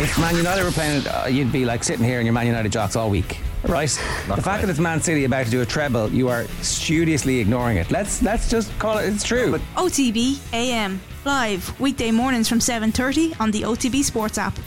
if 0.00 0.18
Man 0.18 0.34
United 0.34 0.64
were 0.64 0.70
playing 0.70 1.06
uh, 1.06 1.26
you'd 1.30 1.52
be 1.52 1.64
like 1.64 1.84
sitting 1.84 2.04
here 2.04 2.20
in 2.20 2.26
your 2.26 2.32
Man 2.32 2.46
United 2.46 2.72
jocks 2.72 2.96
all 2.96 3.10
week, 3.10 3.38
right? 3.64 3.90
Not 4.28 4.36
the 4.36 4.42
fact 4.42 4.44
quite. 4.44 4.60
that 4.62 4.70
it's 4.70 4.78
Man 4.78 5.00
City 5.00 5.24
about 5.24 5.44
to 5.44 5.50
do 5.50 5.60
a 5.60 5.66
treble, 5.66 6.08
you 6.10 6.28
are 6.28 6.46
studiously 6.62 7.38
ignoring 7.38 7.76
it. 7.76 7.90
Let's 7.90 8.22
let's 8.22 8.48
just 8.48 8.76
call 8.78 8.98
it. 8.98 9.06
It's 9.12 9.22
true. 9.24 9.50
But 9.50 9.60
OTB 9.76 10.40
AM 10.54 11.00
live 11.24 11.78
weekday 11.78 12.10
mornings 12.10 12.48
from 12.48 12.60
7:30 12.60 13.38
on 13.40 13.50
the 13.50 13.62
OTB 13.64 14.02
Sports 14.02 14.38
app. 14.38 14.58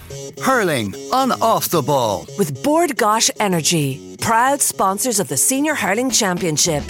Hurling 0.44 0.94
on 1.12 1.32
Off 1.42 1.70
the 1.70 1.82
Ball. 1.82 2.28
with 2.38 2.64
Bord 2.64 2.92
Gáis 2.92 3.32
Energy, 3.40 4.16
proud 4.22 4.62
sponsors 4.62 5.20
of 5.20 5.28
the 5.28 5.38
Senior 5.38 5.74
Hurling 5.74 6.12
Championship. 6.12 6.84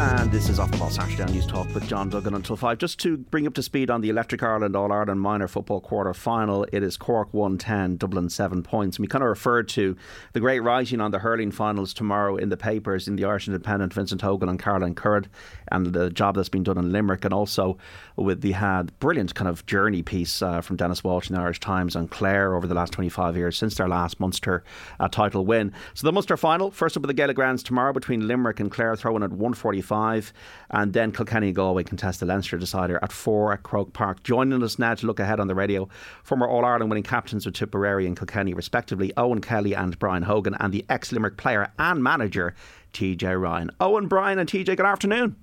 And 0.00 0.32
this 0.32 0.48
is 0.48 0.58
Off 0.58 0.70
the 0.70 0.78
Ball 0.78 0.88
Saturday 0.88 1.30
News 1.30 1.46
Talk 1.46 1.74
with 1.74 1.86
John 1.86 2.08
Duggan 2.08 2.32
until 2.32 2.56
5. 2.56 2.78
Just 2.78 2.98
to 3.00 3.18
bring 3.18 3.46
up 3.46 3.52
to 3.52 3.62
speed 3.62 3.90
on 3.90 4.00
the 4.00 4.08
Electric 4.08 4.42
Ireland 4.42 4.74
All 4.74 4.90
Ireland 4.90 5.20
Minor 5.20 5.46
Football 5.46 5.82
Quarter 5.82 6.14
Final, 6.14 6.66
it 6.72 6.82
is 6.82 6.96
Cork 6.96 7.34
110, 7.34 7.98
Dublin 7.98 8.30
7 8.30 8.62
points. 8.62 8.96
And 8.96 9.04
we 9.04 9.08
kind 9.08 9.22
of 9.22 9.28
referred 9.28 9.68
to 9.68 9.94
the 10.32 10.40
great 10.40 10.60
writing 10.60 11.02
on 11.02 11.10
the 11.10 11.18
hurling 11.18 11.50
finals 11.50 11.92
tomorrow 11.92 12.36
in 12.36 12.48
the 12.48 12.56
papers 12.56 13.08
in 13.08 13.16
the 13.16 13.26
Irish 13.26 13.46
Independent, 13.46 13.92
Vincent 13.92 14.22
Hogan 14.22 14.48
and 14.48 14.58
Caroline 14.58 14.94
Curd, 14.94 15.28
and 15.70 15.88
the 15.88 16.08
job 16.08 16.34
that's 16.34 16.48
been 16.48 16.62
done 16.62 16.78
in 16.78 16.92
Limerick, 16.92 17.26
and 17.26 17.34
also 17.34 17.76
with 18.16 18.40
the 18.40 18.52
had 18.52 18.98
brilliant 19.00 19.34
kind 19.34 19.48
of 19.48 19.66
journey 19.66 20.02
piece 20.02 20.40
uh, 20.40 20.62
from 20.62 20.76
Dennis 20.76 21.04
Walsh 21.04 21.28
in 21.28 21.36
the 21.36 21.42
Irish 21.42 21.60
Times 21.60 21.94
on 21.94 22.08
Clare 22.08 22.54
over 22.54 22.66
the 22.66 22.74
last 22.74 22.94
25 22.94 23.36
years 23.36 23.58
since 23.58 23.74
their 23.74 23.88
last 23.88 24.18
Munster 24.18 24.64
uh, 24.98 25.08
title 25.08 25.44
win. 25.44 25.74
So 25.92 26.06
the 26.06 26.12
Munster 26.12 26.38
final, 26.38 26.70
first 26.70 26.96
up 26.96 27.02
with 27.02 27.08
the 27.08 27.14
Gaelic 27.14 27.36
Grounds 27.36 27.62
tomorrow 27.62 27.92
between 27.92 28.26
Limerick 28.26 28.60
and 28.60 28.70
Clare, 28.70 28.96
throwing 28.96 29.22
at 29.22 29.28
145, 29.28 29.89
and 29.92 30.92
then 30.92 31.12
Kilkenny 31.12 31.48
and 31.48 31.56
Galway 31.56 31.84
contest 31.84 32.20
the 32.20 32.26
Leinster 32.26 32.58
decider 32.58 32.98
at 33.02 33.12
4 33.12 33.52
at 33.54 33.62
Croke 33.62 33.92
Park. 33.92 34.22
Joining 34.22 34.62
us 34.62 34.78
now 34.78 34.94
to 34.94 35.06
look 35.06 35.20
ahead 35.20 35.40
on 35.40 35.46
the 35.46 35.54
radio, 35.54 35.88
former 36.22 36.46
All 36.46 36.64
Ireland 36.64 36.90
winning 36.90 37.04
captains 37.04 37.46
with 37.46 37.54
Tipperary 37.54 38.06
and 38.06 38.16
Kilkenny, 38.16 38.54
respectively, 38.54 39.12
Eoin 39.16 39.42
Kelly 39.42 39.74
and 39.74 39.98
Brian 39.98 40.22
Hogan, 40.22 40.56
and 40.60 40.72
the 40.72 40.84
ex 40.88 41.12
Limerick 41.12 41.36
player 41.36 41.72
and 41.78 42.02
manager, 42.02 42.54
TJ 42.92 43.40
Ryan. 43.40 43.70
Eoin, 43.80 44.08
Brian, 44.08 44.38
and 44.38 44.48
TJ, 44.48 44.76
good 44.76 44.80
afternoon. 44.80 45.36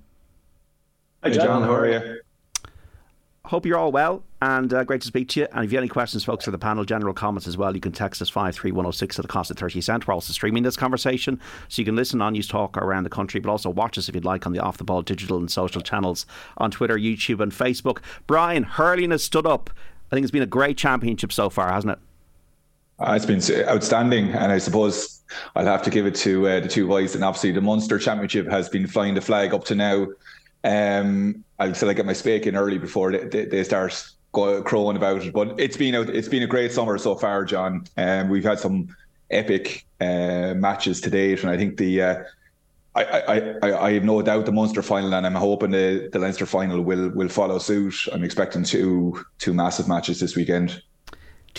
Hi, 1.22 1.30
John. 1.30 1.62
How 1.62 1.74
are 1.74 1.90
you? 1.90 2.20
Hope 3.44 3.66
you're 3.66 3.78
all 3.78 3.92
well 3.92 4.22
and 4.40 4.72
uh, 4.72 4.84
great 4.84 5.00
to 5.00 5.06
speak 5.06 5.28
to 5.30 5.40
you. 5.40 5.48
And 5.52 5.64
if 5.64 5.72
you 5.72 5.78
have 5.78 5.82
any 5.82 5.88
questions, 5.88 6.24
folks, 6.24 6.44
for 6.44 6.50
the 6.50 6.58
panel, 6.58 6.84
general 6.84 7.12
comments 7.12 7.48
as 7.48 7.56
well, 7.56 7.74
you 7.74 7.80
can 7.80 7.92
text 7.92 8.22
us 8.22 8.28
53106 8.28 9.18
at 9.18 9.22
the 9.22 9.28
cost 9.28 9.50
of 9.50 9.56
30 9.56 9.80
cents. 9.80 10.06
We're 10.06 10.14
also 10.14 10.32
streaming 10.32 10.62
this 10.62 10.76
conversation 10.76 11.40
so 11.68 11.80
you 11.82 11.84
can 11.84 11.96
listen 11.96 12.22
on 12.22 12.34
News 12.34 12.46
Talk 12.46 12.76
around 12.76 13.04
the 13.04 13.10
country, 13.10 13.40
but 13.40 13.50
also 13.50 13.70
watch 13.70 13.98
us 13.98 14.08
if 14.08 14.14
you'd 14.14 14.24
like 14.24 14.46
on 14.46 14.52
the 14.52 14.60
Off 14.60 14.78
the 14.78 14.84
Ball 14.84 15.02
digital 15.02 15.38
and 15.38 15.50
social 15.50 15.80
channels 15.80 16.24
on 16.56 16.70
Twitter, 16.70 16.96
YouTube, 16.96 17.40
and 17.40 17.50
Facebook. 17.52 17.98
Brian, 18.26 18.62
hurling 18.62 19.10
has 19.10 19.24
stood 19.24 19.46
up. 19.46 19.70
I 20.10 20.14
think 20.14 20.24
it's 20.24 20.30
been 20.30 20.42
a 20.42 20.46
great 20.46 20.78
championship 20.78 21.32
so 21.32 21.50
far, 21.50 21.72
hasn't 21.72 21.92
it? 21.94 21.98
Uh, 23.00 23.12
it's 23.12 23.26
been 23.26 23.40
outstanding, 23.68 24.30
and 24.30 24.50
I 24.50 24.58
suppose 24.58 25.22
I'll 25.54 25.66
have 25.66 25.82
to 25.84 25.90
give 25.90 26.06
it 26.06 26.16
to 26.16 26.48
uh, 26.48 26.60
the 26.60 26.68
two 26.68 26.88
boys. 26.88 27.14
And 27.14 27.24
obviously, 27.24 27.52
the 27.52 27.60
Munster 27.60 27.98
Championship 27.98 28.48
has 28.48 28.68
been 28.68 28.86
flying 28.86 29.14
the 29.14 29.20
flag 29.20 29.54
up 29.54 29.64
to 29.66 29.74
now. 29.74 30.06
Um, 30.64 31.44
I'll 31.60 31.74
still 31.74 31.92
get 31.92 32.06
my 32.06 32.12
spake 32.12 32.46
in 32.46 32.56
early 32.56 32.78
before 32.78 33.12
they, 33.12 33.24
they, 33.24 33.44
they 33.44 33.64
start 33.64 34.12
go, 34.32 34.62
crowing 34.62 34.96
about 34.96 35.24
it. 35.24 35.32
But 35.32 35.58
it's 35.58 35.76
been 35.76 35.94
a, 35.94 36.02
it's 36.02 36.28
been 36.28 36.42
a 36.42 36.46
great 36.46 36.72
summer 36.72 36.98
so 36.98 37.14
far, 37.14 37.44
John. 37.44 37.84
Um, 37.96 38.28
we've 38.28 38.44
had 38.44 38.58
some 38.58 38.94
epic 39.30 39.86
uh, 40.00 40.54
matches 40.56 41.00
to 41.02 41.10
date, 41.10 41.42
and 41.42 41.50
I 41.50 41.56
think 41.56 41.76
the 41.76 42.02
uh, 42.02 42.22
I, 42.94 43.04
I, 43.04 43.36
I, 43.62 43.86
I 43.86 43.92
have 43.92 44.04
no 44.04 44.20
doubt 44.22 44.46
the 44.46 44.52
Munster 44.52 44.82
final, 44.82 45.14
and 45.14 45.26
I'm 45.26 45.34
hoping 45.34 45.70
the, 45.70 46.08
the 46.12 46.18
Leinster 46.18 46.46
final 46.46 46.80
will 46.80 47.10
will 47.10 47.28
follow 47.28 47.58
suit. 47.58 48.06
I'm 48.12 48.24
expecting 48.24 48.64
two 48.64 49.24
two 49.38 49.54
massive 49.54 49.88
matches 49.88 50.20
this 50.20 50.36
weekend. 50.36 50.82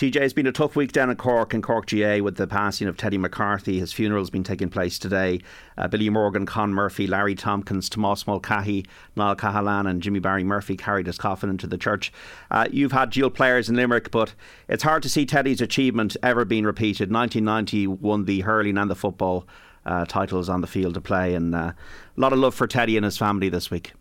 TJ, 0.00 0.16
it's 0.16 0.32
been 0.32 0.46
a 0.46 0.50
tough 0.50 0.76
week 0.76 0.92
down 0.92 1.10
in 1.10 1.16
Cork 1.16 1.52
and 1.52 1.62
Cork 1.62 1.84
GAA 1.86 2.22
with 2.22 2.36
the 2.36 2.46
passing 2.46 2.88
of 2.88 2.96
Teddy 2.96 3.18
McCarthy. 3.18 3.80
His 3.80 3.92
funeral's 3.92 4.30
been 4.30 4.42
taking 4.42 4.70
place 4.70 4.98
today. 4.98 5.42
Uh, 5.76 5.88
Billy 5.88 6.08
Morgan, 6.08 6.46
Con 6.46 6.72
Murphy, 6.72 7.06
Larry 7.06 7.34
Tompkins, 7.34 7.90
Tomas 7.90 8.26
Mulcahy, 8.26 8.86
Niall 9.14 9.36
Cahalane, 9.36 9.86
and 9.86 10.02
Jimmy 10.02 10.18
Barry 10.18 10.42
Murphy 10.42 10.74
carried 10.74 11.06
his 11.06 11.18
coffin 11.18 11.50
into 11.50 11.66
the 11.66 11.76
church. 11.76 12.14
Uh, 12.50 12.66
you've 12.72 12.92
had 12.92 13.10
dual 13.10 13.28
players 13.28 13.68
in 13.68 13.76
Limerick, 13.76 14.10
but 14.10 14.32
it's 14.68 14.84
hard 14.84 15.02
to 15.02 15.10
see 15.10 15.26
Teddy's 15.26 15.60
achievement 15.60 16.16
ever 16.22 16.46
being 16.46 16.64
repeated. 16.64 17.12
1990 17.12 17.86
won 17.86 18.24
the 18.24 18.40
hurling 18.40 18.78
and 18.78 18.90
the 18.90 18.94
football 18.94 19.46
uh, 19.84 20.06
titles 20.06 20.48
on 20.48 20.62
the 20.62 20.66
field 20.66 20.94
to 20.94 21.02
play, 21.02 21.34
and 21.34 21.54
uh, 21.54 21.58
a 21.58 21.74
lot 22.16 22.32
of 22.32 22.38
love 22.38 22.54
for 22.54 22.66
Teddy 22.66 22.96
and 22.96 23.04
his 23.04 23.18
family 23.18 23.50
this 23.50 23.70
week. 23.70 23.92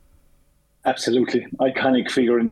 Absolutely. 0.86 1.46
Iconic 1.60 2.10
figure 2.10 2.40
in 2.40 2.52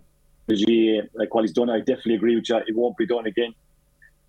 GAA. 0.56 1.08
Like 1.14 1.34
what 1.34 1.44
he's 1.44 1.54
done, 1.54 1.70
I 1.70 1.80
definitely 1.80 2.16
agree 2.16 2.36
with 2.36 2.50
you. 2.50 2.58
It 2.58 2.76
won't 2.76 2.98
be 2.98 3.06
done 3.06 3.26
again. 3.26 3.54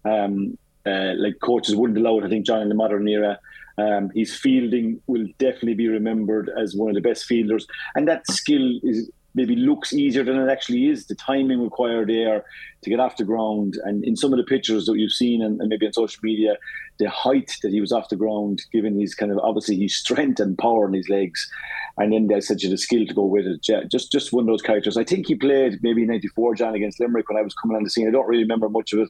Um, 0.05 0.59
uh, 0.87 1.15
like 1.17 1.39
coaches 1.43 1.77
wouldn't 1.77 1.99
allow 1.99 2.19
it, 2.19 2.25
I 2.25 2.29
think, 2.29 2.47
John, 2.47 2.63
in 2.63 2.69
the 2.69 2.75
modern 2.75 3.07
era. 3.09 3.39
Um, 3.77 4.11
his 4.15 4.35
fielding 4.35 5.01
will 5.07 5.27
definitely 5.39 5.75
be 5.75 5.89
remembered 5.89 6.51
as 6.59 6.75
one 6.75 6.89
of 6.89 6.95
the 6.95 7.01
best 7.01 7.27
fielders. 7.27 7.67
And 7.95 8.09
that 8.09 8.27
skill 8.27 8.81
is 8.83 9.11
maybe 9.39 9.57
looks 9.57 9.93
easier 9.95 10.25
than 10.25 10.37
it 10.37 10.51
actually 10.51 10.89
is. 10.89 11.07
The 11.07 11.15
timing 11.15 11.63
required 11.63 12.11
there 12.11 12.45
to 12.83 12.91
get 12.91 13.01
off 13.01 13.17
the 13.17 13.25
ground. 13.25 13.79
And 13.85 14.05
in 14.05 14.17
some 14.17 14.33
of 14.33 14.37
the 14.37 14.45
pictures 14.45 14.85
that 14.87 14.99
you've 14.99 15.13
seen 15.13 15.41
and, 15.41 15.61
and 15.61 15.69
maybe 15.69 15.87
on 15.87 15.93
social 15.93 16.21
media, 16.23 16.57
the 16.99 17.09
height 17.09 17.53
that 17.63 17.73
he 17.73 17.81
was 17.81 17.93
off 17.93 18.11
the 18.11 18.17
ground, 18.17 18.61
given 18.73 19.01
his 19.01 19.15
kind 19.15 19.33
of 19.33 19.39
obviously 19.39 19.77
his 19.77 19.97
strength 19.97 20.41
and 20.41 20.59
power 20.59 20.87
in 20.87 20.95
his 20.95 21.09
legs. 21.09 21.49
And 21.97 22.13
then 22.13 22.27
there's 22.27 22.49
such 22.49 22.65
a 22.65 22.77
skill 22.77 23.07
to 23.07 23.15
go 23.15 23.25
with 23.25 23.47
it. 23.47 23.63
Just 23.91 24.13
just 24.13 24.33
one 24.33 24.43
of 24.43 24.49
those 24.49 24.63
characters. 24.63 24.97
I 24.97 25.05
think 25.05 25.27
he 25.27 25.35
played 25.35 25.79
maybe 25.83 26.05
'94 26.05 26.57
John 26.57 26.75
against 26.75 27.01
Limerick 27.01 27.29
when 27.29 27.39
I 27.39 27.43
was 27.43 27.55
coming 27.55 27.77
on 27.77 27.85
the 27.85 27.91
scene. 27.91 28.07
I 28.07 28.11
don't 28.11 28.29
really 28.29 28.43
remember 28.43 28.69
much 28.69 28.93
of 28.93 29.01
it, 29.01 29.09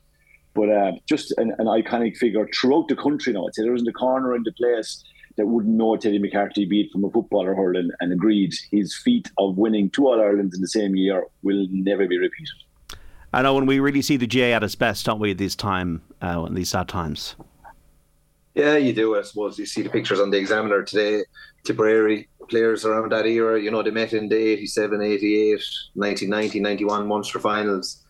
but 0.54 0.70
uh, 0.70 0.92
just 1.06 1.32
an, 1.38 1.52
an 1.58 1.66
iconic 1.66 2.16
figure 2.16 2.48
throughout 2.54 2.88
the 2.88 2.96
country 2.96 3.32
now. 3.32 3.46
I'd 3.46 3.54
say 3.54 3.62
there 3.62 3.74
isn't 3.74 3.88
a 3.88 3.92
corner 3.92 4.34
in 4.34 4.42
the 4.42 4.52
place 4.52 5.04
that 5.38 5.46
wouldn't 5.46 5.74
know 5.74 5.96
Teddy 5.96 6.18
McCarthy, 6.18 6.66
be 6.66 6.82
it 6.82 6.92
from 6.92 7.04
a 7.04 7.10
footballer 7.10 7.54
hurling, 7.54 7.90
and 8.00 8.12
agreed 8.12 8.52
his 8.70 8.94
feat 8.94 9.30
of 9.38 9.56
winning 9.56 9.88
two 9.88 10.06
All 10.06 10.20
Irelands 10.20 10.54
in 10.54 10.60
the 10.60 10.68
same 10.68 10.94
year 10.94 11.24
will 11.42 11.66
never 11.70 12.06
be 12.06 12.18
repeated. 12.18 12.98
I 13.32 13.42
know 13.42 13.54
when 13.54 13.66
we 13.66 13.78
really 13.78 14.02
see 14.02 14.16
the 14.16 14.26
GAA 14.26 14.56
at 14.56 14.62
its 14.62 14.74
best, 14.74 15.06
don't 15.06 15.20
we, 15.20 15.30
at 15.30 15.38
this 15.38 15.54
time, 15.54 16.02
uh, 16.22 16.44
in 16.46 16.54
these 16.54 16.70
sad 16.70 16.88
times? 16.88 17.36
Yeah, 18.54 18.76
you 18.76 18.92
do. 18.92 19.16
I 19.16 19.22
suppose 19.22 19.58
you 19.58 19.66
see 19.66 19.82
the 19.82 19.90
pictures 19.90 20.18
on 20.18 20.30
the 20.30 20.38
Examiner 20.38 20.82
today. 20.82 21.24
Tipperary 21.64 22.28
players 22.48 22.84
around 22.84 23.12
that 23.12 23.26
era, 23.26 23.60
you 23.60 23.70
know, 23.70 23.82
they 23.82 23.90
met 23.90 24.12
in 24.12 24.28
the 24.28 24.36
87, 24.36 25.00
88, 25.00 25.50
1990, 25.94 26.60
91 26.60 27.06
Munster 27.06 27.38
finals, 27.38 28.02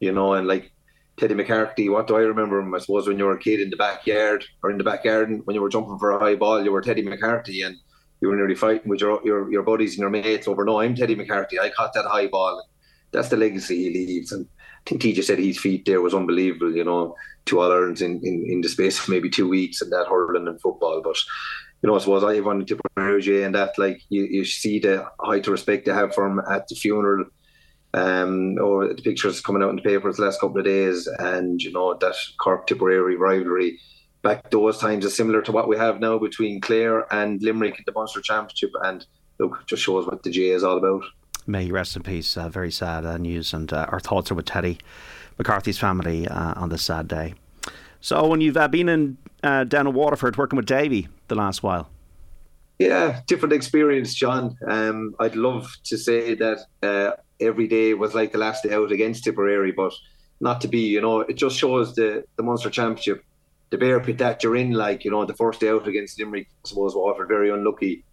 you 0.00 0.12
know, 0.12 0.34
and 0.34 0.46
like 0.46 0.72
Teddy 1.16 1.34
McCarthy, 1.34 1.88
what 1.88 2.08
do 2.08 2.16
I 2.16 2.20
remember 2.20 2.58
him? 2.58 2.74
I 2.74 2.78
suppose 2.78 3.06
when 3.06 3.18
you 3.18 3.24
were 3.24 3.36
a 3.36 3.38
kid 3.38 3.60
in 3.60 3.70
the 3.70 3.76
backyard 3.76 4.44
or 4.62 4.70
in 4.70 4.78
the 4.78 4.84
back 4.84 5.04
garden, 5.04 5.42
when 5.44 5.54
you 5.54 5.62
were 5.62 5.68
jumping 5.68 5.98
for 5.98 6.10
a 6.10 6.18
high 6.18 6.34
ball, 6.34 6.64
you 6.64 6.72
were 6.72 6.80
Teddy 6.80 7.02
McCarthy 7.02 7.62
and 7.62 7.76
you 8.20 8.28
were 8.28 8.36
nearly 8.36 8.56
fighting 8.56 8.88
with 8.88 9.00
your, 9.00 9.20
your, 9.24 9.50
your 9.52 9.62
buddies 9.62 9.92
and 9.92 10.00
your 10.00 10.10
mates 10.10 10.48
over, 10.48 10.64
no, 10.64 10.80
I'm 10.80 10.94
Teddy 10.94 11.14
McCarthy. 11.14 11.60
I 11.60 11.70
caught 11.70 11.92
that 11.94 12.06
high 12.06 12.26
ball. 12.26 12.66
That's 13.12 13.28
the 13.28 13.36
legacy 13.36 13.84
he 13.84 14.06
leaves. 14.06 14.32
And 14.32 14.46
I 14.58 14.90
think 14.90 15.02
TJ 15.02 15.22
said 15.22 15.38
his 15.38 15.58
feet 15.58 15.84
there 15.84 16.00
was 16.00 16.14
unbelievable, 16.14 16.74
you 16.74 16.84
know, 16.84 17.14
two 17.44 17.60
All 17.60 17.70
Irelands 17.70 18.02
in, 18.02 18.20
in, 18.24 18.44
in 18.48 18.60
the 18.60 18.68
space 18.68 18.98
of 18.98 19.08
maybe 19.08 19.30
two 19.30 19.48
weeks 19.48 19.82
and 19.82 19.92
that 19.92 20.06
hurling 20.08 20.48
and 20.48 20.60
football. 20.60 21.00
But, 21.02 21.16
you 21.82 21.88
know, 21.88 21.94
I 21.94 21.98
suppose 21.98 22.24
I 22.24 22.40
wanted 22.40 22.66
to 22.68 22.78
Roger 22.96 23.44
and 23.44 23.54
that, 23.54 23.78
like, 23.78 24.02
you, 24.08 24.24
you 24.24 24.44
see 24.44 24.80
the 24.80 25.06
height 25.20 25.46
of 25.46 25.52
respect 25.52 25.84
they 25.84 25.92
have 25.92 26.14
for 26.14 26.26
him 26.26 26.40
at 26.50 26.66
the 26.66 26.74
funeral. 26.74 27.26
Um, 27.94 28.58
or 28.60 28.92
the 28.92 29.02
pictures 29.02 29.40
coming 29.40 29.62
out 29.62 29.70
in 29.70 29.76
the 29.76 29.82
papers 29.82 30.16
the 30.16 30.24
last 30.24 30.40
couple 30.40 30.58
of 30.58 30.64
days, 30.64 31.06
and 31.18 31.62
you 31.62 31.72
know 31.72 31.94
that 31.94 32.14
Cork 32.38 32.66
Tipperary 32.66 33.16
rivalry 33.16 33.78
back 34.22 34.50
those 34.50 34.78
times 34.78 35.04
is 35.04 35.14
similar 35.14 35.42
to 35.42 35.52
what 35.52 35.68
we 35.68 35.76
have 35.76 36.00
now 36.00 36.18
between 36.18 36.60
Clare 36.60 37.06
and 37.14 37.40
Limerick 37.42 37.78
in 37.78 37.84
the 37.86 37.92
Munster 37.92 38.20
Championship, 38.20 38.72
and 38.82 39.06
look, 39.38 39.64
just 39.66 39.82
shows 39.82 40.06
what 40.06 40.22
the 40.24 40.30
GAA 40.30 40.56
is 40.56 40.64
all 40.64 40.78
about. 40.78 41.04
May 41.46 41.64
he 41.64 41.70
rest 41.70 41.94
in 41.94 42.02
peace. 42.02 42.36
Uh, 42.36 42.48
very 42.48 42.72
sad 42.72 43.04
uh, 43.04 43.16
news, 43.18 43.52
and 43.52 43.72
uh, 43.72 43.86
our 43.90 44.00
thoughts 44.00 44.30
are 44.30 44.34
with 44.34 44.46
Teddy 44.46 44.78
McCarthy's 45.38 45.78
family 45.78 46.26
uh, 46.26 46.54
on 46.56 46.70
this 46.70 46.82
sad 46.82 47.06
day. 47.06 47.34
So, 48.00 48.26
when 48.26 48.40
you've 48.40 48.56
uh, 48.56 48.68
been 48.68 48.88
in 48.88 49.18
uh, 49.42 49.64
down 49.64 49.86
in 49.86 49.94
Waterford 49.94 50.36
working 50.36 50.56
with 50.56 50.66
Davy 50.66 51.08
the 51.28 51.34
last 51.34 51.62
while, 51.62 51.88
Yeah, 52.78 53.20
different 53.26 53.52
experience, 53.52 54.14
John. 54.14 54.56
Um, 54.66 55.14
I'd 55.20 55.36
love 55.36 55.70
to 55.84 55.98
say 55.98 56.34
that 56.34 56.58
uh, 56.82 57.12
every 57.46 57.68
day 57.68 57.94
was 57.94 58.14
like 58.14 58.32
the 58.32 58.38
last 58.38 58.62
day 58.62 58.74
out 58.74 58.92
against 58.92 59.24
Tipperary, 59.24 59.72
but 59.72 59.92
not 60.40 60.60
to 60.62 60.68
be. 60.68 60.80
You 60.80 61.00
know, 61.00 61.20
it 61.20 61.34
just 61.34 61.56
shows 61.56 61.94
the 61.94 62.24
the 62.36 62.42
Munster 62.42 62.70
Championship, 62.70 63.24
the 63.70 63.78
bear 63.78 64.00
pit 64.00 64.18
that 64.18 64.42
you're 64.42 64.56
in. 64.56 64.72
Like 64.72 65.04
you 65.04 65.10
know, 65.10 65.24
the 65.24 65.34
first 65.34 65.60
day 65.60 65.68
out 65.68 65.88
against 65.88 66.18
Limerick, 66.18 66.48
I 66.64 66.68
suppose 66.68 66.94
Waterford 66.94 67.28
very 67.28 67.50
unlucky. 67.50 68.04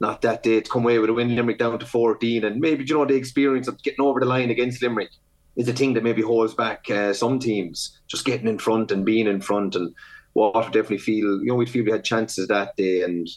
Not 0.00 0.22
that 0.22 0.42
day 0.42 0.60
to 0.60 0.70
come 0.70 0.84
away 0.84 0.98
with 0.98 1.10
a 1.10 1.12
win, 1.12 1.34
Limerick 1.34 1.58
down 1.58 1.78
to 1.78 1.86
14, 1.86 2.44
and 2.44 2.60
maybe 2.60 2.84
you 2.84 2.94
know 2.94 3.04
the 3.04 3.14
experience 3.14 3.68
of 3.68 3.82
getting 3.82 4.04
over 4.04 4.20
the 4.20 4.26
line 4.26 4.50
against 4.50 4.82
Limerick 4.82 5.10
is 5.56 5.68
a 5.68 5.72
thing 5.72 5.94
that 5.94 6.04
maybe 6.04 6.22
holds 6.22 6.54
back 6.54 6.88
uh, 6.88 7.12
some 7.12 7.38
teams. 7.40 7.98
Just 8.06 8.24
getting 8.24 8.46
in 8.46 8.58
front 8.58 8.92
and 8.92 9.04
being 9.04 9.26
in 9.26 9.40
front, 9.40 9.74
and 9.74 9.94
Waterford 10.34 10.72
definitely 10.72 10.98
feel 10.98 11.40
you 11.40 11.46
know 11.46 11.56
we 11.56 11.66
feel 11.66 11.84
we 11.84 11.90
had 11.90 12.04
chances 12.04 12.46
that 12.48 12.76
day 12.76 13.02
and 13.02 13.28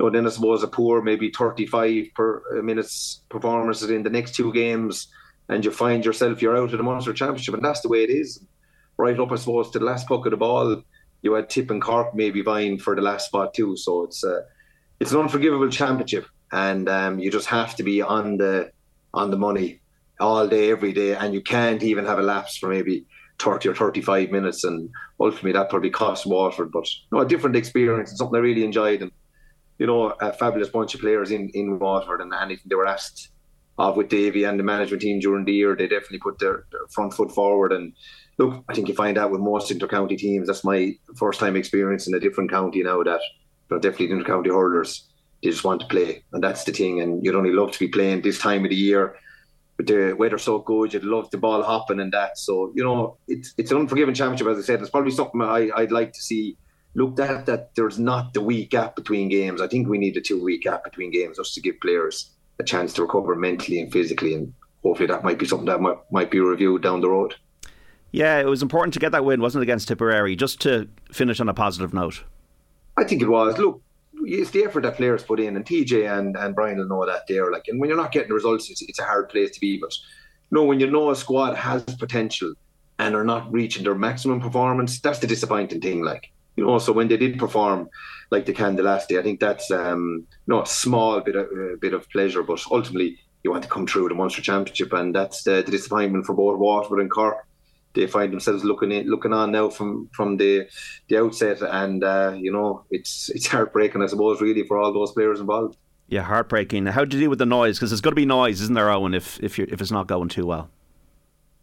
you 0.00 0.06
know, 0.06 0.10
then 0.10 0.26
I 0.26 0.30
suppose 0.30 0.62
a 0.62 0.68
poor 0.68 1.02
maybe 1.02 1.30
35 1.30 2.06
per 2.14 2.58
uh, 2.58 2.62
minutes 2.62 3.20
performances 3.28 3.90
in 3.90 4.02
the 4.02 4.08
next 4.08 4.34
two 4.34 4.50
games, 4.50 5.08
and 5.50 5.62
you 5.62 5.70
find 5.70 6.02
yourself 6.02 6.40
you're 6.40 6.56
out 6.56 6.72
of 6.72 6.78
the 6.78 6.82
Munster 6.82 7.12
Championship, 7.12 7.52
and 7.52 7.62
that's 7.62 7.82
the 7.82 7.90
way 7.90 8.04
it 8.04 8.08
is. 8.08 8.42
right 8.96 9.20
up, 9.20 9.30
I 9.30 9.36
suppose, 9.36 9.70
to 9.70 9.78
the 9.78 9.84
last 9.84 10.08
puck 10.08 10.24
of 10.24 10.30
the 10.30 10.38
ball. 10.38 10.82
You 11.20 11.34
had 11.34 11.50
Tip 11.50 11.70
and 11.70 11.82
Cork 11.82 12.14
maybe 12.14 12.40
vying 12.40 12.78
for 12.78 12.96
the 12.96 13.02
last 13.02 13.26
spot 13.26 13.52
too. 13.52 13.76
So 13.76 14.04
it's 14.04 14.24
uh, 14.24 14.40
it's 15.00 15.12
an 15.12 15.20
unforgivable 15.20 15.68
championship, 15.68 16.26
and 16.50 16.88
um, 16.88 17.18
you 17.18 17.30
just 17.30 17.48
have 17.48 17.76
to 17.76 17.82
be 17.82 18.00
on 18.00 18.38
the 18.38 18.72
on 19.12 19.30
the 19.30 19.36
money 19.36 19.80
all 20.18 20.48
day, 20.48 20.70
every 20.70 20.94
day, 20.94 21.14
and 21.14 21.34
you 21.34 21.42
can't 21.42 21.82
even 21.82 22.06
have 22.06 22.18
a 22.18 22.22
lapse 22.22 22.56
for 22.56 22.70
maybe 22.70 23.04
30 23.38 23.68
or 23.68 23.74
35 23.74 24.30
minutes. 24.30 24.64
And 24.64 24.88
ultimately, 25.18 25.52
that 25.52 25.68
probably 25.68 25.90
cost 25.90 26.24
Waterford, 26.24 26.72
but 26.72 26.88
know, 27.12 27.20
a 27.20 27.28
different 27.28 27.56
experience 27.56 28.16
something 28.16 28.36
I 28.36 28.40
really 28.40 28.64
enjoyed. 28.64 29.02
And 29.02 29.12
you 29.80 29.86
know, 29.86 30.10
a 30.20 30.30
fabulous 30.30 30.68
bunch 30.68 30.94
of 30.94 31.00
players 31.00 31.30
in, 31.30 31.48
in 31.54 31.78
Waterford, 31.78 32.20
and 32.20 32.34
anything 32.34 32.66
they 32.66 32.76
were 32.76 32.86
asked 32.86 33.30
of 33.78 33.96
with 33.96 34.10
Davy 34.10 34.44
and 34.44 34.60
the 34.60 34.62
management 34.62 35.00
team 35.00 35.20
during 35.20 35.46
the 35.46 35.54
year, 35.54 35.74
they 35.74 35.88
definitely 35.88 36.18
put 36.18 36.38
their, 36.38 36.66
their 36.70 36.86
front 36.90 37.14
foot 37.14 37.32
forward. 37.32 37.72
And 37.72 37.94
look, 38.36 38.62
I 38.68 38.74
think 38.74 38.88
you 38.88 38.94
find 38.94 39.16
out 39.16 39.30
with 39.30 39.40
most 39.40 39.70
inter-county 39.70 40.16
teams. 40.16 40.48
That's 40.48 40.64
my 40.64 40.92
first 41.16 41.40
time 41.40 41.56
experience 41.56 42.06
in 42.06 42.14
a 42.14 42.20
different 42.20 42.50
county 42.50 42.82
now. 42.82 43.02
That 43.02 43.22
know, 43.70 43.78
definitely 43.78 44.10
inter-county 44.10 44.50
hurlers, 44.50 45.08
they 45.42 45.48
just 45.48 45.64
want 45.64 45.80
to 45.80 45.86
play, 45.86 46.24
and 46.34 46.44
that's 46.44 46.64
the 46.64 46.72
thing. 46.72 47.00
And 47.00 47.24
you'd 47.24 47.34
only 47.34 47.52
love 47.52 47.72
to 47.72 47.78
be 47.78 47.88
playing 47.88 48.20
this 48.20 48.38
time 48.38 48.64
of 48.64 48.70
the 48.70 48.76
year. 48.76 49.16
With 49.78 49.86
the 49.86 50.12
weather 50.12 50.36
so 50.36 50.58
good, 50.58 50.92
you'd 50.92 51.04
love 51.04 51.30
the 51.30 51.38
ball 51.38 51.62
hopping 51.62 52.00
and 52.00 52.12
that. 52.12 52.36
So 52.36 52.70
you 52.74 52.84
know, 52.84 53.16
it's 53.28 53.54
it's 53.56 53.70
an 53.70 53.78
unforgiving 53.78 54.14
championship, 54.14 54.48
as 54.48 54.58
I 54.58 54.62
said. 54.62 54.80
It's 54.82 54.90
probably 54.90 55.10
something 55.10 55.40
I, 55.40 55.70
I'd 55.74 55.90
like 55.90 56.12
to 56.12 56.20
see 56.20 56.58
looked 56.94 57.20
at 57.20 57.46
that 57.46 57.74
there's 57.74 57.98
not 57.98 58.34
the 58.34 58.40
week 58.40 58.70
gap 58.70 58.96
between 58.96 59.28
games. 59.28 59.60
I 59.60 59.68
think 59.68 59.88
we 59.88 59.98
need 59.98 60.16
a 60.16 60.20
two 60.20 60.42
week 60.42 60.62
gap 60.62 60.84
between 60.84 61.10
games 61.10 61.36
just 61.36 61.54
to 61.54 61.60
give 61.60 61.80
players 61.80 62.30
a 62.58 62.64
chance 62.64 62.92
to 62.94 63.02
recover 63.02 63.34
mentally 63.34 63.80
and 63.80 63.92
physically, 63.92 64.34
and 64.34 64.52
hopefully 64.82 65.06
that 65.06 65.24
might 65.24 65.38
be 65.38 65.46
something 65.46 65.66
that 65.66 65.80
might, 65.80 65.98
might 66.10 66.30
be 66.30 66.40
reviewed 66.40 66.82
down 66.82 67.00
the 67.00 67.08
road. 67.08 67.34
Yeah, 68.12 68.38
it 68.38 68.46
was 68.46 68.62
important 68.62 68.92
to 68.94 69.00
get 69.00 69.12
that 69.12 69.24
win, 69.24 69.40
wasn't 69.40 69.62
it, 69.62 69.64
against 69.64 69.88
Tipperary? 69.88 70.34
Just 70.34 70.60
to 70.62 70.88
finish 71.12 71.40
on 71.40 71.48
a 71.48 71.54
positive 71.54 71.94
note. 71.94 72.24
I 72.96 73.04
think 73.04 73.22
it 73.22 73.28
was. 73.28 73.56
Look, 73.56 73.82
it's 74.22 74.50
the 74.50 74.64
effort 74.64 74.82
that 74.82 74.96
players 74.96 75.22
put 75.22 75.40
in, 75.40 75.56
and 75.56 75.64
TJ 75.64 76.18
and, 76.18 76.36
and 76.36 76.54
Brian 76.54 76.78
will 76.78 76.88
know 76.88 77.06
that 77.06 77.26
there. 77.28 77.50
Like, 77.52 77.68
and 77.68 77.80
when 77.80 77.88
you're 77.88 77.96
not 77.96 78.12
getting 78.12 78.28
the 78.28 78.34
results, 78.34 78.68
it's, 78.68 78.82
it's 78.82 78.98
a 78.98 79.04
hard 79.04 79.28
place 79.28 79.52
to 79.52 79.60
be. 79.60 79.78
But 79.78 79.94
you 80.50 80.58
know, 80.58 80.64
when 80.64 80.80
you 80.80 80.90
know 80.90 81.10
a 81.10 81.16
squad 81.16 81.54
has 81.54 81.84
potential 81.84 82.54
and 82.98 83.14
are 83.14 83.24
not 83.24 83.50
reaching 83.52 83.84
their 83.84 83.94
maximum 83.94 84.40
performance, 84.40 85.00
that's 85.00 85.20
the 85.20 85.26
disappointing 85.26 85.80
thing. 85.80 86.02
Like, 86.02 86.32
you 86.56 86.64
know, 86.64 86.78
so 86.78 86.92
when 86.92 87.08
they 87.08 87.16
did 87.16 87.38
perform 87.38 87.88
like 88.30 88.46
they 88.46 88.52
can 88.52 88.76
the 88.76 88.82
last 88.82 89.08
day, 89.08 89.18
I 89.18 89.22
think 89.22 89.40
that's 89.40 89.70
um, 89.70 90.26
you 90.46 90.54
know, 90.54 90.62
a 90.62 90.66
small 90.66 91.20
bit 91.20 91.36
of 91.36 91.46
uh, 91.46 91.76
bit 91.80 91.94
of 91.94 92.08
pleasure, 92.10 92.42
but 92.42 92.62
ultimately 92.70 93.18
you 93.42 93.50
want 93.50 93.62
to 93.62 93.68
come 93.68 93.86
through 93.86 94.08
the 94.08 94.14
Munster 94.14 94.42
Championship, 94.42 94.92
and 94.92 95.14
that's 95.14 95.42
the, 95.42 95.62
the 95.64 95.70
disappointment 95.70 96.26
for 96.26 96.34
both 96.34 96.58
Waterford 96.58 97.00
and 97.00 97.10
Cork. 97.10 97.46
They 97.94 98.06
find 98.06 98.32
themselves 98.32 98.62
looking 98.62 98.92
in, 98.92 99.08
looking 99.08 99.32
on 99.32 99.50
now 99.52 99.68
from 99.68 100.08
from 100.12 100.36
the 100.36 100.68
the 101.08 101.18
outset, 101.18 101.62
and 101.62 102.04
uh, 102.04 102.34
you 102.36 102.52
know 102.52 102.84
it's 102.90 103.30
it's 103.30 103.46
heartbreaking, 103.46 104.02
I 104.02 104.06
suppose, 104.06 104.40
really 104.40 104.64
for 104.64 104.78
all 104.78 104.92
those 104.92 105.12
players 105.12 105.40
involved. 105.40 105.76
Yeah, 106.08 106.22
heartbreaking. 106.22 106.86
How 106.86 107.04
do 107.04 107.16
you 107.16 107.22
deal 107.22 107.30
with 107.30 107.38
the 107.38 107.46
noise? 107.46 107.78
Because 107.78 107.90
there's 107.90 108.00
got 108.00 108.10
to 108.10 108.16
be 108.16 108.26
noise, 108.26 108.60
isn't 108.60 108.74
there, 108.74 108.86
Eoin? 108.86 109.16
If 109.16 109.40
if 109.42 109.58
you 109.58 109.66
if 109.70 109.80
it's 109.80 109.90
not 109.90 110.06
going 110.06 110.28
too 110.28 110.46
well. 110.46 110.70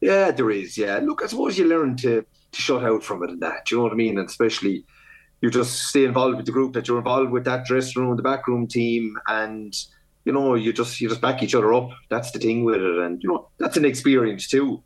Yeah, 0.02 0.32
there 0.32 0.52
is. 0.52 0.78
Yeah, 0.78 1.00
look, 1.02 1.24
I 1.24 1.28
suppose 1.28 1.58
you 1.58 1.66
learn 1.66 1.96
to 1.98 2.26
shut 2.58 2.84
out 2.84 3.04
from 3.04 3.24
it 3.24 3.30
and 3.30 3.42
that. 3.42 3.66
Do 3.66 3.76
you 3.76 3.80
know 3.80 3.84
what 3.84 3.94
I 3.94 3.96
mean? 3.96 4.18
And 4.18 4.28
especially 4.28 4.86
you 5.42 5.50
just 5.50 5.84
stay 5.90 6.06
involved 6.06 6.38
with 6.38 6.46
the 6.46 6.52
group 6.52 6.74
that 6.74 6.88
you're 6.88 6.98
involved 6.98 7.32
with, 7.32 7.46
that 7.46 7.66
dressing 7.66 8.02
room, 8.02 8.16
the 8.16 8.24
backroom 8.24 8.68
team, 8.68 9.18
and 9.28 9.74
you 10.26 10.34
know 10.34 10.56
you 10.56 10.74
just 10.74 11.00
you 11.00 11.08
just 11.08 11.22
back 11.22 11.44
each 11.44 11.56
other 11.56 11.74
up. 11.74 11.90
That's 12.10 12.32
the 12.32 12.40
thing 12.40 12.64
with 12.64 12.82
it, 12.82 12.98
and 13.00 13.22
you 13.22 13.30
know 13.30 13.50
that's 13.58 13.78
an 13.78 13.86
experience 13.86 14.48
too, 14.48 14.84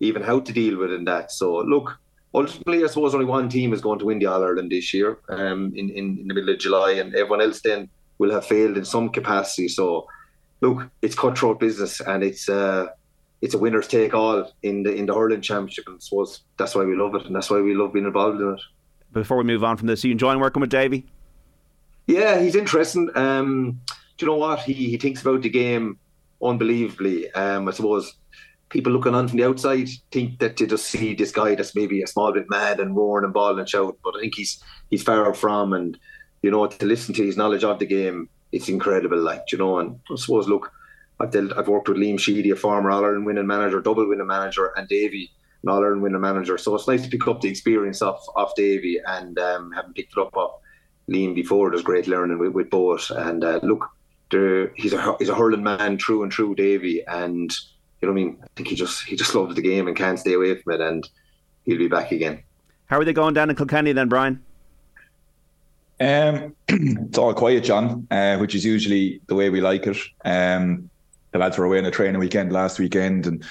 even 0.00 0.22
how 0.22 0.40
to 0.40 0.52
deal 0.52 0.78
with 0.78 0.90
it 0.90 0.98
and 0.98 1.06
that. 1.06 1.30
So 1.30 1.58
look, 1.58 1.98
ultimately, 2.34 2.82
I 2.82 2.88
suppose 2.88 3.14
only 3.14 3.26
one 3.26 3.48
team 3.48 3.72
is 3.72 3.80
going 3.80 4.00
to 4.00 4.06
win 4.06 4.18
the 4.18 4.26
All 4.26 4.42
Ireland 4.42 4.72
this 4.72 4.92
year, 4.92 5.18
um, 5.28 5.72
in, 5.76 5.90
in 5.90 6.18
in 6.18 6.28
the 6.28 6.34
middle 6.34 6.50
of 6.50 6.58
July, 6.58 6.92
and 6.92 7.14
everyone 7.14 7.42
else 7.42 7.60
then 7.62 7.88
will 8.18 8.32
have 8.32 8.46
failed 8.46 8.76
in 8.76 8.84
some 8.84 9.08
capacity. 9.08 9.68
So 9.68 10.06
look, 10.60 10.90
it's 11.00 11.14
cutthroat 11.14 11.60
business, 11.60 12.00
and 12.00 12.24
it's. 12.24 12.48
Uh, 12.48 12.88
it's 13.42 13.54
a 13.54 13.58
winners 13.58 13.88
take 13.88 14.14
all 14.14 14.50
in 14.62 14.84
the 14.84 14.94
in 14.94 15.06
the 15.06 15.14
hurling 15.14 15.42
championship, 15.42 15.86
and 15.88 15.96
I 15.96 15.98
suppose 15.98 16.42
that's 16.56 16.74
why 16.74 16.84
we 16.84 16.96
love 16.96 17.14
it, 17.16 17.26
and 17.26 17.34
that's 17.34 17.50
why 17.50 17.60
we 17.60 17.74
love 17.74 17.92
being 17.92 18.06
involved 18.06 18.40
in 18.40 18.54
it. 18.54 18.60
Before 19.12 19.36
we 19.36 19.44
move 19.44 19.64
on 19.64 19.76
from 19.76 19.88
this, 19.88 20.04
are 20.04 20.06
you 20.06 20.12
enjoying 20.12 20.40
working 20.40 20.60
with 20.60 20.70
Davy? 20.70 21.04
Yeah, 22.06 22.40
he's 22.40 22.54
interesting. 22.54 23.10
Um, 23.14 23.80
do 24.16 24.24
you 24.24 24.32
know 24.32 24.38
what 24.38 24.60
he 24.60 24.72
he 24.72 24.96
thinks 24.96 25.20
about 25.20 25.42
the 25.42 25.50
game 25.50 25.98
unbelievably? 26.40 27.32
Um, 27.32 27.68
I 27.68 27.72
suppose 27.72 28.14
people 28.68 28.92
looking 28.92 29.14
on 29.14 29.28
from 29.28 29.38
the 29.38 29.44
outside 29.44 29.88
think 30.12 30.38
that 30.38 30.56
to 30.56 30.66
just 30.66 30.86
see 30.86 31.12
this 31.14 31.32
guy 31.32 31.56
that's 31.56 31.74
maybe 31.74 32.02
a 32.02 32.06
small 32.06 32.32
bit 32.32 32.48
mad 32.48 32.80
and 32.80 32.96
roaring 32.96 33.24
and 33.24 33.34
bawling 33.34 33.58
and 33.58 33.68
shout, 33.68 33.98
but 34.04 34.14
I 34.16 34.20
think 34.20 34.36
he's 34.36 34.62
he's 34.88 35.02
far 35.02 35.34
from 35.34 35.72
and 35.72 35.98
you 36.42 36.50
know 36.52 36.64
to 36.68 36.86
listen 36.86 37.12
to 37.14 37.26
his 37.26 37.36
knowledge 37.36 37.64
of 37.64 37.80
the 37.80 37.86
game, 37.86 38.28
it's 38.52 38.68
incredible. 38.68 39.18
Like 39.18 39.50
you 39.50 39.58
know, 39.58 39.80
and 39.80 39.98
I 40.10 40.14
suppose 40.14 40.46
look 40.46 40.72
I've 41.22 41.30
dealt, 41.30 41.56
I've 41.56 41.68
worked 41.68 41.88
with 41.88 41.98
Liam 41.98 42.18
Sheedy, 42.18 42.50
a 42.50 42.56
former 42.56 42.90
All 42.90 43.04
Ireland 43.04 43.26
winning 43.26 43.46
manager, 43.46 43.80
double 43.80 44.08
winning 44.08 44.26
manager, 44.26 44.72
and 44.76 44.88
Davy, 44.88 45.30
an 45.62 45.68
All 45.68 45.78
Ireland 45.78 46.02
winning 46.02 46.20
manager. 46.20 46.58
So 46.58 46.74
it's 46.74 46.88
nice 46.88 47.02
to 47.02 47.08
pick 47.08 47.28
up 47.28 47.40
the 47.40 47.48
experience 47.48 48.02
of 48.02 48.20
of 48.34 48.52
Davy 48.56 49.00
and 49.06 49.38
um, 49.38 49.70
having 49.72 49.92
picked 49.92 50.14
it 50.16 50.20
up 50.20 50.36
off 50.36 50.60
Liam 51.08 51.34
before. 51.34 51.70
There's 51.70 51.82
great 51.82 52.08
learning 52.08 52.38
with, 52.38 52.52
with 52.52 52.70
both. 52.70 53.10
And 53.10 53.44
uh, 53.44 53.60
look, 53.62 53.88
he's 54.76 54.92
a 54.92 55.16
he's 55.18 55.28
a 55.28 55.34
hurling 55.34 55.62
man 55.62 55.96
true 55.96 56.24
and 56.24 56.32
true, 56.32 56.54
Davy, 56.56 57.04
and 57.06 57.52
you 58.00 58.08
know 58.08 58.12
what 58.12 58.20
I 58.20 58.24
mean. 58.24 58.38
I 58.42 58.46
think 58.56 58.68
he 58.68 58.74
just 58.74 59.04
he 59.04 59.14
just 59.14 59.34
loves 59.34 59.54
the 59.54 59.62
game 59.62 59.86
and 59.86 59.96
can't 59.96 60.18
stay 60.18 60.32
away 60.32 60.60
from 60.60 60.74
it, 60.74 60.80
and 60.80 61.08
he'll 61.64 61.78
be 61.78 61.88
back 61.88 62.10
again. 62.10 62.42
How 62.86 62.98
are 62.98 63.04
they 63.04 63.12
going 63.12 63.34
down 63.34 63.48
in 63.48 63.56
Kilkenny 63.56 63.92
then, 63.92 64.08
Brian? 64.08 64.42
Um, 66.00 66.56
it's 66.68 67.16
all 67.16 67.32
quiet, 67.32 67.62
John, 67.62 68.08
uh, 68.10 68.38
which 68.38 68.56
is 68.56 68.64
usually 68.64 69.20
the 69.28 69.36
way 69.36 69.50
we 69.50 69.60
like 69.60 69.86
it. 69.86 69.98
Um, 70.24 70.90
the 71.32 71.38
lads 71.38 71.58
were 71.58 71.64
away 71.64 71.78
on 71.78 71.84
a 71.86 71.90
training 71.90 72.20
weekend 72.20 72.52
last 72.52 72.78
weekend, 72.78 73.26
and 73.26 73.44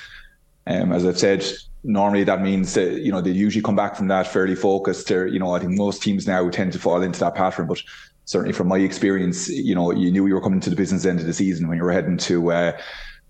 um, 0.67 0.91
as 0.91 1.05
I've 1.05 1.19
said, 1.19 1.45
normally 1.83 2.23
that 2.23 2.41
means 2.41 2.73
that 2.75 3.01
you 3.01 3.11
know 3.11 3.21
they 3.21 3.31
usually 3.31 3.63
come 3.63 3.75
back 3.75 3.95
from 3.95 4.07
that 4.07 4.27
fairly 4.27 4.55
focused. 4.55 5.11
Or 5.11 5.27
you 5.27 5.39
know, 5.39 5.53
I 5.53 5.59
think 5.59 5.73
most 5.73 6.01
teams 6.01 6.27
now 6.27 6.49
tend 6.49 6.73
to 6.73 6.79
fall 6.79 7.01
into 7.01 7.19
that 7.19 7.35
pattern, 7.35 7.67
but 7.67 7.81
certainly 8.25 8.53
from 8.53 8.67
my 8.67 8.77
experience, 8.77 9.49
you 9.49 9.75
know, 9.75 9.91
you 9.91 10.11
knew 10.11 10.27
you 10.27 10.35
were 10.35 10.41
coming 10.41 10.59
to 10.61 10.69
the 10.69 10.75
business 10.75 11.05
end 11.05 11.19
of 11.19 11.25
the 11.25 11.33
season 11.33 11.67
when 11.67 11.77
you 11.77 11.83
were 11.83 11.91
heading 11.91 12.17
to 12.17 12.51
uh, 12.51 12.77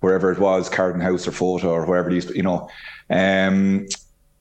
wherever 0.01 0.31
it 0.31 0.39
was, 0.39 0.69
Carton 0.69 1.01
House 1.01 1.27
or 1.27 1.31
Fota 1.31 1.65
or 1.65 1.86
wherever 1.86 2.09
these, 2.09 2.30
you 2.31 2.44
know. 2.44 2.69
Um, 3.09 3.88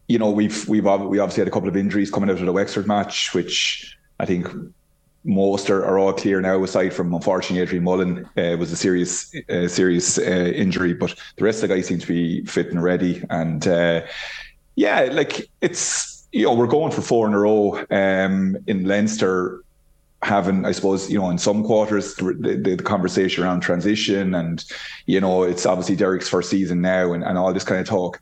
you 0.09 0.19
know, 0.19 0.31
we've 0.31 0.69
we've 0.69 0.85
we 0.85 1.19
obviously 1.21 1.41
had 1.41 1.49
a 1.49 1.53
couple 1.53 1.69
of 1.69 1.77
injuries 1.77 2.11
coming 2.11 2.29
out 2.31 2.41
of 2.41 2.47
the 2.47 2.53
Wexford 2.53 2.89
match, 2.89 3.33
which 3.33 3.97
I 4.19 4.27
think 4.27 4.49
most 5.25 5.69
are, 5.69 5.85
are, 5.85 5.99
all 5.99 6.13
clear 6.13 6.41
now, 6.41 6.63
aside 6.65 6.95
from 6.95 7.13
unfortunately 7.13 7.61
Adrian 7.61 7.85
Mullen 7.85 8.29
uh, 8.37 8.57
was 8.59 8.73
a 8.73 8.77
serious 8.77 9.35
uh, 9.51 9.69
serious 9.69 10.19
uh, 10.19 10.23
injury, 10.23 10.95
but 10.95 11.15
the 11.37 11.45
rest 11.45 11.63
of 11.63 11.69
the 11.69 11.75
guys 11.75 11.87
seem 11.87 11.99
to 11.99 12.07
be 12.07 12.45
fit 12.47 12.71
and 12.71 12.83
ready. 12.83 13.23
And 13.29 13.67
uh, 13.69 14.03
yeah, 14.77 15.09
like 15.13 15.51
it's 15.61 16.27
you 16.33 16.45
know 16.45 16.55
we're 16.55 16.67
going 16.67 16.93
for 16.93 17.03
four 17.03 17.27
in 17.27 17.35
a 17.35 17.39
row 17.39 17.85
um, 17.91 18.57
in 18.67 18.85
Leinster. 18.85 19.63
Having, 20.23 20.67
I 20.67 20.73
suppose, 20.73 21.11
you 21.11 21.19
know, 21.19 21.31
in 21.31 21.39
some 21.39 21.65
quarters, 21.65 22.15
the, 22.17 22.35
the, 22.35 22.75
the, 22.77 22.83
conversation 22.83 23.43
around 23.43 23.61
transition 23.61 24.35
and, 24.35 24.63
you 25.07 25.19
know, 25.19 25.45
it's 25.45 25.65
obviously 25.65 25.97
Derek's 25.97 26.29
first 26.29 26.51
season 26.51 26.83
now 26.83 27.15
and, 27.15 27.25
and 27.25 27.39
all 27.39 27.55
this 27.55 27.65
kind 27.65 27.81
of 27.81 27.87
talk 27.87 28.21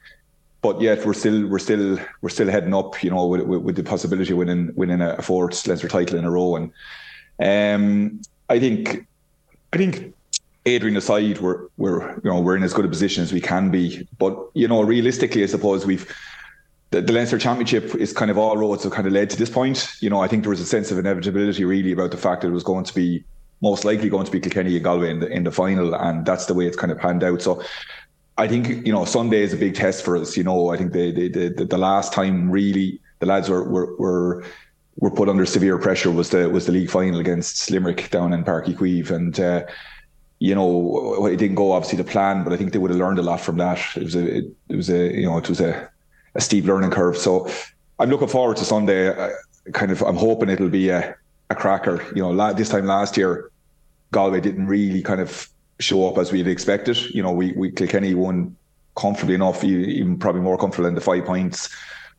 but 0.61 0.81
yet 0.81 1.05
we're 1.07 1.15
still 1.15 1.47
we're 1.47 1.59
still 1.59 1.99
we're 2.21 2.29
still 2.29 2.49
heading 2.49 2.75
up, 2.75 3.03
you 3.03 3.11
know, 3.11 3.27
with, 3.27 3.43
with, 3.43 3.63
with 3.63 3.77
the 3.77 3.83
possibility 3.83 4.33
of 4.33 4.39
winning 4.39 4.73
winning 4.75 5.01
a 5.01 5.23
fourth 5.23 5.67
Leinster 5.67 5.89
title 5.89 6.19
in 6.19 6.25
a 6.25 6.31
row. 6.31 6.57
And 6.57 6.73
um, 7.41 8.21
I 8.49 8.59
think 8.59 9.07
I 9.73 9.77
think 9.77 10.15
Adrian 10.67 10.97
aside, 10.97 11.39
we're 11.39 11.69
we're 11.77 12.15
you 12.17 12.31
know 12.31 12.41
we're 12.41 12.57
in 12.57 12.63
as 12.63 12.73
good 12.73 12.85
a 12.85 12.89
position 12.89 13.23
as 13.23 13.33
we 13.33 13.41
can 13.41 13.71
be. 13.71 14.07
But 14.19 14.37
you 14.55 14.67
know, 14.69 14.83
realistically, 14.83 15.43
I 15.43 15.47
suppose 15.47 15.87
we've 15.87 16.13
the, 16.91 17.03
the 17.03 17.13
Leinster 17.13 17.39
Championship 17.39 17.95
is 17.95 18.13
kind 18.13 18.31
of 18.31 18.39
all 18.39 18.57
roads 18.57 18.83
have 18.83 18.93
kind 18.93 19.07
of 19.07 19.13
led 19.13 19.31
to 19.31 19.37
this 19.37 19.51
point. 19.51 19.89
You 20.01 20.11
know, 20.11 20.21
I 20.21 20.29
think 20.29 20.43
there 20.43 20.51
was 20.51 20.61
a 20.61 20.67
sense 20.67 20.91
of 20.91 20.99
inevitability 20.99 21.65
really 21.65 21.93
about 21.93 22.11
the 22.11 22.17
fact 22.17 22.43
that 22.43 22.49
it 22.49 22.53
was 22.53 22.65
going 22.65 22.85
to 22.85 22.95
be 22.95 23.25
most 23.61 23.85
likely 23.85 24.09
going 24.09 24.25
to 24.25 24.31
be 24.31 24.41
Kilkenny 24.41 24.77
and 24.77 24.85
Galway 24.85 25.11
in 25.11 25.21
the 25.21 25.29
in 25.29 25.45
the 25.45 25.53
final, 25.53 25.95
and 25.95 26.25
that's 26.27 26.47
the 26.47 26.55
way 26.55 26.67
it's 26.67 26.77
kind 26.77 26.93
of 26.93 26.99
panned 26.99 27.23
out. 27.23 27.43
So 27.43 27.63
I 28.39 28.47
think 28.47 28.87
you 28.87 28.93
know 28.93 29.05
Sunday 29.05 29.43
is 29.43 29.53
a 29.53 29.57
big 29.57 29.75
test 29.75 30.05
for 30.05 30.17
us. 30.17 30.37
You 30.37 30.45
know, 30.45 30.71
I 30.71 30.77
think 30.77 30.93
the 30.93 31.67
the 31.69 31.79
last 31.79 32.13
time 32.13 32.51
really 32.51 33.01
the 33.19 33.27
lads 33.27 33.49
were 33.49 33.69
were 33.69 33.97
were 33.97 34.45
were 34.97 35.11
put 35.11 35.29
under 35.29 35.45
severe 35.45 35.77
pressure 35.79 36.11
was 36.11 36.31
the 36.31 36.49
was 36.49 36.67
the 36.67 36.73
league 36.73 36.91
final 36.91 37.19
against 37.19 37.71
Limerick 37.71 38.11
down 38.11 38.33
in 38.33 38.45
Uí 38.45 38.77
Chaoimh, 38.77 39.11
and 39.11 39.41
uh, 39.41 39.67
you 40.39 40.55
know 40.55 41.27
it 41.27 41.37
didn't 41.37 41.57
go 41.57 41.73
obviously 41.73 41.99
to 41.99 42.05
plan, 42.05 42.45
but 42.45 42.53
I 42.53 42.57
think 42.57 42.73
they 42.73 42.79
would 42.79 42.91
have 42.91 43.01
learned 43.01 43.19
a 43.19 43.23
lot 43.23 43.41
from 43.41 43.57
that. 43.57 43.81
It 43.97 44.05
was 44.05 44.15
a 44.15 44.37
it, 44.39 44.45
it 44.69 44.77
was 44.77 44.89
a 44.89 45.13
you 45.15 45.27
know 45.27 45.37
it 45.37 45.49
was 45.49 45.61
a 45.61 45.91
a 46.37 46.41
steep 46.41 46.65
learning 46.65 46.93
curve. 46.93 47.17
So 47.17 47.51
I'm 47.99 48.09
looking 48.09 48.29
forward 48.29 48.57
to 48.59 48.65
Sunday. 48.65 49.11
I, 49.11 49.33
kind 49.73 49.91
of 49.91 50.01
I'm 50.03 50.17
hoping 50.17 50.49
it'll 50.49 50.69
be 50.69 50.91
a 50.91 51.17
a 51.51 51.55
cracker. 51.57 52.05
You 52.15 52.23
know, 52.23 52.53
this 52.55 52.69
time 52.69 52.87
last 52.87 53.17
year, 53.17 53.51
Galway 54.13 54.41
didn't 54.41 54.69
really 54.69 55.03
kind 55.03 55.21
of 55.21 55.49
show 55.81 56.09
up 56.09 56.19
as 56.19 56.33
we'd 56.33 56.49
expected. 56.49 56.99
You 57.15 57.23
know, 57.23 57.33
we 57.33 57.53
we 57.53 57.71
Kilkenny 57.71 58.15
won 58.15 58.57
comfortably 58.97 59.35
enough, 59.35 59.63
even 59.65 60.19
probably 60.19 60.41
more 60.41 60.59
comfortable 60.59 60.85
than 60.87 60.95
the 60.95 61.01
five 61.01 61.25
points. 61.25 61.69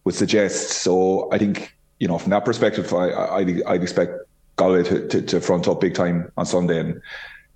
would 0.05 0.15
suggest. 0.15 0.69
So 0.69 1.29
I 1.31 1.37
think 1.37 1.75
you 1.99 2.07
know 2.07 2.17
from 2.17 2.31
that 2.31 2.45
perspective, 2.45 2.93
I, 2.93 3.09
I 3.09 3.39
I'd 3.67 3.81
expect 3.81 4.13
Galway 4.55 4.83
to, 4.83 5.07
to, 5.07 5.21
to, 5.21 5.41
front 5.41 5.67
up 5.67 5.81
big 5.81 5.93
time 5.93 6.31
on 6.37 6.45
Sunday, 6.45 6.79
and 6.79 6.95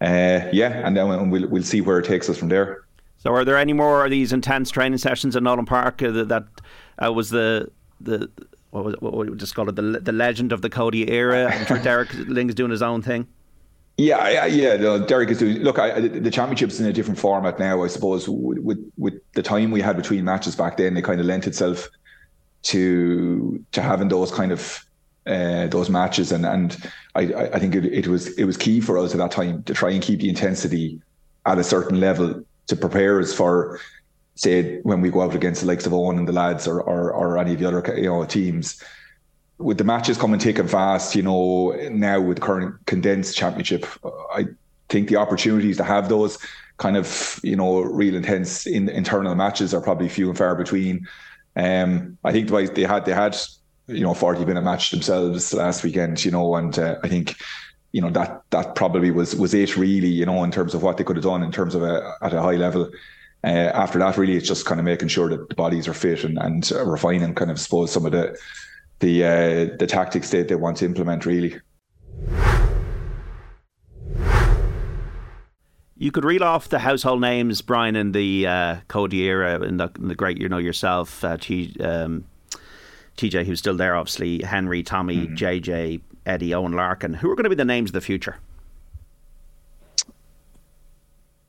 uh, 0.01 0.49
yeah, 0.51 0.85
and 0.85 0.95
then 0.95 1.29
we'll 1.29 1.47
we'll 1.47 1.63
see 1.63 1.81
where 1.81 1.99
it 1.99 2.05
takes 2.05 2.29
us 2.29 2.37
from 2.37 2.49
there. 2.49 2.83
So, 3.17 3.33
are 3.33 3.45
there 3.45 3.57
any 3.57 3.73
more 3.73 4.03
of 4.03 4.11
these 4.11 4.33
intense 4.33 4.69
training 4.69 4.97
sessions 4.97 5.35
in 5.35 5.45
Nowlan 5.45 5.65
Park 5.65 6.01
uh, 6.01 6.11
that, 6.11 6.27
that 6.27 6.45
uh, 7.03 7.13
was 7.13 7.29
the 7.29 7.71
the 8.01 8.29
what 8.71 8.83
was 8.83 8.93
it, 8.95 9.01
what 9.01 9.13
we 9.15 9.35
just 9.37 9.55
call 9.55 9.69
it 9.69 9.75
the 9.75 9.81
the 9.81 10.11
legend 10.11 10.51
of 10.51 10.61
the 10.61 10.69
Cody 10.69 11.09
era? 11.09 11.49
I'm 11.53 11.65
sure 11.65 11.79
Derek 11.79 12.13
Lyng's 12.13 12.55
doing 12.55 12.71
his 12.71 12.81
own 12.81 13.01
thing. 13.01 13.27
Yeah, 13.97 14.27
yeah, 14.29 14.45
yeah. 14.45 14.97
Derek 15.05 15.29
is 15.29 15.37
doing. 15.37 15.57
Look, 15.59 15.77
I, 15.77 15.99
the 15.99 16.31
championship's 16.31 16.79
in 16.79 16.87
a 16.87 16.93
different 16.93 17.19
format 17.19 17.59
now. 17.59 17.83
I 17.83 17.87
suppose 17.87 18.27
with 18.27 18.79
with 18.97 19.21
the 19.33 19.43
time 19.43 19.69
we 19.69 19.81
had 19.81 19.95
between 19.95 20.25
matches 20.25 20.55
back 20.55 20.77
then, 20.77 20.97
it 20.97 21.03
kind 21.03 21.19
of 21.19 21.27
lent 21.27 21.45
itself 21.45 21.87
to 22.63 23.63
to 23.71 23.81
having 23.81 24.07
those 24.07 24.31
kind 24.31 24.51
of 24.51 24.83
uh, 25.27 25.67
those 25.67 25.91
matches, 25.91 26.31
and 26.31 26.43
and 26.43 26.75
I 27.13 27.21
I 27.53 27.59
think 27.59 27.75
it, 27.75 27.85
it 27.85 28.07
was 28.07 28.35
it 28.37 28.45
was 28.45 28.57
key 28.57 28.81
for 28.81 28.97
us 28.97 29.11
at 29.13 29.19
that 29.19 29.31
time 29.31 29.61
to 29.63 29.75
try 29.75 29.91
and 29.91 30.01
keep 30.01 30.21
the 30.21 30.29
intensity 30.29 30.99
at 31.45 31.59
a 31.59 31.63
certain 31.63 31.99
level 31.99 32.43
to 32.67 32.75
prepare 32.75 33.19
us 33.19 33.31
for 33.33 33.79
say 34.35 34.79
when 34.81 35.01
we 35.01 35.11
go 35.11 35.21
out 35.21 35.35
against 35.35 35.61
the 35.61 35.67
likes 35.67 35.85
of 35.85 35.91
Eoin 35.91 36.17
and 36.17 36.27
the 36.27 36.33
lads 36.33 36.67
or, 36.67 36.81
or, 36.81 37.11
or 37.11 37.37
any 37.37 37.53
of 37.53 37.59
the 37.59 37.67
other 37.67 37.95
you 37.95 38.09
know 38.09 38.25
teams 38.25 38.81
with 39.63 39.77
the 39.77 39.83
matches 39.83 40.17
coming 40.17 40.39
thick 40.39 40.57
fast, 40.69 41.15
you 41.15 41.23
know, 41.23 41.71
now 41.89 42.19
with 42.19 42.37
the 42.37 42.41
current 42.41 42.85
condensed 42.85 43.35
championship, 43.37 43.85
I 44.33 44.47
think 44.89 45.09
the 45.09 45.15
opportunities 45.15 45.77
to 45.77 45.83
have 45.83 46.09
those 46.09 46.37
kind 46.77 46.97
of, 46.97 47.39
you 47.43 47.55
know, 47.55 47.79
real 47.79 48.15
intense 48.15 48.67
in, 48.67 48.89
internal 48.89 49.35
matches 49.35 49.73
are 49.73 49.81
probably 49.81 50.09
few 50.09 50.29
and 50.29 50.37
far 50.37 50.55
between. 50.55 51.07
Um, 51.55 52.17
I 52.23 52.31
think 52.31 52.49
they 52.49 52.83
had 52.83 53.05
they 53.05 53.13
had 53.13 53.37
you 53.87 54.01
know 54.01 54.13
40 54.13 54.45
minute 54.45 54.63
match 54.63 54.91
themselves 54.91 55.53
last 55.53 55.83
weekend, 55.83 56.23
you 56.25 56.31
know, 56.31 56.55
and 56.55 56.77
uh, 56.77 56.97
I 57.03 57.07
think 57.07 57.35
you 57.91 58.01
know 58.01 58.09
that 58.09 58.41
that 58.49 58.75
probably 58.75 59.11
was 59.11 59.35
was 59.35 59.53
it 59.53 59.77
really, 59.77 60.07
you 60.07 60.25
know, 60.25 60.43
in 60.43 60.51
terms 60.51 60.73
of 60.73 60.83
what 60.83 60.97
they 60.97 61.03
could 61.03 61.15
have 61.15 61.23
done 61.23 61.43
in 61.43 61.51
terms 61.51 61.75
of 61.75 61.83
a 61.83 62.15
at 62.21 62.33
a 62.33 62.41
high 62.41 62.55
level. 62.55 62.89
Uh, 63.45 63.71
after 63.73 63.99
that, 63.99 64.17
really, 64.17 64.35
it's 64.35 64.47
just 64.47 64.65
kind 64.65 64.79
of 64.79 64.85
making 64.85 65.09
sure 65.09 65.29
that 65.29 65.49
the 65.49 65.55
bodies 65.55 65.87
are 65.87 65.93
fit 65.93 66.23
and 66.23 66.37
and 66.39 66.71
uh, 66.73 66.83
refining 66.85 67.35
kind 67.35 67.51
of 67.51 67.59
suppose 67.59 67.91
some 67.91 68.05
of 68.05 68.11
the 68.11 68.37
the 69.03 69.25
uh, 69.25 69.75
the 69.77 69.85
tactics 69.85 70.29
that 70.31 70.47
they 70.47 70.55
want 70.55 70.77
to 70.77 70.85
implement 70.85 71.25
really. 71.25 71.59
You 75.97 76.11
could 76.11 76.25
reel 76.25 76.43
off 76.43 76.69
the 76.69 76.79
household 76.79 77.21
names, 77.21 77.61
Brian, 77.61 77.95
in 77.95 78.11
the 78.11 78.47
uh, 78.47 78.77
Cody 78.87 79.21
era, 79.23 79.61
in 79.61 79.77
the, 79.77 79.89
in 79.97 80.09
the 80.09 80.15
great, 80.15 80.37
you 80.37 80.49
know, 80.49 80.57
yourself, 80.57 81.23
uh, 81.23 81.37
T, 81.37 81.73
um, 81.79 82.25
TJ, 83.15 83.45
who's 83.45 83.59
still 83.59 83.77
there, 83.77 83.95
obviously, 83.95 84.41
Henry, 84.41 84.83
Tommy, 84.83 85.27
mm-hmm. 85.27 85.35
JJ, 85.35 86.01
Eddie, 86.25 86.49
Eoin 86.49 86.75
Larkin. 86.75 87.13
Who 87.13 87.31
are 87.31 87.35
going 87.35 87.45
to 87.45 87.49
be 87.49 87.55
the 87.55 87.63
names 87.63 87.91
of 87.91 87.93
the 87.93 88.01
future? 88.01 88.37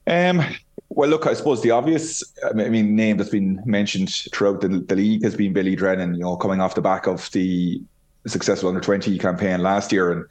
Um, 0.07 0.41
well, 0.95 1.09
look, 1.09 1.27
I 1.27 1.35
suppose 1.35 1.61
the 1.63 1.73
obvious, 1.73 2.23
I 2.49 2.53
mean, 2.53 2.95
name 2.95 3.17
that's 3.17 3.31
been 3.31 3.61
mentioned 3.65 4.11
throughout 4.33 4.61
the, 4.61 4.69
the 4.69 4.95
league 4.95 5.25
has 5.25 5.35
been 5.35 5.53
Billy 5.53 5.75
Drennan. 5.75 6.15
You 6.15 6.21
know, 6.21 6.37
coming 6.37 6.61
off 6.61 6.77
the 6.77 6.83
back 6.83 7.07
of 7.07 7.31
the 7.33 7.83
successful 8.27 8.69
under 8.69 8.81
twenty 8.81 9.19
campaign 9.19 9.61
last 9.61 9.91
year, 9.91 10.13
and 10.13 10.25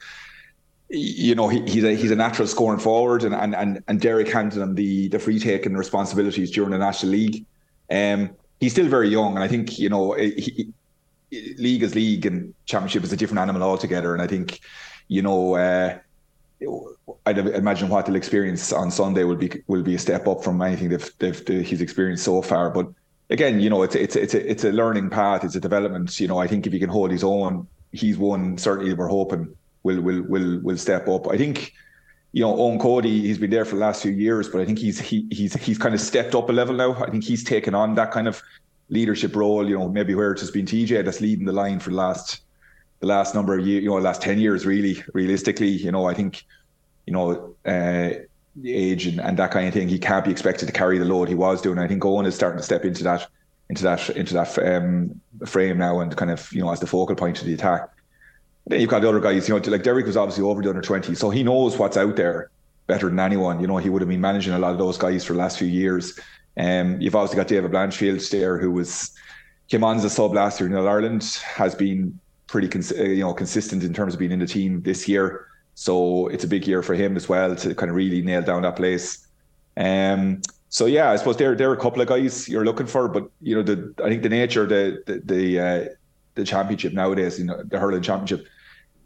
you 0.88 1.34
know 1.34 1.48
he, 1.48 1.60
he's 1.62 1.84
a 1.84 1.94
he's 1.94 2.10
a 2.10 2.16
natural 2.16 2.48
scoring 2.48 2.80
forward, 2.80 3.24
and 3.24 3.34
and 3.34 3.54
and, 3.54 3.84
and 3.88 4.00
Derek 4.00 4.28
handed 4.28 4.60
him 4.60 4.74
the 4.74 5.08
the 5.08 5.18
free 5.18 5.38
take 5.38 5.66
and 5.66 5.76
responsibilities 5.76 6.50
during 6.50 6.70
the 6.70 6.78
National 6.78 7.12
League. 7.12 7.44
Um, 7.90 8.30
he's 8.58 8.72
still 8.72 8.88
very 8.88 9.10
young, 9.10 9.34
and 9.34 9.44
I 9.44 9.48
think 9.48 9.78
you 9.78 9.90
know 9.90 10.14
he, 10.14 10.72
league 11.30 11.82
is 11.82 11.94
league, 11.94 12.24
and 12.24 12.54
championship 12.64 13.04
is 13.04 13.12
a 13.12 13.16
different 13.16 13.40
animal 13.40 13.62
altogether. 13.62 14.14
And 14.14 14.22
I 14.22 14.26
think 14.26 14.60
you 15.08 15.20
know. 15.20 15.56
Uh, 15.56 15.98
I'd 17.26 17.38
imagine 17.38 17.88
what 17.88 18.06
they'll 18.06 18.16
experience 18.16 18.72
on 18.72 18.90
Sunday 18.90 19.24
will 19.24 19.36
be 19.36 19.62
will 19.66 19.82
be 19.82 19.94
a 19.94 19.98
step 19.98 20.26
up 20.26 20.44
from 20.44 20.60
anything 20.62 20.88
they've, 20.90 21.10
they've, 21.18 21.44
they've 21.44 21.66
he's 21.66 21.80
experienced 21.80 22.24
so 22.24 22.42
far. 22.42 22.70
But 22.70 22.88
again, 23.30 23.60
you 23.60 23.70
know, 23.70 23.82
it's 23.82 23.94
it's 23.94 24.16
it's 24.16 24.34
a 24.34 24.50
it's 24.50 24.64
a 24.64 24.72
learning 24.72 25.10
path. 25.10 25.44
It's 25.44 25.54
a 25.56 25.60
development. 25.60 26.18
You 26.20 26.28
know, 26.28 26.38
I 26.38 26.46
think 26.46 26.66
if 26.66 26.72
he 26.72 26.78
can 26.78 26.90
hold 26.90 27.10
his 27.10 27.24
own, 27.24 27.66
he's 27.92 28.18
one 28.18 28.58
certainly 28.58 28.94
we're 28.94 29.08
hoping 29.08 29.54
will 29.82 30.00
will 30.00 30.22
will 30.22 30.60
will 30.60 30.78
step 30.78 31.08
up. 31.08 31.28
I 31.28 31.36
think. 31.36 31.72
You 32.36 32.40
know, 32.40 32.56
Eoin 32.56 32.80
Cody, 32.80 33.20
he's 33.20 33.38
been 33.38 33.50
there 33.50 33.64
for 33.64 33.76
the 33.76 33.80
last 33.80 34.02
few 34.02 34.10
years, 34.10 34.48
but 34.48 34.60
I 34.60 34.64
think 34.64 34.80
he's 34.80 34.98
he, 34.98 35.24
he's 35.30 35.54
he's 35.54 35.78
kind 35.78 35.94
of 35.94 36.00
stepped 36.00 36.34
up 36.34 36.48
a 36.48 36.52
level 36.52 36.74
now. 36.74 36.94
I 36.94 37.08
think 37.08 37.22
he's 37.22 37.44
taken 37.44 37.76
on 37.76 37.94
that 37.94 38.10
kind 38.10 38.26
of 38.26 38.42
leadership 38.88 39.36
role. 39.36 39.68
You 39.68 39.78
know, 39.78 39.88
maybe 39.88 40.16
where 40.16 40.32
it's 40.32 40.40
just 40.40 40.52
been 40.52 40.66
TJ 40.66 41.04
that's 41.04 41.20
leading 41.20 41.44
the 41.44 41.52
line 41.52 41.78
for 41.78 41.90
the 41.90 41.96
last 41.96 42.40
the 43.04 43.12
last 43.12 43.34
number 43.34 43.58
of 43.58 43.66
years, 43.66 43.84
you 43.84 43.90
know, 43.90 43.96
last 43.96 44.22
10 44.22 44.38
years, 44.38 44.64
really, 44.64 45.02
realistically, 45.12 45.68
you 45.68 45.92
know, 45.92 46.06
I 46.06 46.14
think, 46.14 46.42
you 47.06 47.12
know, 47.12 47.54
uh, 47.66 48.10
age 48.64 49.06
and, 49.06 49.20
and 49.20 49.36
that 49.36 49.50
kind 49.50 49.68
of 49.68 49.74
thing, 49.74 49.88
he 49.88 49.98
can't 49.98 50.24
be 50.24 50.30
expected 50.30 50.66
to 50.66 50.72
carry 50.72 50.98
the 50.98 51.04
load 51.04 51.28
he 51.28 51.34
was 51.34 51.60
doing. 51.60 51.78
I 51.78 51.86
think 51.86 52.02
Eoin 52.02 52.26
is 52.26 52.34
starting 52.34 52.58
to 52.58 52.64
step 52.64 52.84
into 52.84 53.04
that, 53.04 53.28
into 53.68 53.82
that, 53.82 54.08
into 54.10 54.34
that 54.34 54.58
um, 54.58 55.20
frame 55.44 55.78
now 55.78 56.00
and 56.00 56.16
kind 56.16 56.30
of, 56.30 56.50
you 56.52 56.62
know, 56.62 56.72
as 56.72 56.80
the 56.80 56.86
focal 56.86 57.14
point 57.14 57.40
of 57.40 57.46
the 57.46 57.52
attack. 57.52 57.90
Then 58.66 58.80
you've 58.80 58.88
got 58.88 59.02
the 59.02 59.08
other 59.08 59.20
guys, 59.20 59.46
you 59.48 59.58
know, 59.58 59.70
like 59.70 59.82
Derek 59.82 60.06
was 60.06 60.16
obviously 60.16 60.44
over 60.44 60.62
the 60.62 60.70
under 60.70 60.80
20, 60.80 61.14
so 61.14 61.28
he 61.28 61.42
knows 61.42 61.76
what's 61.76 61.98
out 61.98 62.16
there 62.16 62.50
better 62.86 63.10
than 63.10 63.20
anyone. 63.20 63.60
You 63.60 63.66
know, 63.66 63.76
he 63.76 63.90
would 63.90 64.00
have 64.00 64.08
been 64.08 64.22
managing 64.22 64.54
a 64.54 64.58
lot 64.58 64.72
of 64.72 64.78
those 64.78 64.96
guys 64.96 65.24
for 65.24 65.34
the 65.34 65.38
last 65.40 65.58
few 65.58 65.68
years. 65.68 66.18
Um, 66.56 66.98
you've 67.02 67.14
obviously 67.14 67.36
got 67.36 67.48
David 67.48 67.70
Blanchfield 67.70 68.30
there, 68.30 68.56
who 68.56 68.70
was 68.70 69.12
came 69.68 69.84
on 69.84 69.96
as 69.96 70.04
a 70.04 70.10
sub 70.10 70.32
last 70.32 70.60
year 70.60 70.68
in 70.68 70.74
Ireland, 70.74 71.24
has 71.56 71.74
been 71.74 72.18
pretty 72.54 72.68
cons- 72.68 72.92
uh, 72.92 73.02
you 73.02 73.24
know 73.24 73.34
consistent 73.34 73.82
in 73.82 73.92
terms 73.92 74.14
of 74.14 74.20
being 74.20 74.30
in 74.30 74.38
the 74.38 74.46
team 74.46 74.80
this 74.82 75.08
year. 75.08 75.48
So 75.74 76.28
it's 76.28 76.44
a 76.44 76.46
big 76.46 76.68
year 76.68 76.82
for 76.84 76.94
him 76.94 77.16
as 77.16 77.28
well 77.28 77.56
to 77.56 77.74
kind 77.74 77.90
of 77.90 77.96
really 77.96 78.22
nail 78.22 78.42
down 78.42 78.62
that 78.62 78.76
place. 78.76 79.26
Um, 79.76 80.40
so 80.68 80.86
yeah, 80.86 81.10
I 81.10 81.16
suppose 81.16 81.36
there 81.36 81.56
there 81.56 81.68
are 81.68 81.74
a 81.74 81.82
couple 81.84 82.00
of 82.00 82.06
guys 82.06 82.48
you're 82.48 82.64
looking 82.64 82.86
for, 82.86 83.08
but 83.08 83.28
you 83.42 83.56
know 83.56 83.64
the 83.70 83.92
I 84.04 84.08
think 84.08 84.22
the 84.22 84.28
nature 84.28 84.62
of 84.62 84.68
the 84.68 85.02
the 85.04 85.34
the, 85.34 85.60
uh, 85.66 85.84
the 86.36 86.44
championship 86.44 86.92
nowadays, 86.92 87.40
you 87.40 87.46
know, 87.46 87.60
the 87.64 87.76
hurling 87.76 88.02
championship, 88.02 88.46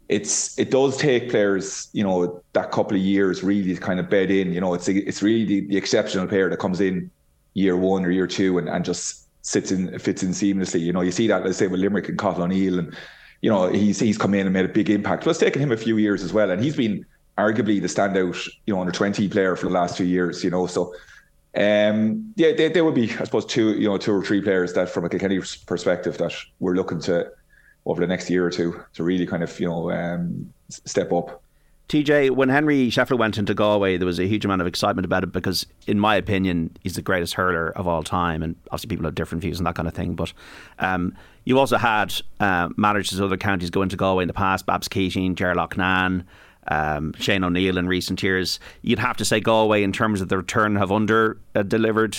it's 0.09 0.57
it 0.59 0.69
does 0.69 0.95
take 0.97 1.31
players, 1.31 1.89
you 1.91 2.03
know, 2.03 2.43
that 2.53 2.69
couple 2.69 2.95
of 2.95 3.01
years 3.01 3.43
really 3.43 3.73
to 3.73 3.81
kind 3.81 3.99
of 3.99 4.11
bed 4.11 4.29
in. 4.29 4.53
You 4.53 4.61
know, 4.61 4.75
it's 4.75 4.87
it's 4.87 5.23
really 5.23 5.45
the, 5.45 5.61
the 5.71 5.77
exceptional 5.77 6.27
player 6.27 6.51
that 6.51 6.59
comes 6.59 6.81
in 6.81 7.09
year 7.55 7.75
one 7.75 8.05
or 8.05 8.11
year 8.11 8.27
two 8.27 8.59
and, 8.59 8.69
and 8.69 8.85
just 8.85 9.25
sits 9.41 9.71
in 9.71 9.97
fits 9.97 10.21
in 10.21 10.29
seamlessly. 10.29 10.81
You 10.81 10.93
know, 10.93 11.01
you 11.01 11.11
see 11.11 11.27
that 11.29 11.43
let's 11.43 11.57
say 11.57 11.65
with 11.65 11.79
Limerick 11.79 12.09
and 12.09 12.19
Cathal 12.19 12.43
O'Neill 12.43 12.77
and 12.77 12.95
you 13.41 13.49
know, 13.49 13.69
he's 13.69 13.99
he's 13.99 14.17
come 14.17 14.33
in 14.33 14.45
and 14.45 14.53
made 14.53 14.65
a 14.65 14.69
big 14.69 14.89
impact. 14.89 15.23
But 15.23 15.31
it's 15.31 15.39
taken 15.39 15.61
him 15.61 15.71
a 15.71 15.77
few 15.77 15.97
years 15.97 16.23
as 16.23 16.33
well, 16.33 16.51
and 16.51 16.61
he's 16.61 16.75
been 16.75 17.05
arguably 17.37 17.81
the 17.81 17.87
standout, 17.87 18.47
you 18.65 18.73
know, 18.73 18.81
under 18.81 18.91
twenty 18.91 19.27
player 19.27 19.55
for 19.55 19.67
the 19.67 19.73
last 19.73 19.97
few 19.97 20.05
years. 20.05 20.43
You 20.43 20.49
know, 20.49 20.67
so 20.67 20.93
um, 21.55 22.33
yeah, 22.35 22.51
there, 22.53 22.69
there 22.69 22.85
would 22.85 22.95
be, 22.95 23.11
I 23.11 23.23
suppose, 23.23 23.45
two 23.45 23.73
you 23.79 23.87
know 23.87 23.97
two 23.97 24.13
or 24.13 24.23
three 24.23 24.41
players 24.41 24.73
that, 24.73 24.89
from 24.89 25.05
a 25.05 25.09
Kilkenny 25.09 25.39
perspective, 25.65 26.17
that 26.17 26.33
we're 26.59 26.75
looking 26.75 26.99
to 27.01 27.31
over 27.85 28.01
the 28.01 28.07
next 28.07 28.29
year 28.29 28.45
or 28.45 28.51
two 28.51 28.83
to 28.93 29.03
really 29.03 29.25
kind 29.25 29.43
of 29.43 29.59
you 29.59 29.67
know 29.67 29.91
um, 29.91 30.53
step 30.69 31.11
up. 31.11 31.41
TJ, 31.89 32.29
when 32.31 32.49
Henry 32.49 32.89
Shefflin 32.89 33.17
went 33.17 33.39
into 33.39 33.55
Galway, 33.55 33.97
there 33.97 34.05
was 34.05 34.19
a 34.19 34.27
huge 34.27 34.45
amount 34.45 34.61
of 34.61 34.67
excitement 34.67 35.05
about 35.05 35.23
it 35.23 35.31
because, 35.31 35.65
in 35.87 35.99
my 35.99 36.15
opinion, 36.15 36.69
he's 36.81 36.93
the 36.93 37.01
greatest 37.01 37.33
hurler 37.33 37.71
of 37.71 37.87
all 37.87 38.03
time. 38.03 38.43
And 38.43 38.55
obviously, 38.67 38.89
people 38.89 39.05
have 39.05 39.15
different 39.15 39.41
views 39.41 39.57
and 39.59 39.65
that 39.65 39.73
kind 39.73 39.87
of 39.87 39.95
thing. 39.95 40.13
But 40.13 40.31
um, 40.77 41.15
you 41.45 41.57
also 41.57 41.77
had 41.77 42.13
uh, 42.39 42.69
managers 42.77 43.17
of 43.17 43.25
other 43.25 43.37
counties 43.37 43.71
go 43.71 43.81
into 43.81 43.97
Galway 43.97 44.23
in 44.23 44.27
the 44.27 44.35
past 44.35 44.67
Babs 44.67 44.87
Keating, 44.87 45.33
Ger 45.33 45.55
Loughnane, 45.55 46.25
um, 46.67 47.13
Shane 47.17 47.43
O'Neill 47.43 47.79
in 47.79 47.87
recent 47.87 48.21
years. 48.21 48.59
You'd 48.83 48.99
have 48.99 49.17
to 49.17 49.25
say 49.25 49.39
Galway, 49.39 49.81
in 49.81 49.91
terms 49.91 50.21
of 50.21 50.29
the 50.29 50.37
return, 50.37 50.75
have 50.75 50.91
under 50.91 51.39
uh, 51.55 51.63
delivered 51.63 52.15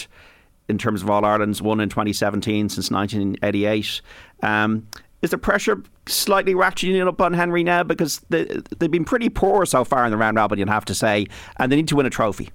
in 0.68 0.78
terms 0.78 1.00
of 1.00 1.10
All 1.10 1.24
Ireland's 1.24 1.62
won 1.62 1.78
in 1.78 1.88
2017 1.88 2.70
since 2.70 2.90
1988. 2.90 4.00
Um, 4.42 4.88
is 5.22 5.30
the 5.30 5.38
pressure 5.38 5.82
slightly 6.06 6.54
ratcheting 6.54 7.06
up 7.06 7.20
on 7.20 7.32
Henry 7.32 7.62
now 7.62 7.82
because 7.82 8.20
they, 8.30 8.44
they've 8.78 8.90
been 8.90 9.04
pretty 9.04 9.28
poor 9.28 9.66
so 9.66 9.84
far 9.84 10.04
in 10.04 10.10
the 10.10 10.16
round 10.16 10.36
robin, 10.36 10.58
you'd 10.58 10.68
have 10.68 10.84
to 10.86 10.94
say, 10.94 11.26
and 11.58 11.70
they 11.70 11.76
need 11.76 11.88
to 11.88 11.96
win 11.96 12.06
a 12.06 12.10
trophy? 12.10 12.50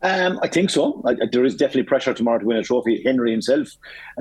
Um, 0.00 0.38
I 0.42 0.48
think 0.48 0.70
so. 0.70 1.02
I, 1.04 1.14
there 1.32 1.44
is 1.44 1.56
definitely 1.56 1.82
pressure 1.82 2.14
tomorrow 2.14 2.38
to 2.38 2.46
win 2.46 2.56
a 2.56 2.62
trophy. 2.62 3.02
Henry 3.02 3.32
himself, 3.32 3.68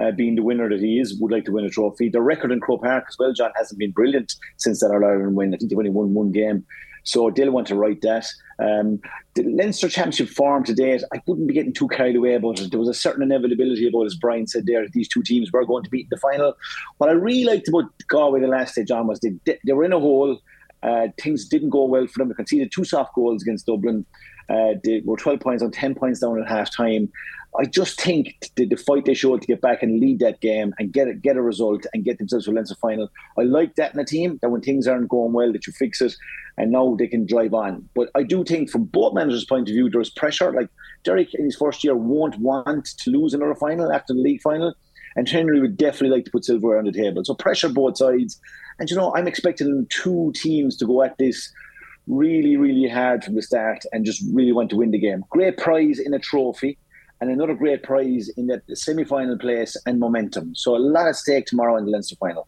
uh, 0.01 0.11
being 0.11 0.35
the 0.35 0.41
winner 0.41 0.69
that 0.69 0.79
he 0.79 0.99
is, 0.99 1.19
would 1.19 1.31
like 1.31 1.45
to 1.45 1.51
win 1.51 1.65
a 1.65 1.69
trophy. 1.69 2.09
The 2.09 2.21
record 2.21 2.51
in 2.51 2.59
Croke 2.59 2.81
Park 2.81 3.05
as 3.07 3.15
well, 3.19 3.31
John, 3.31 3.51
hasn't 3.55 3.77
been 3.77 3.91
brilliant 3.91 4.33
since 4.57 4.79
that 4.79 4.91
Ireland 4.91 5.35
win. 5.35 5.53
I 5.53 5.57
think 5.57 5.69
they've 5.69 5.77
only 5.77 5.91
won 5.91 6.13
one 6.13 6.31
game. 6.31 6.65
So 7.03 7.29
they'll 7.29 7.51
want 7.51 7.67
to 7.67 7.75
write 7.75 8.01
that. 8.01 8.25
Um, 8.59 8.99
the 9.35 9.43
Leinster 9.43 9.87
Championship 9.87 10.29
form 10.29 10.63
to 10.63 10.73
date, 10.73 11.03
I 11.13 11.21
wouldn't 11.27 11.47
be 11.47 11.53
getting 11.53 11.73
too 11.73 11.87
carried 11.87 12.15
away 12.15 12.33
about 12.33 12.59
it. 12.59 12.71
There 12.71 12.79
was 12.79 12.89
a 12.89 12.93
certain 12.93 13.23
inevitability 13.23 13.87
about, 13.87 14.05
as 14.05 14.15
Brian 14.15 14.47
said 14.47 14.65
there, 14.65 14.83
that 14.83 14.93
these 14.93 15.07
two 15.07 15.21
teams 15.21 15.51
were 15.51 15.65
going 15.65 15.83
to 15.83 15.89
beat 15.89 16.09
the 16.09 16.17
final. 16.17 16.55
What 16.97 17.09
I 17.09 17.13
really 17.13 17.45
liked 17.45 17.67
about 17.67 17.85
Galway 18.07 18.41
the 18.41 18.47
last 18.47 18.75
day, 18.75 18.83
John, 18.83 19.07
was 19.07 19.19
they, 19.19 19.35
they 19.45 19.73
were 19.73 19.85
in 19.85 19.93
a 19.93 19.99
hole. 19.99 20.39
Uh, 20.83 21.07
things 21.21 21.47
didn't 21.47 21.69
go 21.69 21.85
well 21.85 22.07
for 22.07 22.19
them. 22.19 22.29
They 22.29 22.35
conceded 22.35 22.71
two 22.71 22.83
soft 22.83 23.13
goals 23.15 23.41
against 23.41 23.65
Dublin. 23.65 24.05
Uh, 24.49 24.73
they 24.83 25.01
were 25.03 25.17
12 25.17 25.39
points 25.39 25.61
on 25.61 25.71
10 25.71 25.95
points 25.95 26.19
down 26.21 26.41
at 26.41 26.47
half 26.47 26.75
time. 26.75 27.11
I 27.59 27.65
just 27.65 27.99
think 27.99 28.51
the, 28.55 28.65
the 28.65 28.75
fight 28.75 29.05
they 29.05 29.13
showed 29.13 29.41
to 29.41 29.47
get 29.47 29.61
back 29.61 29.81
and 29.81 29.99
lead 29.99 30.19
that 30.19 30.41
game 30.41 30.73
and 30.77 30.91
get 30.91 31.07
it, 31.07 31.21
get 31.21 31.37
a 31.37 31.41
result 31.41 31.85
and 31.93 32.03
get 32.03 32.17
themselves 32.17 32.45
to 32.45 32.51
a 32.51 32.53
Leinster 32.53 32.75
final. 32.75 33.09
I 33.37 33.43
like 33.43 33.75
that 33.75 33.93
in 33.93 33.99
a 33.99 34.05
team 34.05 34.39
that 34.41 34.49
when 34.49 34.61
things 34.61 34.87
aren't 34.87 35.09
going 35.09 35.33
well, 35.33 35.51
that 35.51 35.65
you 35.65 35.73
fix 35.73 36.01
it, 36.01 36.15
and 36.57 36.71
now 36.71 36.95
they 36.97 37.07
can 37.07 37.25
drive 37.25 37.53
on. 37.53 37.87
But 37.95 38.09
I 38.15 38.23
do 38.23 38.43
think, 38.43 38.69
from 38.69 38.85
both 38.85 39.13
managers' 39.13 39.45
point 39.45 39.69
of 39.69 39.73
view, 39.73 39.89
there's 39.89 40.09
pressure. 40.09 40.51
Like 40.51 40.69
Derek 41.03 41.33
in 41.33 41.45
his 41.45 41.55
first 41.55 41.83
year 41.83 41.95
won't 41.95 42.37
want 42.39 42.85
to 42.85 43.11
lose 43.11 43.33
another 43.33 43.55
final 43.55 43.91
after 43.91 44.13
the 44.13 44.19
league 44.19 44.41
final, 44.41 44.73
and 45.15 45.29
Henry 45.29 45.59
would 45.61 45.77
definitely 45.77 46.15
like 46.17 46.25
to 46.25 46.31
put 46.31 46.45
silverware 46.45 46.79
on 46.79 46.85
the 46.85 46.91
table. 46.91 47.23
So 47.23 47.35
pressure 47.35 47.69
both 47.69 47.97
sides, 47.97 48.39
and 48.79 48.89
you 48.89 48.95
know 48.95 49.13
I'm 49.15 49.27
expecting 49.27 49.87
two 49.89 50.31
teams 50.35 50.77
to 50.77 50.85
go 50.85 51.03
at 51.03 51.17
this 51.17 51.51
really, 52.07 52.57
really 52.57 52.87
hard 52.87 53.23
from 53.23 53.35
the 53.35 53.41
start 53.41 53.83
and 53.91 54.05
just 54.05 54.23
really 54.33 54.53
want 54.53 54.69
to 54.69 54.77
win 54.77 54.91
the 54.91 54.99
game. 54.99 55.23
Great 55.29 55.57
prize 55.57 55.99
in 55.99 56.13
a 56.13 56.19
trophy 56.19 56.77
and 57.19 57.29
another 57.29 57.53
great 57.53 57.83
prize 57.83 58.29
in 58.37 58.47
that 58.47 58.61
semi 58.77 59.03
final 59.03 59.37
place 59.37 59.75
and 59.85 59.99
momentum. 59.99 60.55
So 60.55 60.75
a 60.75 60.77
lot 60.77 61.07
at 61.07 61.15
stake 61.15 61.45
tomorrow 61.45 61.77
in 61.77 61.85
the 61.85 61.91
Leinster 61.91 62.15
final. 62.15 62.47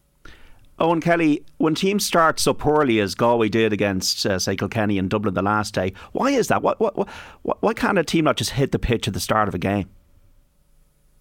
Eoin 0.80 1.02
Kelly, 1.02 1.44
when 1.58 1.74
teams 1.74 2.06
start 2.06 2.40
so 2.40 2.54
poorly 2.54 3.00
as 3.00 3.14
Galway 3.14 3.50
did 3.50 3.72
against, 3.72 4.24
uh, 4.24 4.38
say, 4.38 4.56
Kilkenny 4.56 4.98
and 4.98 5.10
Dublin 5.10 5.34
the 5.34 5.42
last 5.42 5.74
day, 5.74 5.92
why 6.12 6.30
is 6.30 6.48
that? 6.48 6.62
What, 6.62 6.80
what, 6.80 7.06
why 7.42 7.74
can't 7.74 7.98
a 7.98 8.04
team 8.04 8.24
not 8.24 8.38
just 8.38 8.52
hit 8.52 8.72
the 8.72 8.78
pitch 8.78 9.06
at 9.06 9.12
the 9.12 9.20
start 9.20 9.46
of 9.46 9.54
a 9.54 9.58
game? 9.58 9.90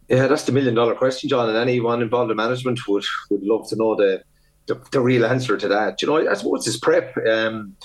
Yeah, 0.08 0.28
that's 0.28 0.44
the 0.44 0.54
million 0.54 0.74
dollar 0.74 0.96
question, 0.96 1.30
John, 1.30 1.50
and 1.50 1.58
anyone 1.58 2.02
involved 2.02 2.32
in 2.32 2.38
management 2.38 2.88
would 2.88 3.04
would 3.30 3.44
love 3.44 3.70
to 3.70 3.76
know 3.76 3.96
the 3.96 4.24
the, 4.66 4.82
the 4.92 5.02
real 5.02 5.26
answer 5.26 5.58
to 5.58 5.68
that. 5.68 6.02
You 6.02 6.08
know, 6.08 6.30
I 6.30 6.34
suppose 6.34 6.66
it's 6.66 6.78
prep. 6.78 7.16
Um, 7.18 7.76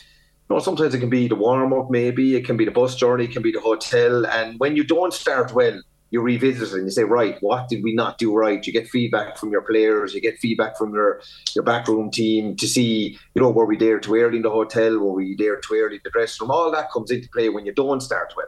you 0.48 0.56
know, 0.56 0.58
sometimes 0.58 0.94
it 0.94 1.00
can 1.00 1.10
be 1.10 1.28
the 1.28 1.34
warm 1.34 1.72
up, 1.72 1.90
maybe 1.90 2.36
it 2.36 2.44
can 2.44 2.56
be 2.56 2.64
the 2.64 2.70
bus 2.70 2.96
journey, 2.96 3.24
it 3.24 3.32
can 3.32 3.42
be 3.42 3.52
the 3.52 3.60
hotel, 3.60 4.26
and 4.26 4.58
when 4.60 4.76
you 4.76 4.84
don't 4.84 5.12
start 5.12 5.52
well, 5.54 5.80
you 6.14 6.20
revisit 6.20 6.68
it 6.68 6.74
and 6.74 6.84
you 6.84 6.90
say, 6.90 7.02
right, 7.02 7.36
what 7.40 7.68
did 7.68 7.82
we 7.82 7.92
not 7.92 8.18
do 8.18 8.32
right? 8.32 8.64
You 8.64 8.72
get 8.72 8.88
feedback 8.88 9.36
from 9.36 9.50
your 9.50 9.62
players, 9.62 10.14
you 10.14 10.20
get 10.20 10.38
feedback 10.38 10.78
from 10.78 10.94
your 10.94 11.20
your 11.56 11.64
backroom 11.64 12.08
team 12.08 12.54
to 12.54 12.68
see, 12.68 13.18
you 13.34 13.42
know, 13.42 13.50
were 13.50 13.66
we 13.66 13.76
there 13.76 13.98
too 13.98 14.14
early 14.14 14.36
in 14.36 14.44
the 14.44 14.50
hotel, 14.60 14.96
were 15.00 15.12
we 15.14 15.34
there 15.34 15.56
too 15.56 15.74
early 15.74 15.96
in 15.96 16.02
the 16.04 16.10
dressing 16.10 16.46
room? 16.46 16.52
All 16.52 16.70
that 16.70 16.92
comes 16.92 17.10
into 17.10 17.28
play 17.30 17.48
when 17.48 17.66
you 17.66 17.72
don't 17.72 18.00
start 18.00 18.32
well. 18.36 18.46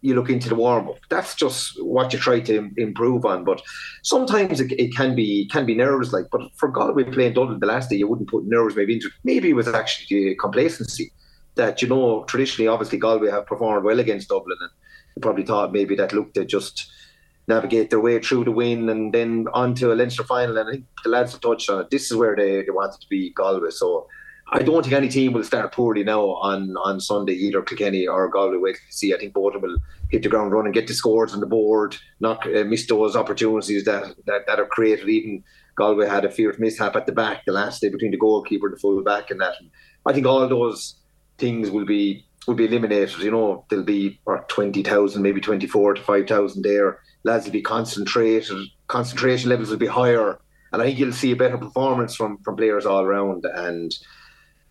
You 0.00 0.14
look 0.14 0.30
into 0.30 0.48
the 0.48 0.56
warm 0.56 0.88
up. 0.88 0.96
That's 1.10 1.34
just 1.36 1.80
what 1.80 2.12
you 2.12 2.18
try 2.18 2.40
to 2.40 2.70
improve 2.76 3.24
on. 3.24 3.44
But 3.44 3.62
sometimes 4.02 4.58
it, 4.58 4.72
it 4.72 4.96
can 4.96 5.14
be 5.14 5.46
can 5.52 5.64
be 5.66 5.74
nerves 5.74 6.12
like. 6.12 6.26
But 6.32 6.40
for 6.56 6.68
Galway 6.70 7.04
playing 7.04 7.34
Dublin 7.34 7.60
the 7.60 7.66
last 7.66 7.90
day, 7.90 7.96
you 7.96 8.08
wouldn't 8.08 8.30
put 8.30 8.46
nerves 8.46 8.74
maybe 8.74 8.94
into. 8.94 9.10
Maybe 9.24 9.50
it 9.50 9.58
was 9.60 9.68
actually 9.68 10.34
complacency 10.36 11.12
that 11.54 11.82
you 11.82 11.88
know 11.88 12.24
traditionally, 12.24 12.66
obviously 12.66 12.98
Galway 12.98 13.30
have 13.30 13.46
performed 13.46 13.84
well 13.84 14.00
against 14.00 14.30
Dublin 14.30 14.58
and 14.60 14.70
probably 15.20 15.44
thought 15.44 15.72
maybe 15.72 15.94
that 15.96 16.12
looked 16.12 16.34
to 16.34 16.44
just 16.44 16.90
navigate 17.48 17.90
their 17.90 18.00
way 18.00 18.20
through 18.20 18.44
the 18.44 18.52
win 18.52 18.88
and 18.88 19.12
then 19.12 19.46
on 19.52 19.74
to 19.74 19.92
a 19.92 19.94
Leinster 19.94 20.24
final. 20.24 20.56
And 20.58 20.68
I 20.68 20.72
think 20.72 20.84
the 21.02 21.10
lads 21.10 21.32
have 21.32 21.40
touched 21.40 21.68
on 21.68 21.80
it. 21.80 21.90
This 21.90 22.10
is 22.10 22.16
where 22.16 22.36
they, 22.36 22.62
they 22.62 22.70
wanted 22.70 23.00
to 23.00 23.08
be 23.08 23.30
Galway. 23.30 23.70
So 23.70 24.06
I 24.52 24.62
don't 24.62 24.82
think 24.82 24.94
any 24.94 25.08
team 25.08 25.32
will 25.32 25.42
start 25.44 25.72
poorly 25.72 26.04
now 26.04 26.22
on, 26.22 26.76
on 26.76 27.00
Sunday, 27.00 27.32
either 27.32 27.62
Kilkenny 27.62 28.06
or 28.06 28.28
Galway. 28.28 28.58
Wait 28.58 28.76
to 28.76 28.96
see. 28.96 29.14
I 29.14 29.18
think 29.18 29.32
both 29.32 29.54
of 29.54 29.62
them 29.62 29.70
will 29.70 29.78
hit 30.10 30.22
the 30.22 30.28
ground 30.28 30.52
running, 30.52 30.72
get 30.72 30.86
the 30.86 30.94
scores 30.94 31.32
on 31.34 31.40
the 31.40 31.46
board, 31.46 31.96
not 32.20 32.46
uh, 32.46 32.64
miss 32.64 32.86
those 32.86 33.16
opportunities 33.16 33.84
that, 33.84 34.14
that, 34.26 34.46
that 34.46 34.60
are 34.60 34.66
created. 34.66 35.08
Even 35.08 35.42
Galway 35.74 36.06
had 36.06 36.24
a 36.24 36.30
feared 36.30 36.60
mishap 36.60 36.96
at 36.96 37.06
the 37.06 37.12
back 37.12 37.44
the 37.44 37.52
last 37.52 37.80
day 37.80 37.88
between 37.88 38.10
the 38.10 38.18
goalkeeper 38.18 38.66
and 38.66 38.76
the 38.76 38.80
full 38.80 39.02
back 39.02 39.30
and 39.30 39.40
that. 39.40 39.54
I 40.04 40.12
think 40.12 40.26
all 40.26 40.46
those 40.46 40.96
things 41.38 41.70
will 41.70 41.86
be 41.86 42.26
will 42.46 42.54
be 42.54 42.66
eliminated. 42.66 43.18
You 43.18 43.30
know, 43.30 43.64
there'll 43.68 43.84
be 43.84 44.20
or 44.26 44.44
twenty 44.48 44.82
thousand, 44.82 45.22
maybe 45.22 45.40
twenty 45.40 45.66
four 45.66 45.94
to 45.94 46.02
five 46.02 46.26
thousand 46.26 46.62
there. 46.62 47.00
Lads 47.24 47.44
will 47.44 47.52
be 47.52 47.62
concentrated. 47.62 48.68
Concentration 48.88 49.50
levels 49.50 49.70
will 49.70 49.76
be 49.76 49.86
higher, 49.86 50.38
and 50.72 50.82
I 50.82 50.86
think 50.86 50.98
you'll 50.98 51.12
see 51.12 51.32
a 51.32 51.36
better 51.36 51.58
performance 51.58 52.14
from 52.14 52.38
from 52.44 52.56
players 52.56 52.86
all 52.86 53.04
around. 53.04 53.44
And 53.44 53.94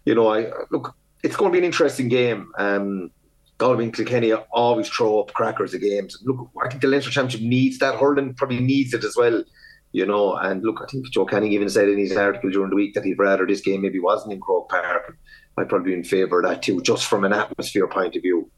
you 0.06 0.15
know, 0.15 0.28
I 0.34 0.52
look, 0.72 0.95
it's 1.24 1.36
going 1.36 1.52
to 1.52 1.54
be 1.54 1.60
an 1.60 1.65
interesting 1.65 2.10
game. 2.10 2.52
Um, 2.58 3.12
Galway 3.58 3.84
and 3.84 3.93
Kilkenny 3.93 4.34
always 4.34 4.89
throw 4.89 5.19
up 5.19 5.34
crackers 5.34 5.76
of 5.76 5.82
games. 5.82 6.17
Look, 6.24 6.50
I 6.63 6.67
think 6.67 6.82
the 6.82 6.88
Leinster 6.88 7.12
Championship 7.12 7.48
needs 7.48 7.78
that. 7.78 7.95
Hurling 7.95 8.34
probably 8.34 8.60
needs 8.60 8.93
it 8.93 9.04
as 9.04 9.15
well. 9.15 9.43
You 9.91 10.06
know, 10.06 10.36
and 10.36 10.63
look, 10.63 10.80
I 10.82 10.89
think 10.89 11.12
Joe 11.12 11.26
Canning 11.26 11.52
even 11.52 11.69
said 11.69 11.89
in 11.89 12.00
his 12.00 12.15
article 12.15 12.50
during 12.50 12.69
the 12.69 12.76
week 12.76 12.95
that 12.95 13.04
he'd 13.04 13.19
rather 13.19 13.45
this 13.45 13.62
game 13.62 13.82
maybe 13.82 14.00
wasn't 14.00 14.34
in 14.34 14.39
Croke 14.39 14.69
Park. 14.69 15.15
I'd 15.58 15.70
probably 15.70 15.92
be 15.92 15.98
in 15.98 16.04
favour 16.04 16.42
of 16.42 16.50
that 16.50 16.64
too, 16.64 16.82
just 16.82 17.06
from 17.06 17.24
an 17.24 17.34
atmosphere 17.34 17.88
point 17.88 18.16
of 18.16 18.22
view. 18.22 18.50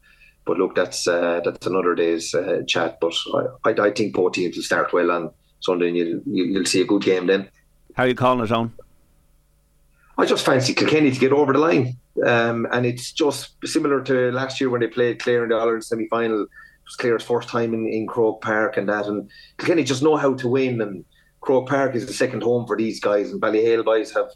But 0.44 0.58
look, 0.58 0.74
that's 0.74 1.06
uh, 1.06 1.40
that's 1.44 1.66
another 1.66 1.94
day's 1.94 2.34
uh, 2.34 2.62
chat. 2.66 2.98
But 3.00 3.14
I, 3.64 3.70
I, 3.70 3.86
I, 3.86 3.90
think 3.90 4.14
both 4.14 4.34
teams 4.34 4.56
will 4.56 4.62
start 4.62 4.92
well 4.92 5.10
on 5.10 5.30
Sunday, 5.60 5.88
and 5.88 5.96
you'll 5.96 6.22
you'll 6.26 6.66
see 6.66 6.82
a 6.82 6.86
good 6.86 7.02
game 7.02 7.26
then. 7.26 7.48
How 7.94 8.04
are 8.04 8.08
you 8.08 8.14
calling 8.14 8.44
it 8.44 8.52
on? 8.52 8.72
I 10.16 10.26
just 10.26 10.44
fancy 10.44 10.74
Kilkenny 10.74 11.10
to 11.10 11.18
get 11.18 11.32
over 11.32 11.52
the 11.52 11.58
line, 11.58 11.96
um, 12.24 12.66
and 12.70 12.86
it's 12.86 13.12
just 13.12 13.56
similar 13.64 14.02
to 14.02 14.30
last 14.32 14.60
year 14.60 14.70
when 14.70 14.80
they 14.80 14.86
played 14.86 15.20
Clare 15.20 15.42
in 15.42 15.48
the 15.48 15.56
Ireland 15.56 15.84
semi 15.84 16.08
final. 16.08 16.42
It 16.42 16.48
was 16.86 16.96
Clare's 16.96 17.24
first 17.24 17.48
time 17.48 17.72
in, 17.72 17.88
in 17.88 18.06
Croke 18.06 18.42
Park 18.42 18.76
and 18.76 18.88
that, 18.88 19.06
and 19.06 19.30
Kilkenny 19.58 19.82
just 19.82 20.02
know 20.02 20.16
how 20.16 20.34
to 20.34 20.48
win. 20.48 20.80
And 20.80 21.04
Croke 21.40 21.68
Park 21.68 21.94
is 21.94 22.06
the 22.06 22.12
second 22.12 22.42
home 22.42 22.66
for 22.66 22.76
these 22.76 23.00
guys, 23.00 23.32
and 23.32 23.40
Ballyhale 23.40 23.84
boys 23.84 24.12
have 24.12 24.28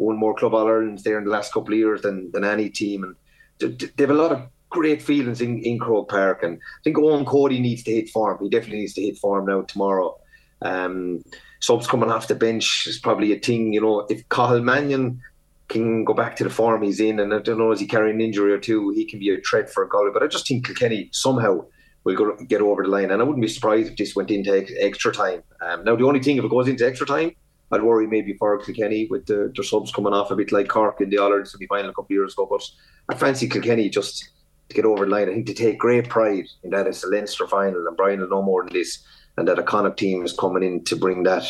won 0.00 0.16
more 0.16 0.34
Club 0.34 0.54
All 0.54 0.66
Irelands 0.66 1.02
there 1.02 1.18
in 1.18 1.24
the 1.24 1.30
last 1.30 1.52
couple 1.52 1.74
of 1.74 1.78
years 1.78 2.02
than, 2.02 2.30
than 2.32 2.44
any 2.44 2.70
team. 2.70 3.04
And 3.04 3.78
they 3.78 4.02
have 4.02 4.10
a 4.10 4.14
lot 4.14 4.32
of 4.32 4.48
great 4.70 5.02
feelings 5.02 5.40
in, 5.40 5.58
in 5.60 5.78
Croke 5.78 6.08
Park. 6.08 6.42
And 6.42 6.56
I 6.56 6.82
think 6.84 6.96
Eoin 6.96 7.26
Cody 7.26 7.60
needs 7.60 7.82
to 7.84 7.92
hit 7.92 8.08
form. 8.08 8.38
He 8.42 8.48
definitely 8.48 8.80
needs 8.80 8.94
to 8.94 9.02
hit 9.02 9.18
form 9.18 9.46
now 9.46 9.62
tomorrow. 9.62 10.16
Um, 10.62 11.22
subs 11.60 11.86
coming 11.86 12.10
off 12.10 12.28
the 12.28 12.34
bench 12.34 12.86
is 12.86 12.98
probably 12.98 13.32
a 13.32 13.38
thing. 13.38 13.72
You 13.72 13.80
know, 13.82 14.06
if 14.08 14.26
Cathal 14.28 14.62
Mannion 14.62 15.20
can 15.68 16.04
go 16.04 16.14
back 16.14 16.34
to 16.36 16.44
the 16.44 16.50
form 16.50 16.82
he's 16.82 17.00
in, 17.00 17.20
and 17.20 17.32
I 17.32 17.38
don't 17.38 17.58
know, 17.58 17.70
is 17.70 17.80
he 17.80 17.86
carrying 17.86 18.16
an 18.16 18.20
injury 18.22 18.52
or 18.52 18.58
two, 18.58 18.90
he 18.90 19.04
can 19.04 19.18
be 19.18 19.34
a 19.34 19.40
threat 19.40 19.70
for 19.70 19.84
a 19.84 19.88
goal. 19.88 20.10
But 20.12 20.22
I 20.22 20.26
just 20.26 20.48
think 20.48 20.66
Kilkenny 20.66 21.10
somehow 21.12 21.64
will 22.04 22.16
go 22.16 22.36
get 22.48 22.62
over 22.62 22.82
the 22.82 22.88
line. 22.88 23.10
And 23.10 23.20
I 23.20 23.24
wouldn't 23.24 23.42
be 23.42 23.48
surprised 23.48 23.90
if 23.90 23.96
this 23.96 24.16
went 24.16 24.30
into 24.30 24.64
extra 24.80 25.12
time. 25.12 25.42
Um, 25.60 25.84
now, 25.84 25.96
the 25.96 26.06
only 26.06 26.22
thing, 26.22 26.38
if 26.38 26.44
it 26.44 26.50
goes 26.50 26.68
into 26.68 26.86
extra 26.86 27.06
time, 27.06 27.32
I'd 27.72 27.82
worry 27.82 28.06
maybe 28.06 28.34
for 28.34 28.58
Kilkenny 28.58 29.06
with 29.10 29.26
the, 29.26 29.52
their 29.54 29.64
subs 29.64 29.92
coming 29.92 30.12
off 30.12 30.30
a 30.30 30.36
bit 30.36 30.52
like 30.52 30.68
Cork 30.68 31.00
in 31.00 31.10
the 31.10 31.18
All 31.18 31.28
Ireland 31.28 31.48
semi 31.48 31.66
final 31.66 31.90
a 31.90 31.92
couple 31.92 32.06
of 32.06 32.10
years 32.10 32.32
ago. 32.32 32.46
But 32.50 32.68
I 33.08 33.16
fancy 33.16 33.48
Kilkenny 33.48 33.88
just 33.88 34.30
to 34.68 34.74
get 34.74 34.84
over 34.84 35.04
the 35.04 35.10
line. 35.10 35.28
I 35.28 35.32
think 35.34 35.46
to 35.46 35.54
take 35.54 35.78
great 35.78 36.08
pride 36.08 36.46
in 36.64 36.70
that 36.70 36.86
it's 36.86 37.04
a 37.04 37.08
Leinster 37.08 37.46
final 37.46 37.86
and 37.86 37.96
Brian 37.96 38.20
will 38.20 38.28
know 38.28 38.42
more 38.42 38.64
than 38.64 38.72
this, 38.72 38.98
and 39.36 39.46
that 39.46 39.58
a 39.58 39.62
Connacht 39.62 39.98
team 39.98 40.24
is 40.24 40.32
coming 40.32 40.62
in 40.62 40.84
to 40.84 40.96
bring 40.96 41.22
that 41.24 41.44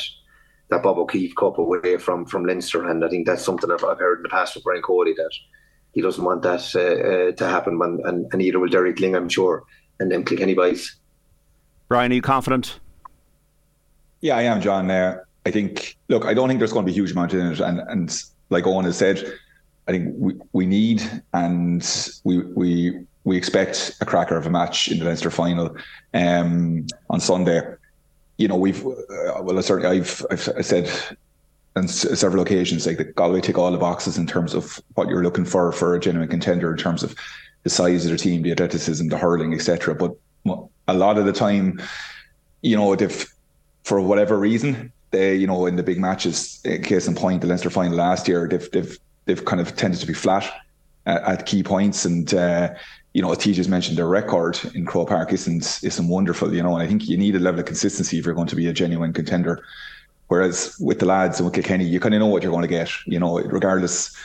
that 0.68 0.82
Bob 0.82 0.98
O'Keeffe 0.98 1.34
Cup 1.36 1.58
away 1.58 1.96
from 1.96 2.26
from 2.26 2.44
Leinster. 2.44 2.86
And 2.88 3.04
I 3.04 3.08
think 3.08 3.26
that's 3.26 3.44
something 3.44 3.70
I've, 3.70 3.84
I've 3.84 3.98
heard 3.98 4.18
in 4.18 4.22
the 4.24 4.28
past 4.28 4.54
with 4.54 4.64
Brian 4.64 4.82
Cody 4.82 5.14
that 5.14 5.32
he 5.92 6.02
doesn't 6.02 6.22
want 6.24 6.42
that 6.42 6.70
uh, 6.74 6.80
uh, 6.80 7.32
to 7.32 7.46
happen. 7.48 7.78
When, 7.78 8.00
and, 8.04 8.26
and 8.32 8.42
either 8.42 8.58
will 8.58 8.68
Derek 8.68 8.96
Lyng, 8.96 9.16
I'm 9.16 9.28
sure, 9.28 9.64
and 9.98 10.12
then 10.12 10.24
Kilkenny 10.24 10.54
boys. 10.54 10.96
Brian, 11.88 12.12
are 12.12 12.14
you 12.14 12.22
confident? 12.22 12.78
Yeah, 14.20 14.36
I 14.36 14.42
am, 14.42 14.60
John. 14.60 14.90
Uh, 14.90 15.18
I 15.46 15.50
think, 15.50 15.96
look, 16.08 16.24
I 16.24 16.34
don't 16.34 16.48
think 16.48 16.60
there's 16.60 16.72
going 16.72 16.84
to 16.84 16.92
be 16.92 16.92
a 16.92 17.00
huge 17.00 17.12
amount 17.12 17.32
in 17.32 17.52
it. 17.52 17.60
And, 17.60 17.80
and 17.80 18.22
like 18.50 18.64
Eoin 18.64 18.84
has 18.84 18.96
said, 18.96 19.24
I 19.88 19.92
think 19.92 20.14
we, 20.16 20.34
we 20.52 20.66
need 20.66 21.02
and 21.32 21.82
we, 22.24 22.38
we, 22.38 23.06
we 23.24 23.36
expect 23.36 23.96
a 24.00 24.04
cracker 24.04 24.36
of 24.36 24.46
a 24.46 24.50
match 24.50 24.88
in 24.88 24.98
the 24.98 25.04
Leinster 25.04 25.30
final 25.30 25.76
um, 26.14 26.86
on 27.08 27.20
Sunday. 27.20 27.62
You 28.36 28.48
know, 28.48 28.56
we've, 28.56 28.84
uh, 28.86 29.42
well, 29.42 29.60
certainly 29.62 29.98
I've, 29.98 30.24
I've 30.30 30.66
said 30.66 30.90
on 31.76 31.88
several 31.88 32.42
occasions, 32.42 32.86
like 32.86 32.98
the 32.98 33.04
Galway 33.04 33.40
tick 33.40 33.58
all 33.58 33.70
the 33.70 33.78
boxes 33.78 34.18
in 34.18 34.26
terms 34.26 34.54
of 34.54 34.80
what 34.94 35.08
you're 35.08 35.22
looking 35.22 35.44
for 35.44 35.72
for 35.72 35.94
a 35.94 36.00
genuine 36.00 36.28
contender 36.28 36.70
in 36.70 36.78
terms 36.78 37.02
of 37.02 37.14
the 37.62 37.70
size 37.70 38.04
of 38.06 38.12
the 38.12 38.16
team, 38.16 38.42
the 38.42 38.52
athleticism, 38.52 39.08
the 39.08 39.18
hurling, 39.18 39.54
etc. 39.54 39.94
But 39.94 40.14
a 40.88 40.94
lot 40.94 41.18
of 41.18 41.26
the 41.26 41.32
time, 41.32 41.80
you 42.62 42.76
know, 42.76 42.92
if 42.92 43.32
for 43.84 44.00
whatever 44.00 44.38
reason 44.38 44.92
they, 45.10 45.34
you 45.34 45.46
know, 45.46 45.66
in 45.66 45.76
the 45.76 45.82
big 45.82 45.98
matches, 45.98 46.60
case 46.82 47.06
in 47.06 47.14
point, 47.14 47.40
the 47.40 47.46
Leinster 47.46 47.70
final 47.70 47.96
last 47.96 48.28
year, 48.28 48.48
they've 48.48 48.70
they've 48.70 48.98
they've 49.26 49.44
kind 49.44 49.60
of 49.60 49.76
tended 49.76 50.00
to 50.00 50.06
be 50.06 50.14
flat 50.14 50.50
at, 51.06 51.22
at 51.22 51.46
key 51.46 51.62
points, 51.62 52.04
and 52.04 52.32
uh, 52.34 52.70
you 53.12 53.22
know, 53.22 53.28
TJ's 53.28 53.68
mentioned 53.68 53.98
their 53.98 54.06
record 54.06 54.58
in 54.74 54.86
Croke 54.86 55.08
Park 55.08 55.32
isn't 55.32 55.80
isn't 55.82 56.08
wonderful, 56.08 56.54
you 56.54 56.62
know, 56.62 56.74
and 56.74 56.82
I 56.82 56.86
think 56.86 57.08
you 57.08 57.16
need 57.16 57.34
a 57.34 57.40
level 57.40 57.60
of 57.60 57.66
consistency 57.66 58.18
if 58.18 58.24
you're 58.24 58.34
going 58.34 58.48
to 58.48 58.56
be 58.56 58.68
a 58.68 58.72
genuine 58.72 59.12
contender. 59.12 59.64
Whereas 60.28 60.76
with 60.78 61.00
the 61.00 61.06
lads 61.06 61.40
and 61.40 61.46
with 61.46 61.54
Kilkenny, 61.54 61.84
you 61.84 61.98
kind 61.98 62.14
of 62.14 62.20
know 62.20 62.28
what 62.28 62.44
you're 62.44 62.52
going 62.52 62.62
to 62.62 62.68
get, 62.68 62.88
you 63.04 63.18
know, 63.18 63.40
regardless, 63.40 64.16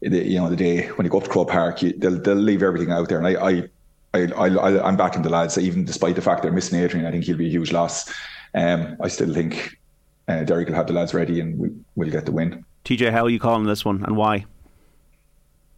the, 0.00 0.24
you 0.24 0.38
know, 0.38 0.48
the 0.48 0.54
day 0.54 0.86
when 0.86 1.04
you 1.04 1.10
go 1.10 1.18
up 1.18 1.24
to 1.24 1.30
Croke 1.30 1.50
Park, 1.50 1.82
you, 1.82 1.92
they'll 1.94 2.20
they'll 2.20 2.36
leave 2.36 2.62
everything 2.62 2.92
out 2.92 3.08
there, 3.08 3.18
and 3.18 3.26
I. 3.26 3.48
I 3.48 3.68
I, 4.14 4.22
I, 4.22 4.88
I'm 4.88 4.96
backing 4.96 5.20
the 5.20 5.28
lads, 5.28 5.58
even 5.58 5.84
despite 5.84 6.14
the 6.16 6.22
fact 6.22 6.42
they're 6.42 6.50
missing 6.50 6.80
Adrian. 6.80 7.04
I 7.04 7.10
think 7.10 7.24
he'll 7.24 7.36
be 7.36 7.46
a 7.46 7.50
huge 7.50 7.72
loss. 7.72 8.10
Um, 8.54 8.96
I 9.02 9.08
still 9.08 9.34
think 9.34 9.77
uh, 10.28 10.44
Derek 10.44 10.68
will 10.68 10.74
have 10.74 10.86
the 10.86 10.92
lads 10.92 11.14
ready 11.14 11.40
and 11.40 11.58
we, 11.58 11.70
will 11.96 12.10
get 12.10 12.26
the 12.26 12.32
win. 12.32 12.64
TJ, 12.84 13.10
how 13.10 13.24
are 13.24 13.30
you 13.30 13.40
calling 13.40 13.64
this 13.64 13.84
one 13.84 14.04
and 14.04 14.16
why? 14.16 14.44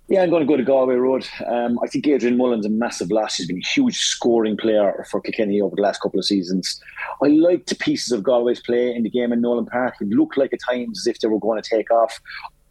Yeah, 0.08 0.22
I'm 0.22 0.30
going 0.30 0.42
to 0.42 0.46
go 0.46 0.56
to 0.56 0.64
Galway 0.64 0.96
Road. 0.96 1.24
Um, 1.46 1.78
I 1.84 1.86
think 1.86 2.04
Adrian 2.08 2.36
Mullen's 2.36 2.66
a 2.66 2.68
massive 2.68 3.12
loss. 3.12 3.36
He's 3.36 3.46
been 3.46 3.58
a 3.58 3.68
huge 3.68 3.96
scoring 3.96 4.56
player 4.56 5.06
for 5.08 5.20
Kilkenny 5.20 5.60
over 5.60 5.76
the 5.76 5.82
last 5.82 6.00
couple 6.00 6.18
of 6.18 6.24
seasons. 6.24 6.80
I 7.22 7.28
liked 7.28 7.68
the 7.68 7.76
pieces 7.76 8.10
of 8.10 8.24
Galway's 8.24 8.60
play 8.60 8.92
in 8.92 9.04
the 9.04 9.10
game 9.10 9.32
in 9.32 9.40
Nowlan 9.40 9.66
Park. 9.66 9.94
It 10.00 10.08
looked 10.08 10.36
like 10.36 10.52
at 10.52 10.58
times 10.68 10.98
as 10.98 11.06
if 11.06 11.20
they 11.20 11.28
were 11.28 11.38
going 11.38 11.62
to 11.62 11.68
take 11.68 11.92
off. 11.92 12.20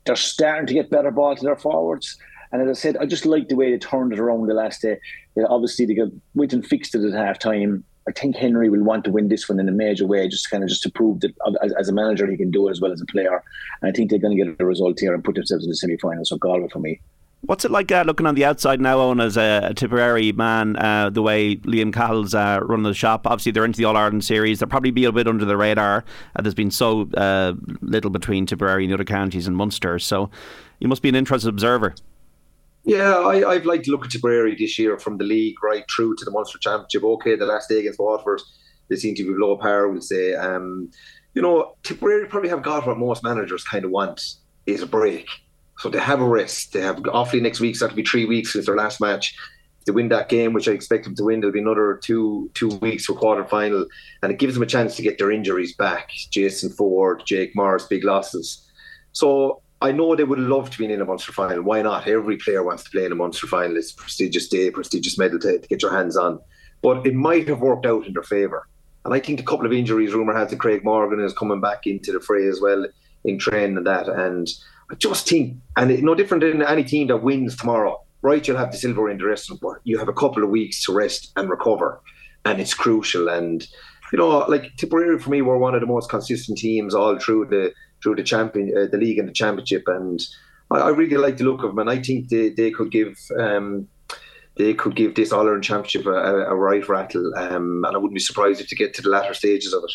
They're 0.06 0.18
starting 0.18 0.68
to 0.68 0.74
get 0.74 0.90
better 0.90 1.12
ball 1.12 1.34
to 1.38 1.42
their 1.42 1.56
forwards. 1.56 2.18
And 2.52 2.62
as 2.62 2.78
I 2.78 2.82
said, 2.82 2.98
I 2.98 3.06
just 3.06 3.26
like 3.26 3.48
the 3.48 3.56
way 3.56 3.72
they 3.72 3.78
turned 3.78 4.12
it 4.12 4.20
around 4.20 4.46
the 4.48 4.54
last 4.54 4.82
day. 4.82 4.98
obviously, 5.48 5.86
they 5.86 5.94
got, 5.94 6.10
went 6.36 6.52
and 6.52 6.66
fixed 6.66 6.94
it 6.94 7.06
at 7.06 7.14
half 7.14 7.40
time. 7.40 7.86
I 8.10 8.12
think 8.20 8.36
Henry 8.36 8.70
will 8.70 8.84
want 8.84 9.06
to 9.06 9.12
win 9.12 9.28
this 9.28 9.48
one 9.48 9.60
in 9.60 9.70
a 9.70 9.72
major 9.72 10.08
way, 10.08 10.28
just 10.28 10.50
kind 10.50 10.64
of 10.64 10.70
just 10.70 10.82
to 10.82 10.92
prove 10.92 11.20
that 11.20 11.32
as, 11.62 11.72
as, 11.74 11.90
a 11.90 11.94
manager 11.94 12.26
he 12.26 12.36
can 12.36 12.50
do 12.50 12.68
it 12.68 12.72
as 12.72 12.82
well 12.82 12.92
as 12.92 13.00
a 13.00 13.06
player. 13.06 13.44
And 13.82 13.90
I 13.90 13.92
think 13.92 14.10
they're 14.10 14.18
going 14.18 14.36
to 14.36 14.44
get 14.44 14.56
a 14.60 14.66
result 14.66 15.00
here 15.00 15.14
and 15.14 15.24
put 15.24 15.36
themselves 15.36 15.64
in 15.64 15.70
the 15.70 15.76
semi 15.76 15.96
final. 15.98 16.26
So 16.26 16.38
Galway 16.38 16.70
for 16.70 16.80
me. 16.80 17.00
What's 17.42 17.66
it 17.66 17.72
like 17.72 17.92
uh, 17.92 18.04
looking 18.08 18.26
on 18.26 18.34
the 18.34 18.46
outside 18.46 18.82
now, 18.82 18.98
Eoin, 18.98 19.24
as 19.24 19.38
a, 19.38 19.70
a 19.70 19.74
Tipperary 19.76 20.32
man, 20.32 20.76
uh, 20.76 21.12
the 21.12 21.22
way 21.22 21.56
Liam 21.58 21.94
Cahill's 21.94 22.34
uh, 22.34 22.60
running 22.64 22.84
the 22.84 22.96
shop? 22.96 23.28
Obviously, 23.28 23.52
they're 23.52 23.64
into 23.64 23.78
the 23.78 23.86
All 23.86 23.96
Ireland 23.96 24.26
series. 24.26 24.60
They'll 24.60 24.68
probably 24.68 24.92
be 24.92 25.06
a 25.06 25.12
bit 25.12 25.28
under 25.28 25.46
the 25.46 25.56
radar. 25.56 26.04
Uh, 26.36 26.42
there's 26.42 26.56
been 26.56 26.72
so 26.72 27.10
uh, 27.16 27.54
little 27.82 28.10
between 28.10 28.48
Tipperary 28.48 28.86
and 28.86 28.92
the 28.92 28.96
other 28.96 29.06
counties 29.06 29.48
and 29.48 29.56
Munster. 29.56 30.00
So 30.00 30.32
you 30.80 30.88
must 30.88 31.04
be 31.04 31.10
an 31.10 31.16
interested 31.16 31.50
observer. 31.50 31.94
Yeah, 32.90 33.20
I, 33.20 33.48
I've 33.50 33.66
liked 33.66 33.86
to 33.86 33.92
look 33.92 34.06
at 34.06 34.12
Tipperary 34.12 34.56
this 34.56 34.78
year 34.80 34.98
from 34.98 35.18
the 35.18 35.24
league 35.24 35.62
right 35.64 35.86
through 35.96 36.16
to 36.16 36.26
the 36.26 36.32
Munster 36.32 36.58
Championship. 36.58 37.04
Okay, 37.04 37.36
the 37.36 37.46
last 37.46 37.70
day 37.70 37.80
against 37.80 38.00
Waterford, 38.00 38.42
they 38.90 38.96
seem 38.96 39.16
to 39.16 39.24
be 39.24 39.40
low 39.40 39.58
power, 39.58 39.90
we'll 39.90 40.02
say. 40.02 40.34
Um, 40.34 40.92
you 41.34 41.42
know, 41.42 41.76
Tipperary 41.84 42.28
probably 42.28 42.50
have 42.50 42.64
got 42.64 42.88
what 42.88 42.98
most 42.98 43.24
managers 43.24 43.64
kind 43.64 43.86
of 43.86 43.92
want 43.92 44.22
is 44.66 44.82
a 44.82 44.88
break 44.88 45.28
so 45.80 45.90
they 45.90 46.00
have 46.00 46.20
a 46.20 46.28
rest. 46.28 46.74
They 46.74 46.82
have 46.82 46.98
Offaly 46.98 47.42
next 47.42 47.62
week, 47.62 47.76
so 47.76 47.86
that'll 47.86 47.96
be 47.96 48.04
three 48.04 48.26
weeks 48.26 48.54
since 48.54 48.66
their 48.66 48.76
last 48.76 49.00
match. 49.00 49.34
They 49.86 49.94
win 49.94 50.10
that 50.10 50.28
game, 50.28 50.52
which 50.52 50.68
I 50.68 50.74
expect 50.74 51.06
them 51.06 51.16
to 51.16 51.24
win, 51.24 51.40
there'll 51.40 51.54
be 51.54 51.60
another 51.60 52.00
two 52.04 52.52
two 52.54 52.68
weeks 52.80 53.06
for 53.06 53.14
quarter 53.14 53.46
final, 53.46 53.88
and 54.22 54.32
it 54.32 54.40
gives 54.40 54.54
them 54.54 54.64
a 54.64 54.68
chance 54.68 54.98
to 54.98 55.02
get 55.02 55.18
their 55.18 55.32
injuries 55.32 55.74
back. 55.76 56.12
Jason 56.32 56.70
Forde, 56.70 57.26
Jake 57.26 57.56
Morris, 57.56 57.88
big 57.88 58.04
losses. 58.04 58.70
So 59.14 59.62
I 59.82 59.92
know 59.94 60.16
they 60.16 60.26
would 60.26 60.40
love 60.40 60.70
to 60.70 60.78
be 60.78 60.92
in 60.92 61.02
a 61.02 61.06
Munster 61.06 61.32
final. 61.32 61.62
Why 61.62 61.82
not? 61.82 62.08
Every 62.08 62.38
player 62.38 62.64
wants 62.64 62.84
to 62.84 62.90
play 62.90 63.06
in 63.06 63.12
a 63.14 63.16
Munster 63.16 63.48
final. 63.48 63.78
It's 63.78 63.94
a 63.94 63.96
prestigious 63.96 64.50
day, 64.50 64.72
prestigious 64.72 65.18
medal 65.18 65.40
to, 65.40 65.60
to 65.60 65.68
get 65.68 65.82
your 65.82 65.92
hands 65.92 66.18
on. 66.18 66.40
But 66.82 67.06
it 67.08 67.16
might 67.16 67.48
have 67.48 67.62
worked 67.62 67.86
out 67.86 68.06
in 68.06 68.14
their 68.14 68.24
favour. 68.24 68.68
And 69.06 69.14
I 69.14 69.20
think 69.20 69.40
a 69.40 69.44
couple 69.44 69.66
of 69.66 69.72
injuries, 69.72 70.14
rumour 70.14 70.36
has 70.36 70.50
that 70.50 70.60
Craig 70.60 70.84
Morgan 70.84 71.22
is 71.22 71.34
coming 71.34 71.62
back 71.62 71.88
into 71.88 72.12
the 72.12 72.20
fray 72.20 72.48
as 72.48 72.60
well 72.60 72.86
in 73.24 73.40
training 73.40 73.78
and 73.78 73.88
that. 73.88 74.10
And 74.10 74.50
I 74.92 74.96
just 74.96 75.30
think, 75.30 75.58
and 75.78 75.92
it, 75.92 76.04
no 76.04 76.16
different 76.16 76.44
than 76.44 76.62
any 76.62 76.84
team 76.84 77.08
that 77.08 77.24
wins 77.24 77.56
tomorrow, 77.56 78.02
right? 78.22 78.46
You'll 78.46 78.58
have 78.58 78.72
the 78.72 78.78
silver 78.78 79.10
in 79.10 79.18
the 79.18 79.26
rest 79.26 79.50
of 79.50 79.60
but 79.62 79.78
you 79.84 79.98
have 79.98 80.10
a 80.10 80.14
couple 80.14 80.44
of 80.44 80.50
weeks 80.50 80.84
to 80.86 80.94
rest 80.94 81.32
and 81.38 81.50
recover, 81.50 82.02
and 82.44 82.60
it's 82.60 82.74
crucial. 82.74 83.30
And 83.30 83.66
you 84.12 84.18
know, 84.18 84.40
like 84.40 84.76
Tipperary 84.78 85.20
for 85.20 85.30
me 85.30 85.42
were 85.42 85.58
one 85.58 85.76
of 85.76 85.82
the 85.82 85.88
most 85.88 86.10
consistent 86.10 86.58
teams 86.58 86.96
all 86.96 87.18
through 87.20 87.46
the 87.46 87.72
through 88.02 88.16
the 88.16 88.24
champion, 88.24 88.76
uh, 88.78 88.88
the 88.92 88.98
league 88.98 89.20
and 89.20 89.28
the 89.28 89.34
championship, 89.34 89.84
and 89.88 90.22
I, 90.72 90.78
I, 90.78 90.90
really 90.90 91.18
like 91.18 91.38
the 91.38 91.44
look 91.44 91.64
of 91.64 91.72
them. 91.72 91.80
And 91.80 91.90
I 91.90 92.02
think 92.02 92.30
they, 92.30 92.50
they 92.50 92.72
could 92.72 92.92
give. 92.92 93.18
Um, 93.38 93.88
they 94.58 94.74
could 94.74 94.94
give 94.94 95.16
this 95.16 95.32
All 95.32 95.46
Ireland 95.46 95.64
Championship 95.64 96.06
a, 96.06 96.10
a, 96.10 96.52
a 96.52 96.56
right 96.56 96.88
rattle, 96.90 97.34
um, 97.38 97.86
and 97.86 97.96
I 97.96 97.98
wouldn't 97.98 98.14
be 98.14 98.20
surprised 98.20 98.60
if 98.60 98.70
they 98.70 98.76
get 98.76 98.94
to 98.96 99.02
the 99.02 99.10
latter 99.10 99.34
stages 99.34 99.74
of 99.74 99.86
it. 99.86 99.92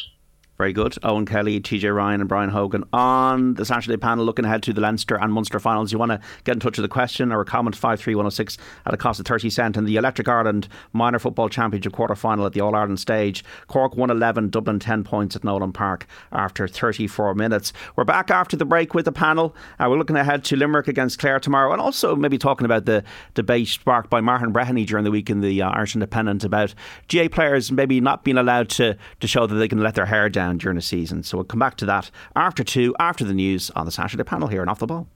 Very 0.57 0.73
good. 0.73 0.93
Eoin 1.03 1.27
Kelly, 1.27 1.61
TJ 1.61 1.93
Ryan, 1.95 2.21
and 2.21 2.29
Brian 2.29 2.51
Hogan 2.51 2.85
on 2.93 3.55
the 3.55 3.65
Saturday 3.65 3.97
panel 3.97 4.25
looking 4.25 4.45
ahead 4.45 4.63
to 4.63 4.73
the 4.73 4.81
Leinster 4.81 5.17
and 5.17 5.33
Munster 5.33 5.59
finals. 5.59 5.91
You 5.91 5.99
want 5.99 6.13
to 6.13 6.21
get 6.45 6.53
in 6.55 6.61
touch 6.61 6.79
with 6.79 6.85
a 6.85 6.89
question 6.89 7.33
or 7.33 7.41
a 7.41 7.45
comment, 7.45 7.75
53106 7.75 8.57
at 8.87 8.95
a 8.95 8.97
cost 8.97 9.19
of 9.19 9.27
30 9.27 9.51
cent. 9.51 9.77
In 9.77 9.85
the 9.85 9.97
Electric 9.97 10.29
Ireland 10.29 10.69
Minor 10.93 11.19
Football 11.19 11.49
Championship 11.49 11.93
quarter 11.93 12.15
final 12.15 12.47
at 12.47 12.53
the 12.53 12.61
All 12.61 12.77
Ireland 12.77 13.01
stage, 13.01 13.45
Cork 13.67 13.97
111, 13.97 14.51
Dublin 14.51 14.79
10 14.79 15.03
points 15.03 15.35
at 15.35 15.43
Nowlan 15.43 15.73
Park 15.73 16.07
after 16.31 16.69
34 16.69 17.35
minutes. 17.35 17.73
We're 17.97 18.05
back 18.05 18.31
after 18.31 18.57
the 18.57 18.65
break 18.65 18.95
with 18.95 19.07
the 19.07 19.13
panel. 19.13 19.57
Uh, 19.81 19.89
we're 19.91 19.99
looking 19.99 20.17
ahead 20.17 20.45
to 20.45 20.57
Limerick 20.57 20.87
against 20.87 21.19
Clare 21.19 21.41
tomorrow 21.41 21.73
and 21.73 21.83
also 21.83 22.15
maybe 22.15 22.39
talking 22.39 22.65
about 22.65 22.85
the 22.85 23.03
debate 23.35 23.67
sparked 23.67 24.09
by 24.09 24.21
Martin 24.21 24.53
Breheny 24.53 24.87
during 24.87 25.05
the 25.05 25.11
week 25.11 25.29
in 25.31 25.41
the 25.41 25.63
uh, 25.63 25.71
Irish 25.71 25.97
Independent 25.97 26.45
about 26.45 26.75
GAA 27.13 27.27
players 27.29 27.73
maybe 27.73 28.01
not 28.01 28.23
being 28.23 28.39
allowed 28.39 28.69
to, 28.71 28.97
to 29.19 29.27
show 29.27 29.49
that 29.49 29.57
they 29.57 29.67
can 29.67 29.81
let 29.81 29.97
their 29.97 30.07
hair 30.07 30.29
down 30.29 30.44
down 30.45 30.59
during 30.59 30.77
the 30.77 30.83
season. 30.83 31.23
So 31.23 31.39
we'll 31.39 31.45
come 31.45 31.61
back 31.61 31.77
to 31.79 31.87
that 31.87 32.11
after 32.37 32.63
two, 32.63 32.95
after 32.99 33.25
the 33.25 33.35
news 33.35 33.71
on 33.71 33.87
the 33.87 33.93
Saturday 33.93 34.25
panel 34.25 34.49
here 34.49 34.63
on 34.63 34.69
Off 34.69 34.79
the 34.79 34.87
Ball. 34.87 35.09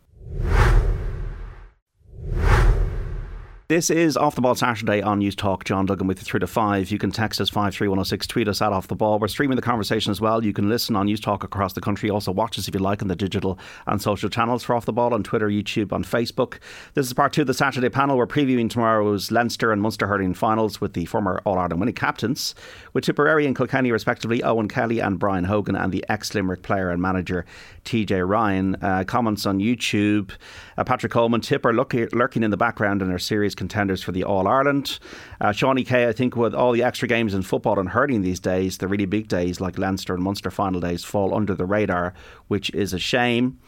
This 3.68 3.90
is 3.90 4.16
Off 4.16 4.34
the 4.34 4.40
Ball 4.40 4.54
Saturday 4.54 5.02
on 5.02 5.18
News 5.18 5.36
Talk. 5.36 5.64
John 5.64 5.84
Duggan 5.84 6.06
with 6.06 6.20
you 6.20 6.24
through 6.24 6.40
to 6.40 6.46
five. 6.46 6.90
You 6.90 6.96
can 6.96 7.10
text 7.10 7.38
us 7.38 7.50
53106, 7.50 8.26
tweet 8.26 8.48
us 8.48 8.62
at 8.62 8.72
Off 8.72 8.88
the 8.88 8.94
Ball. 8.94 9.18
We're 9.18 9.28
streaming 9.28 9.56
the 9.56 9.62
conversation 9.62 10.10
as 10.10 10.22
well. 10.22 10.42
You 10.42 10.54
can 10.54 10.70
listen 10.70 10.96
on 10.96 11.04
News 11.04 11.20
Talk 11.20 11.44
across 11.44 11.74
the 11.74 11.82
country. 11.82 12.08
Also, 12.08 12.32
watch 12.32 12.58
us 12.58 12.66
if 12.66 12.72
you 12.72 12.80
like 12.80 13.02
on 13.02 13.08
the 13.08 13.14
digital 13.14 13.58
and 13.86 14.00
social 14.00 14.30
channels 14.30 14.64
for 14.64 14.74
Off 14.74 14.86
the 14.86 14.92
Ball 14.94 15.12
on 15.12 15.22
Twitter, 15.22 15.50
YouTube, 15.50 15.92
on 15.92 16.02
Facebook. 16.02 16.60
This 16.94 17.06
is 17.06 17.12
part 17.12 17.34
two 17.34 17.42
of 17.42 17.46
the 17.46 17.52
Saturday 17.52 17.90
panel. 17.90 18.16
We're 18.16 18.26
previewing 18.26 18.70
tomorrow's 18.70 19.30
Leinster 19.30 19.70
and 19.70 19.82
Munster 19.82 20.06
hurling 20.06 20.32
finals 20.32 20.80
with 20.80 20.94
the 20.94 21.04
former 21.04 21.42
All 21.44 21.58
Ireland 21.58 21.80
winning 21.80 21.94
captains, 21.94 22.54
with 22.94 23.04
Tipperary 23.04 23.44
and 23.44 23.54
Kilkenny, 23.54 23.92
respectively, 23.92 24.38
Eoin 24.38 24.70
Kelly 24.70 25.00
and 25.00 25.18
Brian 25.18 25.44
Hogan, 25.44 25.76
and 25.76 25.92
the 25.92 26.06
ex 26.08 26.34
Limerick 26.34 26.62
player 26.62 26.88
and 26.88 27.02
manager 27.02 27.44
TJ 27.84 28.26
Ryan. 28.26 28.76
Uh, 28.76 29.04
comments 29.06 29.44
on 29.44 29.58
YouTube. 29.58 30.30
Uh, 30.78 30.84
Patrick 30.84 31.10
Coleman, 31.10 31.40
Tipper 31.40 31.74
lurking 31.74 32.44
in 32.44 32.52
the 32.52 32.56
background 32.56 33.02
and 33.02 33.10
our 33.10 33.18
serious 33.18 33.52
contenders 33.52 34.00
for 34.00 34.12
the 34.12 34.22
All 34.22 34.46
Ireland. 34.46 35.00
Uh, 35.40 35.50
Shawnee 35.50 35.82
K, 35.82 36.06
I 36.06 36.12
think, 36.12 36.36
with 36.36 36.54
all 36.54 36.70
the 36.70 36.84
extra 36.84 37.08
games 37.08 37.34
in 37.34 37.42
football 37.42 37.80
and 37.80 37.88
hurling 37.88 38.22
these 38.22 38.38
days, 38.38 38.78
the 38.78 38.86
really 38.86 39.04
big 39.04 39.26
days 39.26 39.60
like 39.60 39.76
Leinster 39.76 40.14
and 40.14 40.22
Munster 40.22 40.52
final 40.52 40.80
days 40.80 41.02
fall 41.02 41.34
under 41.34 41.56
the 41.56 41.66
radar, 41.66 42.14
which 42.46 42.70
is 42.70 42.92
a 42.92 42.98
shame. 43.00 43.58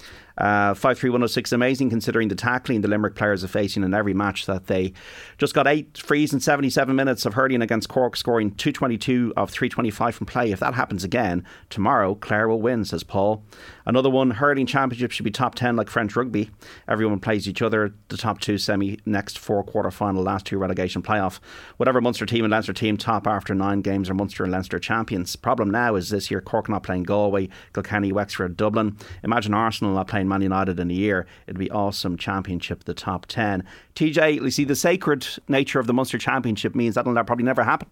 Uh, 0.41 0.73
53106 0.73 1.53
amazing 1.53 1.91
considering 1.91 2.29
the 2.29 2.35
tackling 2.35 2.81
the 2.81 2.89
Limerick 2.89 3.15
players 3.15 3.45
are 3.45 3.49
facing 3.49 3.85
in 3.85 3.93
every 3.93 4.15
match 4.15 4.47
that 4.47 4.69
they 4.69 4.93
just 5.37 5.55
got 5.55 5.67
eight 5.67 5.99
frees 5.99 6.33
in 6.33 6.41
77 6.41 6.97
minutes 6.97 7.27
of 7.27 7.35
hurling 7.35 7.61
against 7.61 7.91
Cork, 7.91 8.17
scoring 8.17 8.51
222 8.53 9.35
of 9.37 9.51
325 9.51 10.15
from 10.15 10.27
play. 10.27 10.51
If 10.51 10.61
that 10.61 10.75
happens 10.75 11.05
again, 11.05 11.45
tomorrow 11.69 12.15
Clare 12.15 12.49
will 12.49 12.63
win, 12.63 12.85
says 12.85 13.03
Paul. 13.03 13.45
Another 13.85 14.09
one, 14.09 14.31
hurling 14.31 14.67
championship 14.67 15.11
should 15.11 15.25
be 15.25 15.31
top 15.31 15.55
10 15.55 15.77
like 15.77 15.91
French 15.91 16.17
rugby. 16.17 16.51
Everyone 16.89 17.21
plays 17.21 17.49
each 17.49 17.61
other, 17.61 17.93
the 18.09 18.17
top 18.17 18.41
two 18.41 18.57
semi, 18.57 18.99
next 19.05 19.39
four 19.39 19.63
quarter 19.63 19.91
final, 19.91 20.23
last 20.23 20.47
two 20.47 20.59
relegation 20.59 21.03
playoff. 21.03 21.41
Whatever 21.77 22.01
Munster 22.01 22.25
team 22.25 22.45
and 22.45 22.53
Leinster 22.53 22.73
team 22.73 22.97
top 22.97 23.27
after 23.27 23.55
nine 23.55 23.83
games 23.83 24.09
are 24.09 24.15
Munster 24.15 24.45
and 24.45 24.53
Leinster 24.53 24.79
champions. 24.79 25.37
Problem 25.37 25.71
now 25.71 25.97
is 25.97 26.09
this 26.11 26.31
year 26.31 26.41
Cork 26.41 26.69
not 26.69 26.83
playing 26.83 27.03
Galway, 27.03 27.49
Kilkenny, 27.75 28.13
Wexford, 28.13 28.57
Dublin. 28.57 28.97
Imagine 29.23 29.55
Arsenal 29.55 29.95
not 29.95 30.09
playing 30.09 30.29
Man 30.31 30.43
United 30.43 30.81
in 30.81 30.91
a 30.91 30.95
year. 30.95 31.27
It'd 31.47 31.59
be 31.59 31.71
awesome 31.71 32.17
championship, 32.17 32.85
the 32.85 32.95
top 32.95 33.27
10. 33.27 33.65
TJ, 33.95 34.37
you 34.37 34.51
see, 34.51 34.65
the 34.65 34.75
sacred 34.75 35.27
nature 35.49 35.79
of 35.79 35.87
the 35.87 35.93
Munster 35.93 36.17
Championship 36.17 36.75
means 36.75 36.95
that'll 36.95 37.13
probably 37.25 37.45
never 37.45 37.63
happen. 37.63 37.89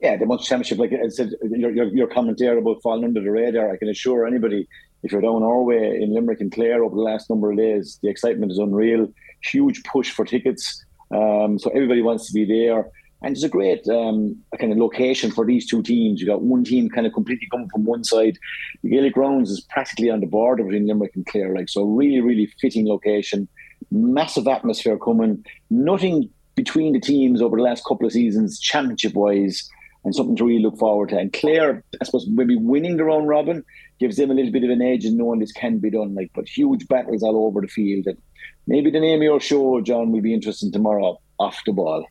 Yeah, 0.00 0.16
the 0.16 0.26
Munster 0.26 0.48
Championship, 0.48 0.78
like 0.78 0.92
I 0.92 1.08
said, 1.08 1.32
your, 1.42 1.70
your, 1.70 1.86
your 1.86 2.06
comment 2.06 2.38
there 2.38 2.56
about 2.56 2.80
falling 2.82 3.04
under 3.04 3.20
the 3.20 3.30
radar, 3.30 3.72
I 3.72 3.76
can 3.76 3.88
assure 3.88 4.26
anybody, 4.26 4.66
if 5.02 5.12
you're 5.12 5.20
down 5.20 5.42
our 5.42 5.62
way 5.62 6.00
in 6.00 6.14
Limerick 6.14 6.40
and 6.40 6.52
Clare 6.52 6.84
over 6.84 6.94
the 6.94 7.02
last 7.02 7.28
number 7.28 7.50
of 7.50 7.58
days, 7.58 7.98
the 8.02 8.08
excitement 8.08 8.52
is 8.52 8.58
unreal. 8.58 9.12
Huge 9.42 9.82
push 9.84 10.10
for 10.10 10.24
tickets. 10.24 10.84
Um, 11.10 11.58
so 11.58 11.70
everybody 11.70 12.02
wants 12.02 12.26
to 12.28 12.32
be 12.32 12.44
there. 12.44 12.90
And 13.22 13.34
it's 13.34 13.44
a 13.44 13.48
great 13.48 13.86
um, 13.88 14.36
kind 14.58 14.72
of 14.72 14.78
location 14.78 15.30
for 15.30 15.44
these 15.44 15.68
two 15.68 15.82
teams. 15.82 16.20
You've 16.20 16.28
got 16.28 16.42
one 16.42 16.64
team 16.64 16.88
kind 16.88 17.06
of 17.06 17.12
completely 17.12 17.48
coming 17.50 17.68
from 17.68 17.84
one 17.84 18.02
side. 18.02 18.38
The 18.82 18.90
Gaelic 18.90 19.12
Grounds 19.12 19.50
is 19.50 19.60
practically 19.60 20.10
on 20.10 20.20
the 20.20 20.26
border 20.26 20.64
between 20.64 20.86
Limerick 20.86 21.14
and 21.14 21.26
Clare, 21.26 21.54
like 21.54 21.68
so. 21.68 21.84
Really, 21.84 22.20
really 22.20 22.46
fitting 22.60 22.86
location. 22.86 23.46
Massive 23.90 24.48
atmosphere 24.48 24.98
coming. 24.98 25.44
Nothing 25.68 26.30
between 26.54 26.92
the 26.92 27.00
teams 27.00 27.42
over 27.42 27.56
the 27.56 27.62
last 27.62 27.84
couple 27.84 28.06
of 28.06 28.12
seasons, 28.12 28.58
championship 28.58 29.14
wise, 29.14 29.68
and 30.04 30.14
something 30.14 30.36
to 30.36 30.44
really 30.44 30.62
look 30.62 30.78
forward 30.78 31.10
to. 31.10 31.18
And 31.18 31.32
Clare, 31.32 31.84
I 32.00 32.04
suppose, 32.04 32.26
maybe 32.28 32.56
winning 32.56 32.96
their 32.96 33.10
own 33.10 33.26
robin 33.26 33.64
gives 33.98 34.16
them 34.16 34.30
a 34.30 34.34
little 34.34 34.52
bit 34.52 34.64
of 34.64 34.70
an 34.70 34.82
edge 34.82 35.04
in 35.04 35.16
knowing 35.16 35.40
this 35.40 35.52
can 35.52 35.78
be 35.78 35.90
done. 35.90 36.14
Like, 36.14 36.30
but 36.34 36.48
huge 36.48 36.88
battles 36.88 37.22
all 37.22 37.46
over 37.46 37.60
the 37.60 37.68
field. 37.68 38.06
And 38.06 38.18
maybe 38.66 38.90
the 38.90 39.00
name 39.00 39.18
of 39.18 39.24
your 39.24 39.40
show, 39.40 39.80
John, 39.82 40.10
will 40.10 40.22
be 40.22 40.32
interesting 40.32 40.72
tomorrow. 40.72 41.20
Off 41.38 41.60
the 41.66 41.72
ball. 41.72 42.06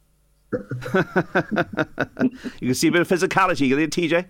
you 2.60 2.68
can 2.68 2.74
see 2.74 2.88
a 2.88 2.92
bit 2.92 3.02
of 3.02 3.08
physicality, 3.08 3.70
can 3.70 3.80
you, 3.80 3.88
TJ. 3.88 4.26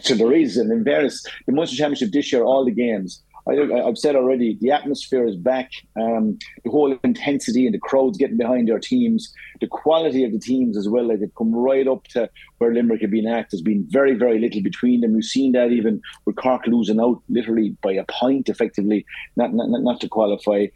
So 0.00 0.14
there 0.14 0.32
is, 0.32 0.56
and 0.56 0.70
in 0.72 0.84
fairness, 0.84 1.24
the 1.46 1.52
Munster 1.52 1.76
Championship 1.76 2.12
this 2.12 2.32
year, 2.32 2.44
all 2.44 2.64
the 2.64 2.72
games 2.72 3.22
I, 3.48 3.54
have 3.84 3.98
said 3.98 4.14
already, 4.14 4.56
the 4.60 4.70
atmosphere 4.70 5.26
is 5.26 5.36
back. 5.36 5.70
Um, 5.96 6.38
the 6.64 6.70
whole 6.70 6.96
intensity 7.02 7.66
and 7.66 7.74
the 7.74 7.78
crowds 7.78 8.16
getting 8.16 8.36
behind 8.36 8.68
their 8.68 8.78
teams, 8.78 9.32
the 9.60 9.66
quality 9.66 10.24
of 10.24 10.32
the 10.32 10.38
teams 10.38 10.76
as 10.76 10.88
well. 10.88 11.08
Like 11.08 11.20
they've 11.20 11.34
come 11.36 11.52
right 11.52 11.86
up 11.88 12.04
to 12.08 12.30
where 12.58 12.72
Limerick 12.72 13.02
have 13.02 13.10
been 13.10 13.26
at. 13.26 13.50
There's 13.50 13.62
been 13.62 13.84
very, 13.88 14.14
very 14.14 14.38
little 14.38 14.62
between 14.62 15.00
them. 15.00 15.14
We've 15.14 15.24
seen 15.24 15.52
that 15.52 15.72
even 15.72 16.00
with 16.24 16.36
Cork 16.36 16.66
losing 16.66 17.00
out 17.00 17.20
literally 17.28 17.76
by 17.82 17.92
a 17.92 18.04
point, 18.04 18.48
effectively, 18.48 19.04
not 19.36 19.52
not, 19.52 19.68
not 19.68 20.00
to 20.02 20.08
qualify. 20.08 20.66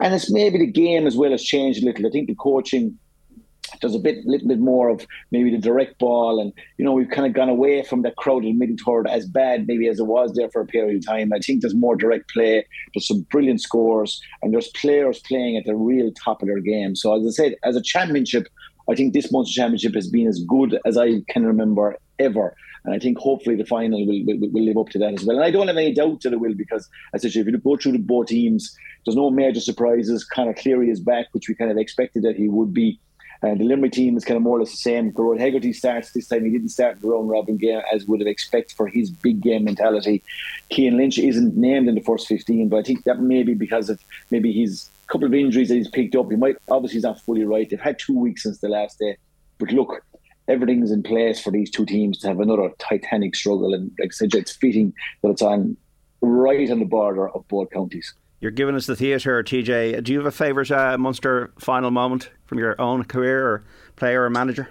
And 0.00 0.14
it's 0.14 0.30
maybe 0.30 0.58
the 0.58 0.66
game 0.66 1.06
as 1.06 1.16
well 1.16 1.30
has 1.30 1.44
changed 1.44 1.82
a 1.82 1.86
little. 1.86 2.06
I 2.06 2.10
think 2.10 2.28
the 2.28 2.34
coaching 2.34 2.98
there's 3.80 3.94
a 3.94 3.98
bit, 3.98 4.24
little 4.26 4.48
bit 4.48 4.58
more 4.58 4.88
of 4.88 5.06
maybe 5.30 5.50
the 5.50 5.58
direct 5.58 5.98
ball, 5.98 6.40
and 6.40 6.52
you 6.78 6.84
know 6.84 6.92
we've 6.92 7.10
kind 7.10 7.26
of 7.26 7.32
gone 7.32 7.48
away 7.48 7.82
from 7.82 8.02
that 8.02 8.16
crowded 8.16 8.56
middle 8.56 8.76
third 8.84 9.08
as 9.08 9.26
bad 9.26 9.66
maybe 9.66 9.88
as 9.88 9.98
it 9.98 10.06
was 10.06 10.32
there 10.34 10.50
for 10.50 10.62
a 10.62 10.66
period 10.66 10.96
of 10.96 11.06
time. 11.06 11.32
I 11.32 11.38
think 11.38 11.60
there's 11.60 11.74
more 11.74 11.96
direct 11.96 12.30
play. 12.30 12.66
There's 12.94 13.08
some 13.08 13.22
brilliant 13.30 13.60
scores, 13.60 14.20
and 14.42 14.52
there's 14.52 14.68
players 14.68 15.20
playing 15.20 15.56
at 15.56 15.64
the 15.64 15.76
real 15.76 16.12
top 16.12 16.42
of 16.42 16.48
their 16.48 16.60
game. 16.60 16.96
So 16.96 17.18
as 17.18 17.26
I 17.26 17.30
said, 17.30 17.56
as 17.62 17.76
a 17.76 17.82
championship, 17.82 18.48
I 18.88 18.94
think 18.94 19.12
this 19.12 19.32
Munster 19.32 19.54
championship 19.54 19.94
has 19.94 20.08
been 20.08 20.26
as 20.26 20.40
good 20.40 20.78
as 20.84 20.96
I 20.96 21.22
can 21.28 21.46
remember 21.46 21.96
ever. 22.18 22.56
And 22.84 22.94
I 22.94 22.98
think 22.98 23.18
hopefully 23.18 23.56
the 23.56 23.64
final 23.64 24.06
will, 24.06 24.24
will, 24.26 24.50
will, 24.50 24.64
live 24.64 24.76
up 24.76 24.90
to 24.90 24.98
that 24.98 25.14
as 25.14 25.24
well. 25.24 25.36
And 25.36 25.44
I 25.44 25.50
don't 25.50 25.68
have 25.68 25.76
any 25.76 25.94
doubt 25.94 26.20
that 26.22 26.34
it 26.34 26.40
will 26.40 26.54
because, 26.54 26.88
as 27.14 27.24
I 27.24 27.28
said, 27.28 27.40
if 27.40 27.46
you 27.46 27.58
go 27.58 27.76
through 27.76 27.92
the 27.92 27.98
both 27.98 28.26
teams, 28.26 28.76
there's 29.04 29.16
no 29.16 29.30
major 29.30 29.60
surprises. 29.60 30.24
Conor 30.24 30.54
Cleary 30.54 30.90
is 30.90 31.00
back, 31.00 31.26
which 31.32 31.48
we 31.48 31.54
kind 31.54 31.70
of 31.70 31.78
expected 31.78 32.22
that 32.24 32.36
he 32.36 32.48
would 32.48 32.74
be. 32.74 33.00
Uh, 33.44 33.54
the 33.54 33.64
Limerick 33.64 33.92
team 33.92 34.16
is 34.16 34.24
kind 34.24 34.36
of 34.36 34.42
more 34.42 34.56
or 34.56 34.60
less 34.60 34.70
the 34.70 34.78
same. 34.78 35.12
Gearóid 35.12 35.38
Hegarty 35.38 35.74
starts 35.74 36.12
this 36.12 36.28
time. 36.28 36.46
He 36.46 36.50
didn't 36.50 36.70
start 36.70 37.00
the 37.00 37.08
round 37.08 37.28
robin 37.28 37.58
game 37.58 37.82
as 37.92 38.06
would 38.06 38.20
have 38.20 38.26
expected 38.26 38.74
for 38.74 38.86
his 38.86 39.10
big 39.10 39.42
game 39.42 39.64
mentality. 39.64 40.22
Cian 40.72 40.96
Lynch 40.96 41.18
isn't 41.18 41.54
named 41.54 41.86
in 41.86 41.94
the 41.94 42.00
first 42.00 42.26
15, 42.26 42.70
but 42.70 42.78
I 42.78 42.82
think 42.82 43.04
that 43.04 43.20
may 43.20 43.42
be 43.42 43.52
because 43.52 43.90
of 43.90 44.02
maybe 44.30 44.50
his 44.50 44.88
couple 45.08 45.26
of 45.26 45.34
injuries 45.34 45.68
that 45.68 45.74
he's 45.74 45.88
picked 45.88 46.16
up. 46.16 46.30
He 46.30 46.36
might 46.36 46.56
obviously 46.70 46.96
he's 46.96 47.02
not 47.02 47.20
fully 47.20 47.44
right. 47.44 47.68
They've 47.68 47.78
had 47.78 47.98
two 47.98 48.18
weeks 48.18 48.44
since 48.44 48.60
the 48.60 48.70
last 48.70 48.98
day, 48.98 49.18
but 49.58 49.72
look, 49.72 50.02
everything's 50.48 50.90
in 50.90 51.02
place 51.02 51.38
for 51.38 51.50
these 51.50 51.70
two 51.70 51.84
teams 51.84 52.18
to 52.20 52.28
have 52.28 52.40
another 52.40 52.70
titanic 52.78 53.36
struggle. 53.36 53.74
And 53.74 53.90
like 53.98 54.08
I 54.08 54.14
said, 54.14 54.34
it's 54.34 54.52
fitting 54.52 54.94
that 55.20 55.30
it's 55.30 55.42
on 55.42 55.76
right 56.22 56.70
on 56.70 56.78
the 56.78 56.86
border 56.86 57.28
of 57.28 57.46
both 57.48 57.70
counties. 57.70 58.14
You're 58.44 58.50
giving 58.50 58.74
us 58.74 58.84
the 58.84 58.94
theatre, 58.94 59.42
TJ. 59.42 60.04
Do 60.04 60.12
you 60.12 60.18
have 60.18 60.26
a 60.26 60.30
favourite 60.30 60.70
uh, 60.70 60.98
Munster 60.98 61.50
final 61.58 61.90
moment 61.90 62.28
from 62.44 62.58
your 62.58 62.78
own 62.78 63.02
career 63.04 63.42
or 63.42 63.64
player 63.96 64.24
or 64.24 64.28
manager? 64.28 64.68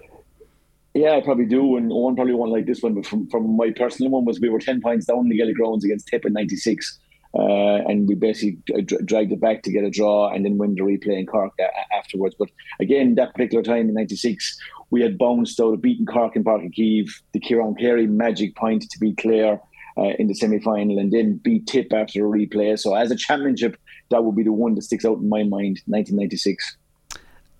Yeah, 0.94 1.14
I 1.14 1.22
probably 1.22 1.48
do, 1.48 1.76
and 1.78 1.90
one 1.90 2.14
probably 2.16 2.36
won't 2.36 2.52
like 2.52 2.68
this 2.68 2.84
one. 2.84 2.94
But 2.94 3.08
from, 3.08 3.28
from 3.32 3.58
my 3.58 3.72
personal 3.72 4.12
one 4.12 4.26
was 4.26 4.40
we 4.40 4.50
were 4.50 4.60
ten 4.60 4.80
points 4.80 5.08
down 5.08 5.22
in 5.22 5.30
the 5.30 5.38
Gaelic 5.40 5.56
Grounds 5.56 5.84
against 5.84 6.08
Tip 6.08 6.24
in 6.24 6.34
'96, 6.34 7.00
uh, 7.34 7.42
and 7.88 8.08
we 8.08 8.14
basically 8.14 8.60
dragged 9.06 9.32
it 9.32 9.42
back 9.42 9.64
to 9.64 9.72
get 9.72 9.84
a 9.84 9.90
draw 9.90 10.32
and 10.32 10.46
then 10.46 10.60
win 10.60 10.76
the 10.76 10.82
replay 10.82 11.18
in 11.18 11.26
Cork 11.26 11.54
afterwards. 11.98 12.36
But 12.38 12.50
again, 12.80 13.16
that 13.16 13.34
particular 13.34 13.64
time 13.64 13.90
in 13.90 13.96
'96, 13.96 14.56
we 14.92 15.02
had 15.02 15.18
bounced 15.18 15.60
out 15.60 15.74
of 15.74 15.82
beating 15.82 16.06
Cork 16.06 16.36
in 16.36 16.44
Páirc 16.44 16.78
Uí 16.78 16.78
Chaoimh, 16.78 17.10
the 17.32 17.40
Kieran 17.40 17.74
Carey 17.74 18.06
magic 18.06 18.56
point 18.56 18.84
to 18.88 19.00
be 19.00 19.16
clear 19.16 19.60
uh, 19.98 20.12
in 20.20 20.28
the 20.28 20.34
semi 20.34 20.60
final 20.60 21.00
and 21.00 21.12
then 21.12 21.38
beat 21.38 21.68
Tip 21.68 21.94
after 21.94 22.26
a 22.26 22.30
replay. 22.30 22.78
So 22.78 22.96
as 22.96 23.12
a 23.12 23.16
championship, 23.16 23.78
that 24.10 24.24
would 24.24 24.36
be 24.36 24.44
the 24.44 24.54
one 24.54 24.76
that 24.76 24.84
sticks 24.84 25.06
out 25.06 25.18
in 25.18 25.30
my 25.30 25.44
mind, 25.44 25.82
1996. 25.86 26.78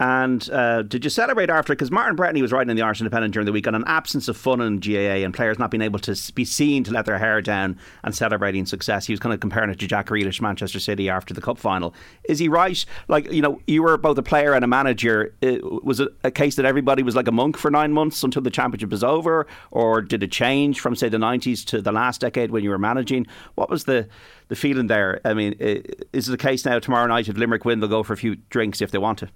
And 0.04 0.50
uh, 0.50 0.82
did 0.82 1.06
you 1.06 1.10
celebrate 1.10 1.50
after? 1.50 1.72
Because 1.72 1.90
Martin 1.90 2.18
Breheny 2.18 2.42
was 2.42 2.52
writing 2.52 2.70
in 2.70 2.76
the 2.76 2.82
Irish 2.82 3.00
Independent 3.00 3.34
during 3.34 3.46
the 3.46 3.54
week 3.54 3.68
on 3.68 3.74
an 3.74 3.86
absence 3.88 4.28
of 4.28 4.36
fun 4.36 4.60
in 4.60 4.82
GAA 4.82 5.24
and 5.24 5.34
players 5.34 5.58
not 5.58 5.72
being 5.72 5.82
able 5.82 6.00
to 6.00 6.34
be 6.34 6.44
seen 6.44 6.84
to 6.84 6.92
let 6.92 7.06
their 7.06 7.18
hair 7.18 7.42
down 7.42 7.80
and 8.04 8.14
celebrating 8.14 8.66
success. 8.66 9.08
He 9.08 9.14
was 9.14 9.22
kind 9.22 9.34
of 9.34 9.40
comparing 9.40 9.70
it 9.70 9.80
to 9.80 9.88
Jack 9.88 10.08
Grealish, 10.08 10.42
Manchester 10.42 10.82
City 10.82 11.10
after 11.10 11.34
the 11.34 11.40
cup 11.40 11.58
final. 11.58 11.96
Is 12.26 12.38
he 12.38 12.50
right? 12.50 12.84
Like 13.08 13.32
you 13.32 13.42
know, 13.42 13.62
you 13.66 13.82
were 13.82 13.96
both 13.98 14.18
a 14.18 14.22
player 14.22 14.52
and 14.54 14.66
a 14.66 14.68
manager. 14.68 15.34
It, 15.40 15.64
was 15.86 16.02
it 16.02 16.10
a 16.26 16.32
case 16.32 16.58
that 16.58 16.66
everybody 16.66 17.02
was 17.02 17.16
like 17.16 17.30
a 17.30 17.32
monk 17.32 17.56
for 17.56 17.72
nine 17.72 17.94
months 17.94 18.22
until 18.24 18.42
the 18.42 18.52
championship 18.52 18.90
was 18.90 19.06
over, 19.06 19.48
or 19.72 20.02
did 20.02 20.22
it 20.22 20.34
change 20.34 20.82
from 20.82 20.98
say 20.98 21.08
the 21.08 21.18
nineties 21.18 21.64
to 21.64 21.82
the 21.82 21.94
last 21.94 22.20
decade 22.20 22.52
when 22.52 22.62
you 22.62 22.72
were 22.72 22.78
managing? 22.78 23.26
What 23.56 23.70
was 23.70 23.86
the 23.86 24.10
the 24.50 24.58
feeling 24.58 24.88
there? 24.88 25.22
I 25.24 25.34
mean, 25.34 25.54
is 25.62 26.28
it 26.28 26.32
the 26.32 26.38
case 26.38 26.66
now 26.66 26.80
tomorrow 26.80 27.08
night 27.08 27.30
if 27.30 27.38
Limerick 27.38 27.64
win, 27.64 27.80
they'll 27.80 27.88
go 27.88 28.04
for 28.04 28.12
a 28.12 28.18
few 28.18 28.36
drinks 28.50 28.82
if 28.82 28.92
they 28.92 28.98
want 28.98 29.20
to? 29.20 29.30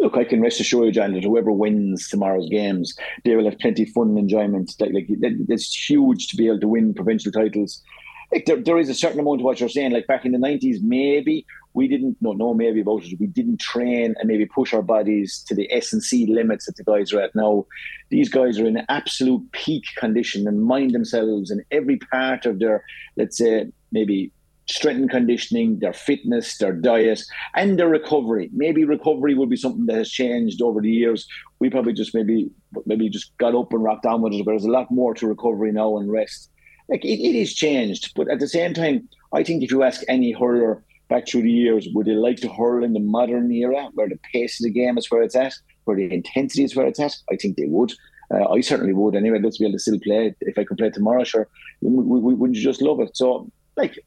Look, 0.00 0.16
I 0.16 0.24
can 0.24 0.40
rest 0.40 0.60
assure 0.60 0.86
you, 0.86 0.92
John, 0.92 1.12
that 1.14 1.24
whoever 1.24 1.50
wins 1.50 2.08
tomorrow's 2.08 2.48
games, 2.48 2.96
they 3.24 3.34
will 3.34 3.46
have 3.46 3.58
plenty 3.58 3.82
of 3.82 3.88
fun 3.90 4.10
and 4.10 4.18
enjoyment. 4.18 4.72
Like, 4.78 4.92
like 4.92 5.06
it's 5.48 5.90
huge 5.90 6.28
to 6.28 6.36
be 6.36 6.46
able 6.46 6.60
to 6.60 6.68
win 6.68 6.94
provincial 6.94 7.32
titles. 7.32 7.82
Like 8.30 8.46
there, 8.46 8.62
there 8.62 8.78
is 8.78 8.88
a 8.88 8.94
certain 8.94 9.20
amount 9.20 9.40
of 9.40 9.44
what 9.44 9.58
you're 9.58 9.68
saying. 9.68 9.92
Like 9.92 10.06
back 10.06 10.24
in 10.24 10.32
the 10.32 10.38
nineties, 10.38 10.80
maybe 10.82 11.46
we 11.74 11.88
didn't 11.88 12.16
no 12.20 12.32
no 12.32 12.54
maybe 12.54 12.80
about 12.80 13.04
it. 13.04 13.18
We 13.18 13.26
didn't 13.26 13.60
train 13.60 14.14
and 14.18 14.28
maybe 14.28 14.46
push 14.46 14.74
our 14.74 14.82
bodies 14.82 15.42
to 15.48 15.54
the 15.54 15.72
S 15.72 15.92
and 15.92 16.02
C 16.02 16.26
limits 16.26 16.66
that 16.66 16.76
the 16.76 16.84
guys 16.84 17.12
are 17.12 17.20
at 17.20 17.34
now. 17.34 17.66
These 18.10 18.28
guys 18.28 18.58
are 18.58 18.66
in 18.66 18.84
absolute 18.88 19.50
peak 19.52 19.84
condition 19.96 20.46
and 20.46 20.62
mind 20.62 20.92
themselves 20.92 21.50
in 21.50 21.64
every 21.70 21.96
part 21.96 22.46
of 22.46 22.58
their, 22.58 22.84
let's 23.16 23.38
say, 23.38 23.66
maybe 23.92 24.30
strength 24.68 25.00
and 25.00 25.10
conditioning, 25.10 25.78
their 25.78 25.92
fitness, 25.92 26.58
their 26.58 26.72
diet, 26.72 27.22
and 27.54 27.78
their 27.78 27.88
recovery. 27.88 28.50
Maybe 28.52 28.84
recovery 28.84 29.34
will 29.34 29.46
be 29.46 29.56
something 29.56 29.86
that 29.86 29.96
has 29.96 30.10
changed 30.10 30.62
over 30.62 30.80
the 30.80 30.90
years. 30.90 31.26
We 31.58 31.70
probably 31.70 31.94
just 31.94 32.14
maybe 32.14 32.50
maybe 32.86 33.08
just 33.08 33.36
got 33.38 33.54
up 33.54 33.72
and 33.72 33.82
rocked 33.82 34.04
down 34.04 34.22
with 34.22 34.34
it, 34.34 34.44
but 34.44 34.52
there's 34.52 34.64
a 34.64 34.70
lot 34.70 34.90
more 34.90 35.14
to 35.14 35.26
recovery 35.26 35.72
now 35.72 35.96
and 35.96 36.12
rest. 36.12 36.50
Like 36.88 37.04
it, 37.04 37.20
it 37.20 37.34
is 37.34 37.54
changed, 37.54 38.12
but 38.14 38.30
at 38.30 38.40
the 38.40 38.48
same 38.48 38.74
time, 38.74 39.08
I 39.32 39.42
think 39.42 39.62
if 39.62 39.70
you 39.70 39.82
ask 39.82 40.02
any 40.08 40.32
hurler 40.32 40.82
back 41.08 41.26
through 41.26 41.42
the 41.42 41.50
years, 41.50 41.88
would 41.94 42.06
they 42.06 42.12
like 42.12 42.36
to 42.38 42.48
hurl 42.48 42.84
in 42.84 42.92
the 42.92 43.00
modern 43.00 43.50
era 43.50 43.88
where 43.94 44.08
the 44.08 44.18
pace 44.32 44.60
of 44.60 44.64
the 44.64 44.70
game 44.70 44.98
is 44.98 45.10
where 45.10 45.22
it's 45.22 45.36
at, 45.36 45.54
where 45.84 45.96
the 45.96 46.12
intensity 46.12 46.64
is 46.64 46.76
where 46.76 46.86
it's 46.86 47.00
at? 47.00 47.16
I 47.32 47.36
think 47.36 47.56
they 47.56 47.66
would. 47.66 47.92
Uh, 48.30 48.46
I 48.50 48.60
certainly 48.60 48.92
would. 48.92 49.16
Anyway, 49.16 49.40
let's 49.42 49.56
be 49.56 49.64
able 49.64 49.72
to 49.72 49.78
still 49.78 49.98
play. 50.00 50.34
If 50.42 50.58
I 50.58 50.64
could 50.64 50.76
play 50.76 50.90
tomorrow, 50.90 51.24
sure, 51.24 51.48
wouldn't 51.80 52.56
you 52.56 52.62
just 52.62 52.82
love 52.82 53.00
it? 53.00 53.16
So, 53.16 53.50
like, 53.76 53.98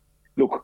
look, 0.41 0.63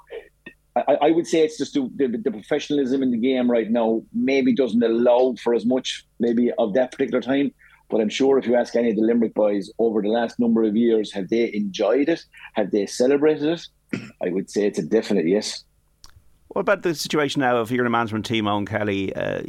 I, 0.76 0.98
I 1.02 1.12
would 1.12 1.28
say 1.28 1.44
it's 1.44 1.58
just 1.58 1.74
the, 1.74 1.90
the, 1.96 2.08
the, 2.08 2.32
professionalism 2.32 3.02
in 3.02 3.12
the 3.12 3.18
game 3.18 3.50
right 3.50 3.70
now 3.70 4.04
maybe 4.14 4.54
doesn't 4.54 4.84
allow 4.84 5.36
for 5.44 5.54
as 5.54 5.66
much 5.66 6.06
maybe 6.20 6.52
of 6.58 6.74
that 6.74 6.92
particular 6.92 7.22
time. 7.22 7.54
But 7.90 8.02
I'm 8.02 8.10
sure 8.10 8.38
if 8.38 8.46
you 8.46 8.56
ask 8.56 8.76
any 8.76 8.90
of 8.90 8.98
the 8.98 9.02
Limerick 9.02 9.34
boys 9.34 9.72
over 9.80 10.02
the 10.02 10.10
last 10.10 10.40
number 10.40 10.64
of 10.64 10.76
years, 10.76 11.14
have 11.14 11.30
they 11.30 11.54
enjoyed 11.54 12.10
it? 12.10 12.22
Have 12.54 12.72
they 12.72 12.86
celebrated 12.86 13.60
it? 13.94 14.02
I 14.22 14.30
would 14.30 14.50
say 14.50 14.66
it's 14.66 14.80
a 14.80 14.84
definite 14.84 15.26
yes. 15.26 15.64
What 16.50 16.62
about 16.62 16.82
the 16.82 16.94
situation 16.96 17.40
now 17.42 17.58
of 17.58 17.72
a 17.72 17.90
management 17.90 18.26
team, 18.26 18.46
Eoin 18.46 18.68
Kelly? 18.68 19.16
Uh, 19.16 19.42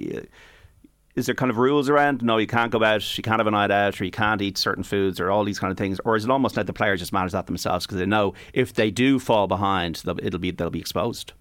is 1.18 1.26
there 1.26 1.34
kind 1.34 1.50
of 1.50 1.58
rules 1.58 1.88
around? 1.88 2.22
No, 2.22 2.38
you 2.38 2.46
can't 2.46 2.70
go 2.70 2.82
out, 2.84 3.18
you 3.18 3.22
can't 3.22 3.40
have 3.40 3.46
a 3.46 3.50
night 3.50 3.72
out, 3.72 4.00
or 4.00 4.04
you 4.04 4.10
can't 4.10 4.40
eat 4.40 4.56
certain 4.56 4.84
foods, 4.84 5.18
or 5.18 5.30
all 5.30 5.44
these 5.44 5.58
kind 5.58 5.70
of 5.70 5.76
things, 5.76 6.00
or 6.04 6.16
is 6.16 6.24
it 6.24 6.30
almost 6.30 6.56
like 6.56 6.66
the 6.66 6.72
players 6.72 7.00
just 7.00 7.12
manage 7.12 7.32
that 7.32 7.46
themselves 7.46 7.86
because 7.86 7.98
they 7.98 8.06
know 8.06 8.34
if 8.54 8.74
they 8.74 8.90
do 8.90 9.18
fall 9.18 9.48
behind, 9.48 10.02
it'll 10.22 10.38
be 10.38 10.52
they'll 10.52 10.70
be 10.70 10.78
exposed. 10.78 11.32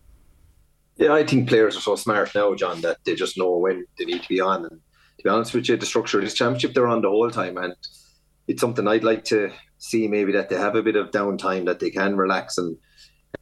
Yeah, 0.97 1.13
I 1.13 1.23
think 1.23 1.47
players 1.47 1.77
are 1.77 1.81
so 1.81 1.95
smart 1.95 2.33
now, 2.33 2.55
John, 2.55 2.81
that 2.81 2.97
they 3.05 3.13
just 3.13 3.37
know 3.37 3.55
when 3.55 3.85
they 3.99 4.05
need 4.05 4.23
to 4.23 4.29
be 4.29 4.41
on. 4.41 4.65
And 4.65 4.81
to 5.19 5.23
be 5.23 5.29
honest 5.29 5.53
with 5.53 5.69
you, 5.69 5.77
the 5.77 5.85
structure 5.85 6.17
of 6.17 6.23
this 6.23 6.33
championship, 6.33 6.73
they're 6.73 6.87
on 6.87 7.03
the 7.03 7.09
whole 7.09 7.29
time, 7.29 7.57
and 7.57 7.75
it's 8.47 8.61
something 8.61 8.87
I'd 8.87 9.03
like 9.03 9.23
to 9.25 9.51
see 9.77 10.07
maybe 10.07 10.31
that 10.31 10.49
they 10.49 10.55
have 10.55 10.75
a 10.75 10.81
bit 10.81 10.95
of 10.95 11.11
downtime 11.11 11.65
that 11.65 11.79
they 11.79 11.91
can 11.91 12.17
relax 12.17 12.57
and 12.57 12.77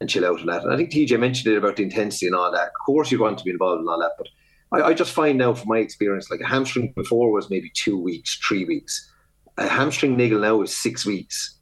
and 0.01 0.09
chill 0.09 0.25
out 0.25 0.39
and 0.39 0.49
that. 0.49 0.63
And 0.63 0.73
I 0.73 0.77
think 0.77 0.91
TJ 0.91 1.17
mentioned 1.17 1.53
it 1.53 1.57
about 1.57 1.77
the 1.77 1.83
intensity 1.83 2.27
and 2.27 2.35
all 2.35 2.51
that. 2.51 2.67
Of 2.67 2.85
course, 2.85 3.11
you 3.11 3.19
want 3.19 3.37
to 3.37 3.45
be 3.45 3.51
involved 3.51 3.81
in 3.81 3.87
all 3.87 3.99
that, 3.99 4.13
but 4.17 4.27
I, 4.71 4.81
I 4.81 4.93
just 4.93 5.11
find 5.11 5.37
now 5.37 5.53
from 5.53 5.69
my 5.69 5.79
experience, 5.79 6.29
like 6.29 6.41
a 6.41 6.47
hamstring 6.47 6.93
before 6.95 7.31
was 7.31 7.49
maybe 7.49 7.71
two 7.73 7.97
weeks, 7.97 8.37
three 8.37 8.65
weeks. 8.65 9.11
A 9.57 9.67
hamstring 9.67 10.17
niggle 10.17 10.41
now 10.41 10.61
is 10.61 10.75
six 10.75 11.05
weeks. 11.05 11.57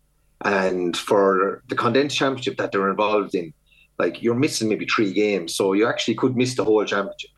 And 0.45 0.95
for 0.97 1.63
the 1.69 1.75
condensed 1.75 2.17
championship 2.17 2.57
that 2.57 2.71
they're 2.71 2.89
involved 2.89 3.35
in, 3.35 3.53
like 3.99 4.21
you're 4.21 4.35
missing 4.35 4.69
maybe 4.69 4.85
three 4.85 5.13
games. 5.13 5.55
So 5.55 5.73
you 5.73 5.87
actually 5.87 6.15
could 6.15 6.35
miss 6.35 6.55
the 6.55 6.63
whole 6.63 6.83
championship. 6.85 7.31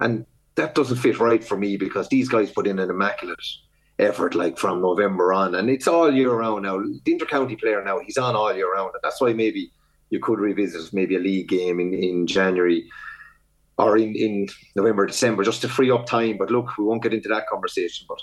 And 0.00 0.26
that 0.56 0.74
doesn't 0.74 0.96
fit 0.96 1.20
right 1.20 1.42
for 1.42 1.56
me 1.56 1.76
because 1.76 2.08
these 2.08 2.28
guys 2.28 2.50
put 2.50 2.66
in 2.66 2.78
an 2.78 2.90
immaculate 2.90 3.40
effort 3.98 4.34
like 4.34 4.58
from 4.58 4.80
November 4.80 5.32
on. 5.32 5.54
And 5.54 5.70
it's 5.70 5.86
all 5.86 6.12
year 6.12 6.32
round 6.32 6.64
now. 6.64 6.78
The 6.78 7.00
intercounty 7.18 7.58
player 7.58 7.82
now, 7.84 8.00
he's 8.00 8.18
on 8.18 8.34
all 8.34 8.54
year 8.54 8.72
round. 8.72 8.90
And 8.94 9.00
that's 9.02 9.20
why 9.20 9.32
maybe 9.32 9.72
you 10.10 10.18
could 10.18 10.40
revisit 10.40 10.92
maybe 10.92 11.16
a 11.16 11.20
league 11.20 11.48
game 11.48 11.78
in, 11.80 11.94
in 11.94 12.26
January 12.26 12.90
or 13.78 13.96
in, 13.96 14.14
in 14.14 14.48
November, 14.76 15.06
December, 15.06 15.42
just 15.42 15.62
to 15.62 15.68
free 15.68 15.90
up 15.90 16.06
time. 16.06 16.36
But 16.38 16.50
look, 16.50 16.76
we 16.76 16.84
won't 16.84 17.02
get 17.02 17.14
into 17.14 17.28
that 17.30 17.46
conversation. 17.48 18.06
But 18.08 18.18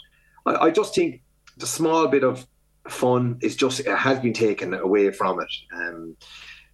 I, 0.46 0.66
I 0.68 0.72
just 0.72 0.94
think 0.94 1.22
the 1.58 1.68
small 1.68 2.08
bit 2.08 2.24
of 2.24 2.46
fun 2.88 3.38
is 3.42 3.56
just 3.56 3.80
it 3.82 3.98
has 3.98 4.20
been 4.20 4.34
taken 4.34 4.74
away 4.74 5.12
from 5.12 5.42
it. 5.42 5.52
Um, 5.74 6.16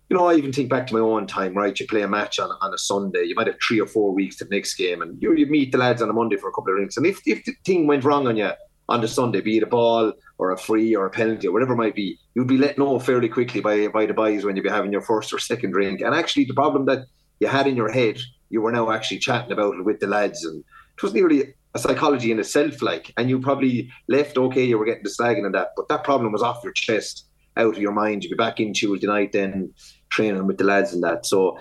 you 0.09 0.17
know, 0.17 0.27
I 0.27 0.35
even 0.35 0.51
think 0.53 0.69
back 0.69 0.85
to 0.87 0.93
my 0.93 0.99
own 0.99 1.25
time, 1.27 1.55
right? 1.55 1.79
You 1.79 1.87
play 1.87 2.01
a 2.01 2.07
match 2.07 2.37
on, 2.37 2.49
on 2.61 2.73
a 2.73 2.77
Sunday, 2.77 3.23
you 3.23 3.35
might 3.35 3.47
have 3.47 3.55
three 3.65 3.79
or 3.79 3.87
four 3.87 4.13
weeks 4.13 4.35
to 4.37 4.45
the 4.45 4.55
next 4.55 4.75
game, 4.75 5.01
and 5.01 5.19
you, 5.21 5.33
you 5.33 5.47
meet 5.47 5.71
the 5.71 5.77
lads 5.77 6.01
on 6.01 6.09
a 6.09 6.13
Monday 6.13 6.35
for 6.35 6.49
a 6.49 6.51
couple 6.51 6.71
of 6.73 6.77
drinks. 6.77 6.97
And 6.97 7.05
if, 7.05 7.21
if 7.25 7.43
the 7.45 7.53
thing 7.65 7.87
went 7.87 8.03
wrong 8.03 8.27
on 8.27 8.37
you 8.37 8.51
on 8.89 9.01
the 9.01 9.07
Sunday, 9.07 9.41
be 9.41 9.57
it 9.57 9.63
a 9.63 9.67
ball 9.67 10.13
or 10.37 10.51
a 10.51 10.57
free 10.57 10.93
or 10.95 11.05
a 11.05 11.09
penalty 11.09 11.47
or 11.47 11.51
whatever 11.51 11.73
it 11.73 11.77
might 11.77 11.95
be, 11.95 12.19
you'd 12.35 12.47
be 12.47 12.57
let 12.57 12.77
know 12.77 12.99
fairly 12.99 13.29
quickly 13.29 13.61
by 13.61 13.87
by 13.87 14.05
the 14.05 14.13
boys 14.13 14.43
when 14.43 14.55
you'd 14.55 14.63
be 14.63 14.69
having 14.69 14.91
your 14.91 15.01
first 15.01 15.33
or 15.33 15.39
second 15.39 15.71
drink. 15.71 16.01
And 16.01 16.13
actually, 16.13 16.45
the 16.45 16.53
problem 16.53 16.85
that 16.85 17.05
you 17.39 17.47
had 17.47 17.65
in 17.65 17.77
your 17.77 17.89
head, 17.89 18.19
you 18.53 18.61
were 18.61 18.71
now 18.71 18.91
actually 18.91 19.17
chatting 19.17 19.51
about 19.51 19.73
it 19.73 19.83
with 19.83 19.99
the 19.99 20.05
lads, 20.05 20.45
and 20.45 20.63
it 20.95 21.01
was 21.01 21.13
nearly 21.13 21.55
a 21.73 21.79
psychology 21.79 22.31
in 22.31 22.39
itself. 22.39 22.83
Like, 22.83 23.11
and 23.17 23.27
you 23.27 23.39
probably 23.39 23.89
left 24.07 24.37
okay, 24.37 24.63
you 24.63 24.77
were 24.77 24.85
getting 24.85 25.01
the 25.01 25.09
slagging 25.09 25.43
and 25.43 25.55
that, 25.55 25.69
but 25.75 25.87
that 25.89 26.03
problem 26.03 26.31
was 26.31 26.43
off 26.43 26.63
your 26.63 26.71
chest, 26.73 27.25
out 27.57 27.75
of 27.75 27.81
your 27.81 27.91
mind. 27.91 28.23
You'd 28.23 28.29
be 28.29 28.35
back 28.35 28.59
in 28.59 28.71
Tuesday 28.71 29.07
night 29.07 29.31
then 29.31 29.73
training 30.09 30.45
with 30.45 30.59
the 30.59 30.65
lads 30.65 30.93
and 30.93 31.01
that. 31.01 31.25
So 31.25 31.57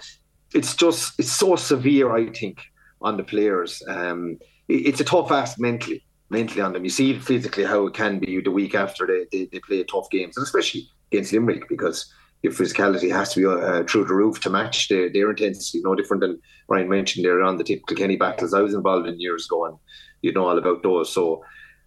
it's 0.53 0.77
just 0.77 1.19
it's 1.19 1.33
so 1.33 1.57
severe, 1.57 2.15
I 2.15 2.27
think, 2.27 2.61
on 3.01 3.17
the 3.17 3.25
players. 3.25 3.83
Um, 3.89 4.39
it's 4.69 5.01
a 5.01 5.05
tough 5.05 5.33
ask 5.33 5.59
mentally 5.59 6.05
mentally 6.29 6.61
on 6.61 6.75
them. 6.75 6.85
You 6.85 6.91
see 6.91 7.19
physically 7.19 7.65
how 7.65 7.87
it 7.87 7.95
can 7.95 8.19
be 8.19 8.41
the 8.43 8.51
week 8.51 8.75
after 8.75 9.07
they, 9.07 9.27
they, 9.33 9.47
they 9.47 9.61
play 9.61 9.83
tough 9.85 10.11
games, 10.11 10.37
and 10.37 10.45
especially 10.45 10.89
against 11.11 11.33
Limerick 11.33 11.69
because 11.71 12.13
your 12.43 12.53
physicality 12.53 13.11
has 13.11 13.33
to 13.33 13.41
be 13.41 13.47
uh, 13.47 13.85
through 13.85 14.05
the 14.05 14.15
roof 14.15 14.41
to 14.41 14.51
match 14.51 14.89
their, 14.89 15.11
their 15.13 15.31
intensity. 15.31 15.81
No 15.83 15.95
different 15.95 16.23
than 16.23 16.41
Ryan 16.69 16.89
mentioned 16.89 17.25
there 17.25 17.43
on 17.43 17.57
the 17.57 17.65
Tipp-Kilkenny 17.65 18.17
battles 18.17 18.53
I 18.53 18.61
was 18.61 18.75
involved 18.75 19.07
in 19.07 19.21
years 19.21 19.47
ago, 19.47 19.67
and 19.67 19.77
you 20.23 20.33
know 20.33 20.49
all 20.49 20.59
about 20.59 20.83
those. 20.83 21.13
So, 21.13 21.45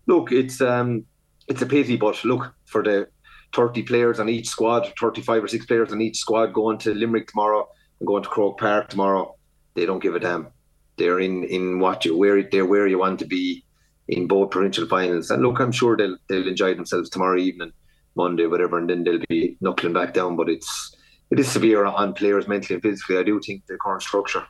look, 0.08 0.32
it's 0.32 0.62
um, 0.62 1.06
it's 1.48 1.62
a 1.62 1.66
pity, 1.66 1.98
but 1.98 2.24
look 2.24 2.54
for 2.66 2.82
the 2.84 3.08
30 3.54 3.84
players 3.84 4.20
on 4.20 4.30
each 4.30 4.48
squad, 4.48 4.92
35 5.00 5.44
or 5.44 5.48
six 5.48 5.66
players 5.66 5.92
on 5.92 6.02
each 6.02 6.18
squad 6.18 6.54
going 6.54 6.78
to 6.80 6.94
Limerick 6.94 7.28
tomorrow 7.28 7.68
and 8.00 8.08
going 8.08 8.24
to 8.24 8.30
Croke 8.30 8.60
Park 8.60 8.90
tomorrow. 8.90 9.36
They 9.76 9.86
don't 9.86 10.02
give 10.02 10.16
a 10.16 10.20
damn. 10.20 10.48
They're 10.98 11.20
in 11.20 11.44
in 11.44 11.80
what 11.80 12.06
you 12.06 12.18
where 12.18 12.42
they're 12.44 12.66
where 12.66 12.88
you 12.88 13.00
want 13.00 13.20
to 13.20 13.26
be 13.26 13.66
in 14.08 14.28
both 14.28 14.52
provincial 14.52 14.88
finals. 14.88 15.30
And 15.30 15.44
look, 15.44 15.60
I'm 15.60 15.72
sure 15.72 15.98
they'll 15.98 16.18
they'll 16.30 16.48
enjoy 16.48 16.74
themselves 16.74 17.10
tomorrow 17.10 17.38
evening, 17.38 17.74
Monday, 18.16 18.48
whatever, 18.48 18.78
and 18.78 18.90
then 18.90 19.04
they'll 19.04 19.20
be 19.30 19.58
knuckling 19.62 19.94
back 19.94 20.14
down. 20.14 20.36
But 20.36 20.50
it's 20.50 20.96
it 21.32 21.40
is 21.40 21.52
severe 21.52 21.86
on 21.86 22.14
players 22.14 22.48
mentally 22.48 22.76
and 22.76 22.84
physically. 22.84 23.18
I 23.18 23.24
do 23.24 23.40
think 23.40 23.66
the 23.68 23.78
current 23.78 24.02
structure. 24.02 24.44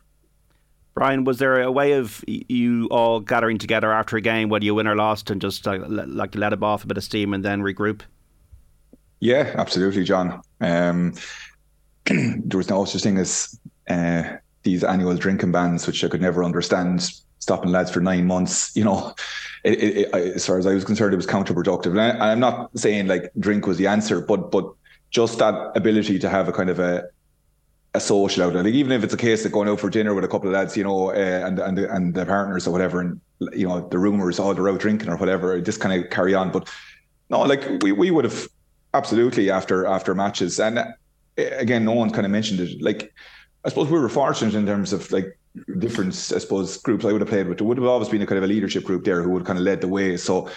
Brian, 0.94 1.26
was 1.26 1.40
there 1.40 1.62
a 1.62 1.72
way 1.72 1.94
of 1.94 2.24
you 2.28 2.88
all 2.90 3.20
gathering 3.20 3.58
together 3.58 3.92
after 3.92 4.16
a 4.16 4.22
game, 4.22 4.48
whether 4.48 4.64
you 4.64 4.74
win 4.76 4.88
or 4.88 4.96
lost, 4.96 5.30
and 5.30 5.42
just 5.42 5.66
like, 5.66 5.82
like 5.88 6.36
let 6.36 6.54
it 6.54 6.64
off 6.64 6.86
a 6.86 6.88
bit 6.88 6.98
of 6.98 7.04
steam 7.04 7.34
and 7.34 7.44
then 7.44 7.62
regroup? 7.62 8.02
Yeah, 9.20 9.54
absolutely, 9.56 10.06
John. 10.06 10.42
Um, 10.62 11.14
there 12.06 12.58
was 12.58 12.70
no 12.70 12.86
such 12.86 13.02
thing 13.02 13.18
as 13.18 13.60
uh, 13.90 14.38
these 14.64 14.86
annual 14.86 15.16
drinking 15.16 15.52
bans, 15.52 15.86
which 15.86 16.04
I 16.04 16.08
could 16.08 16.22
never 16.22 16.44
understand 16.44 17.10
stopping 17.40 17.72
lads 17.72 17.92
for 17.92 18.00
nine 18.00 18.26
months, 18.26 18.76
you 18.76 18.84
know, 18.84 19.14
it, 19.64 19.84
it, 19.84 19.98
it, 19.98 20.14
as 20.14 20.46
far 20.46 20.58
as 20.58 20.66
I 20.66 20.74
was 20.74 20.86
concerned, 20.86 21.14
it 21.14 21.18
was 21.18 21.28
counterproductive. 21.28 21.92
And, 21.92 22.00
I, 22.00 22.32
am 22.32 22.40
not 22.40 22.78
saying 22.78 23.08
like 23.08 23.32
drink 23.40 23.68
was 23.68 23.78
the 23.78 23.88
answer, 23.88 24.22
but 24.22 24.52
but 24.52 24.72
just 25.10 25.40
that 25.40 25.72
ability 25.76 26.20
to 26.20 26.30
have 26.30 26.48
a 26.48 26.52
kind 26.52 26.70
of 26.70 26.80
a 26.80 27.06
a 27.96 28.00
social 28.00 28.44
outlet, 28.44 28.66
like 28.66 28.74
even 28.74 28.92
if 28.92 29.04
it's 29.04 29.14
a 29.14 29.18
case 29.18 29.46
of 29.46 29.52
going 29.52 29.70
out 29.70 29.80
for 29.80 29.90
dinner 29.90 30.14
with 30.14 30.26
a 30.26 30.28
couple 30.28 30.50
of 30.50 30.54
lads, 30.54 30.76
you 30.76 30.84
know, 30.84 31.12
uh, 31.12 31.14
and 31.14 31.60
and 31.60 31.80
and 31.80 32.14
their 32.14 32.26
partners 32.26 32.68
or 32.68 32.72
whatever, 32.72 33.00
and 33.00 33.22
you 33.54 33.68
know 33.68 33.88
the 33.88 33.98
rumors, 33.98 34.40
oh, 34.40 34.54
they're 34.54 34.70
out 34.70 34.80
drinking 34.80 35.10
or 35.10 35.18
whatever, 35.18 35.60
just 35.62 35.80
kind 35.80 36.04
of 36.04 36.10
carry 36.10 36.34
on. 36.34 36.52
But 36.52 36.70
no, 37.30 37.42
like 37.42 37.82
we 37.82 37.92
we 37.92 38.12
would 38.12 38.26
have 38.26 38.48
absolutely 38.94 39.50
after 39.50 39.86
after 39.86 40.14
matches, 40.14 40.60
and 40.60 40.80
uh, 40.80 40.86
again, 41.38 41.86
no 41.86 41.94
one 41.94 42.12
kind 42.12 42.26
of 42.26 42.32
mentioned 42.32 42.60
it. 42.60 42.82
Like 42.82 43.14
I 43.64 43.70
suppose 43.70 43.90
we 43.90 44.00
were 44.00 44.10
fortunate 44.10 44.54
in 44.54 44.66
terms 44.66 44.94
of 44.94 45.12
like 45.12 45.38
different, 45.80 46.14
I 46.14 46.40
suppose, 46.40 46.78
groups 46.78 47.06
I 47.06 47.12
would 47.12 47.22
have 47.22 47.30
played 47.30 47.48
with. 47.48 47.58
There 47.60 47.68
would 47.68 47.78
have 47.78 47.88
always 47.88 48.10
been 48.10 48.22
a 48.22 48.28
kind 48.28 48.38
of 48.38 48.44
a 48.44 48.48
leadership 48.48 48.84
group 48.84 49.04
there 49.04 49.22
who 49.22 49.30
would 49.32 49.46
kind 49.46 49.60
of 49.60 49.66
led 49.66 49.82
the 49.82 49.88
way. 49.88 50.18
So, 50.18 50.50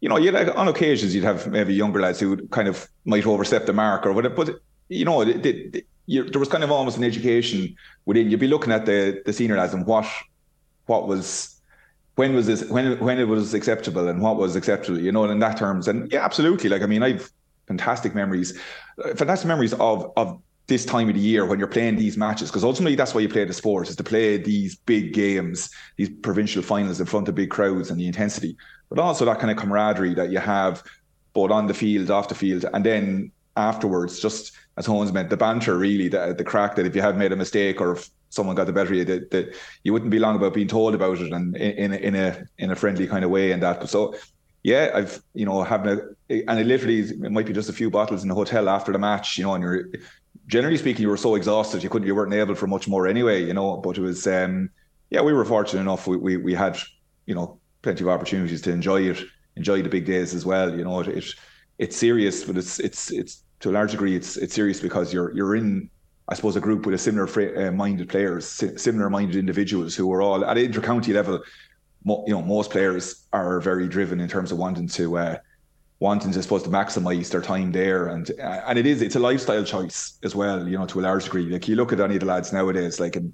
you 0.00 0.08
know, 0.08 0.16
you'd 0.16 0.34
on 0.34 0.68
occasions 0.68 1.14
you'd 1.14 1.24
have 1.24 1.46
maybe 1.46 1.74
younger 1.74 2.00
lads 2.00 2.20
who 2.20 2.30
would 2.30 2.50
kind 2.50 2.68
of 2.68 2.88
might 3.04 3.26
overstep 3.26 3.66
the 3.66 3.72
mark 3.72 4.06
or 4.06 4.12
whatever. 4.12 4.34
But 4.34 4.60
you 4.88 5.04
know, 5.04 5.22
you, 5.22 6.28
there 6.28 6.40
was 6.40 6.48
kind 6.48 6.64
of 6.64 6.70
almost 6.70 6.98
an 6.98 7.04
education 7.04 7.74
within. 8.04 8.30
You'd 8.30 8.40
be 8.40 8.48
looking 8.48 8.72
at 8.72 8.86
the 8.86 9.22
the 9.24 9.32
senior 9.32 9.56
lads 9.56 9.72
and 9.72 9.86
what 9.86 10.06
what 10.86 11.08
was 11.08 11.58
when 12.16 12.34
was 12.34 12.46
this 12.46 12.68
when 12.68 12.98
when 12.98 13.18
it 13.18 13.28
was 13.28 13.54
acceptable 13.54 14.08
and 14.08 14.20
what 14.20 14.36
was 14.36 14.56
acceptable. 14.56 15.00
You 15.00 15.12
know, 15.12 15.24
in 15.24 15.38
that 15.38 15.56
terms. 15.56 15.88
And 15.88 16.12
yeah, 16.12 16.24
absolutely. 16.24 16.68
Like 16.68 16.82
I 16.82 16.86
mean, 16.86 17.02
I've 17.02 17.30
fantastic 17.66 18.14
memories, 18.14 18.58
fantastic 19.16 19.48
memories 19.48 19.72
of 19.74 20.12
of 20.16 20.40
this 20.66 20.84
time 20.84 21.08
of 21.08 21.14
the 21.14 21.20
year 21.20 21.44
when 21.44 21.58
you're 21.58 21.68
playing 21.68 21.96
these 21.96 22.16
matches 22.16 22.50
because 22.50 22.64
ultimately 22.64 22.96
that's 22.96 23.14
why 23.14 23.20
you 23.20 23.28
play 23.28 23.44
the 23.44 23.52
sport 23.52 23.88
is 23.88 23.96
to 23.96 24.04
play 24.04 24.36
these 24.36 24.76
big 24.76 25.12
games 25.12 25.70
these 25.96 26.08
provincial 26.22 26.62
finals 26.62 27.00
in 27.00 27.06
front 27.06 27.28
of 27.28 27.34
big 27.34 27.50
crowds 27.50 27.90
and 27.90 28.00
the 28.00 28.06
intensity 28.06 28.56
but 28.88 28.98
also 28.98 29.24
that 29.24 29.38
kind 29.38 29.50
of 29.50 29.56
camaraderie 29.56 30.14
that 30.14 30.30
you 30.30 30.38
have 30.38 30.82
both 31.34 31.50
on 31.50 31.66
the 31.66 31.74
field 31.74 32.10
off 32.10 32.28
the 32.28 32.34
field 32.34 32.64
and 32.72 32.84
then 32.84 33.30
afterwards 33.56 34.20
just 34.20 34.52
as 34.76 34.86
Holmes 34.86 35.12
meant 35.12 35.30
the 35.30 35.36
banter 35.36 35.76
really 35.76 36.08
the, 36.08 36.34
the 36.36 36.44
crack 36.44 36.76
that 36.76 36.86
if 36.86 36.96
you 36.96 37.02
had 37.02 37.18
made 37.18 37.32
a 37.32 37.36
mistake 37.36 37.80
or 37.80 37.92
if 37.92 38.08
someone 38.34 38.56
got 38.56 38.66
the 38.66 38.72
better 38.72 38.92
of 38.92 38.98
you 38.98 39.04
that, 39.04 39.30
that 39.30 39.54
you 39.84 39.92
wouldn't 39.92 40.10
be 40.10 40.18
long 40.18 40.36
about 40.36 40.54
being 40.54 40.68
told 40.68 40.94
about 40.94 41.20
it 41.20 41.32
and 41.32 41.56
in, 41.56 41.92
in, 41.92 41.94
in 41.94 42.16
a 42.16 42.44
in 42.58 42.70
a 42.70 42.76
friendly 42.76 43.06
kind 43.06 43.24
of 43.24 43.30
way 43.30 43.52
and 43.52 43.62
that. 43.62 43.88
So 43.88 44.14
yeah, 44.62 44.90
I've 44.94 45.22
you 45.34 45.46
know 45.46 45.62
having 45.62 46.00
a 46.30 46.42
and 46.48 46.58
it 46.58 46.66
literally 46.66 47.00
it 47.00 47.30
might 47.30 47.46
be 47.46 47.52
just 47.52 47.68
a 47.68 47.72
few 47.72 47.90
bottles 47.90 48.22
in 48.22 48.28
the 48.28 48.34
hotel 48.34 48.68
after 48.68 48.92
the 48.92 48.98
match, 48.98 49.38
you 49.38 49.44
know, 49.44 49.54
and 49.54 49.62
you're 49.62 49.88
generally 50.46 50.76
speaking, 50.76 51.02
you 51.02 51.08
were 51.08 51.16
so 51.16 51.34
exhausted 51.34 51.82
you 51.82 51.88
couldn't, 51.88 52.06
you 52.06 52.14
weren't 52.14 52.34
able 52.34 52.54
for 52.54 52.66
much 52.66 52.88
more 52.88 53.06
anyway, 53.06 53.44
you 53.44 53.54
know. 53.54 53.76
But 53.78 53.98
it 53.98 54.02
was, 54.02 54.26
um, 54.26 54.70
yeah, 55.10 55.22
we 55.22 55.32
were 55.32 55.44
fortunate 55.44 55.80
enough. 55.80 56.06
We, 56.06 56.16
we 56.16 56.36
we 56.36 56.54
had, 56.54 56.78
you 57.26 57.34
know, 57.34 57.58
plenty 57.82 58.04
of 58.04 58.08
opportunities 58.08 58.62
to 58.62 58.72
enjoy 58.72 59.02
it, 59.02 59.22
enjoy 59.56 59.82
the 59.82 59.88
big 59.88 60.06
days 60.06 60.34
as 60.34 60.44
well. 60.44 60.76
You 60.76 60.84
know, 60.84 61.00
it, 61.00 61.08
it 61.08 61.24
it's 61.78 61.96
serious, 61.96 62.44
but 62.44 62.56
it's 62.56 62.78
it's 62.80 63.10
it's 63.10 63.42
to 63.60 63.70
a 63.70 63.72
large 63.72 63.92
degree 63.92 64.16
it's 64.16 64.36
it's 64.36 64.54
serious 64.54 64.80
because 64.80 65.12
you're 65.12 65.34
you're 65.34 65.56
in, 65.56 65.90
I 66.28 66.34
suppose, 66.34 66.56
a 66.56 66.60
group 66.60 66.86
with 66.86 66.94
a 66.94 66.98
similar 66.98 67.28
uh, 67.66 67.72
minded 67.72 68.08
players, 68.08 68.46
similar 68.46 69.10
minded 69.10 69.36
individuals 69.36 69.94
who 69.94 70.12
are 70.12 70.22
all 70.22 70.44
at 70.44 70.58
inter-county 70.58 71.12
level. 71.12 71.40
Mo- 72.04 72.24
you 72.26 72.34
know, 72.34 72.42
most 72.42 72.70
players 72.70 73.26
are 73.32 73.60
very 73.60 73.88
driven 73.88 74.20
in 74.20 74.28
terms 74.28 74.52
of 74.52 74.58
wanting 74.58 74.88
to. 74.88 75.16
Uh, 75.16 75.38
wanting 76.00 76.32
to, 76.32 76.38
I 76.38 76.42
suppose, 76.42 76.62
to 76.64 76.70
maximise 76.70 77.30
their 77.30 77.40
time 77.40 77.72
there, 77.72 78.08
and 78.08 78.30
uh, 78.40 78.62
and 78.66 78.78
it 78.78 78.86
is 78.86 79.02
it's 79.02 79.16
a 79.16 79.20
lifestyle 79.20 79.64
choice 79.64 80.18
as 80.22 80.34
well, 80.34 80.66
you 80.68 80.78
know, 80.78 80.86
to 80.86 81.00
a 81.00 81.02
large 81.02 81.24
degree. 81.24 81.46
Like 81.46 81.68
you 81.68 81.76
look 81.76 81.92
at 81.92 82.00
any 82.00 82.14
of 82.14 82.20
the 82.20 82.26
lads 82.26 82.52
nowadays, 82.52 83.00
like 83.00 83.16
and 83.16 83.26
you 83.26 83.32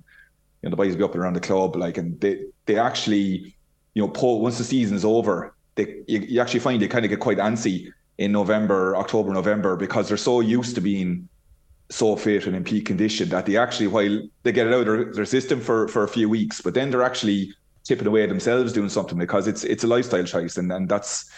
know 0.64 0.70
the 0.70 0.76
boys 0.76 0.96
be 0.96 1.02
up 1.02 1.12
and 1.14 1.22
around 1.22 1.34
the 1.34 1.40
club, 1.40 1.76
like 1.76 1.98
and 1.98 2.20
they 2.20 2.44
they 2.66 2.78
actually, 2.78 3.54
you 3.94 4.02
know, 4.02 4.08
pull 4.08 4.40
once 4.40 4.58
the 4.58 4.64
season 4.64 4.96
is 4.96 5.04
over, 5.04 5.54
they 5.74 6.02
you, 6.06 6.20
you 6.20 6.40
actually 6.40 6.60
find 6.60 6.80
they 6.80 6.88
kind 6.88 7.04
of 7.04 7.10
get 7.10 7.20
quite 7.20 7.38
antsy 7.38 7.90
in 8.18 8.32
November, 8.32 8.96
October, 8.96 9.32
November 9.32 9.76
because 9.76 10.08
they're 10.08 10.16
so 10.16 10.40
used 10.40 10.74
to 10.74 10.80
being 10.80 11.28
so 11.90 12.14
fit 12.14 12.46
and 12.46 12.54
in 12.54 12.62
peak 12.62 12.86
condition 12.86 13.28
that 13.30 13.46
they 13.46 13.56
actually 13.56 13.88
while 13.88 14.20
they 14.44 14.52
get 14.52 14.66
it 14.66 14.72
out 14.72 14.80
of 14.80 14.86
their, 14.86 15.12
their 15.12 15.24
system 15.24 15.60
for 15.60 15.88
for 15.88 16.04
a 16.04 16.08
few 16.08 16.28
weeks, 16.28 16.60
but 16.60 16.74
then 16.74 16.90
they're 16.90 17.02
actually 17.02 17.52
tipping 17.84 18.06
away 18.06 18.26
themselves 18.26 18.72
doing 18.72 18.88
something 18.88 19.18
because 19.18 19.48
it's 19.48 19.64
it's 19.64 19.84
a 19.84 19.86
lifestyle 19.86 20.24
choice 20.24 20.56
and 20.58 20.70
and 20.70 20.88
that's 20.88 21.30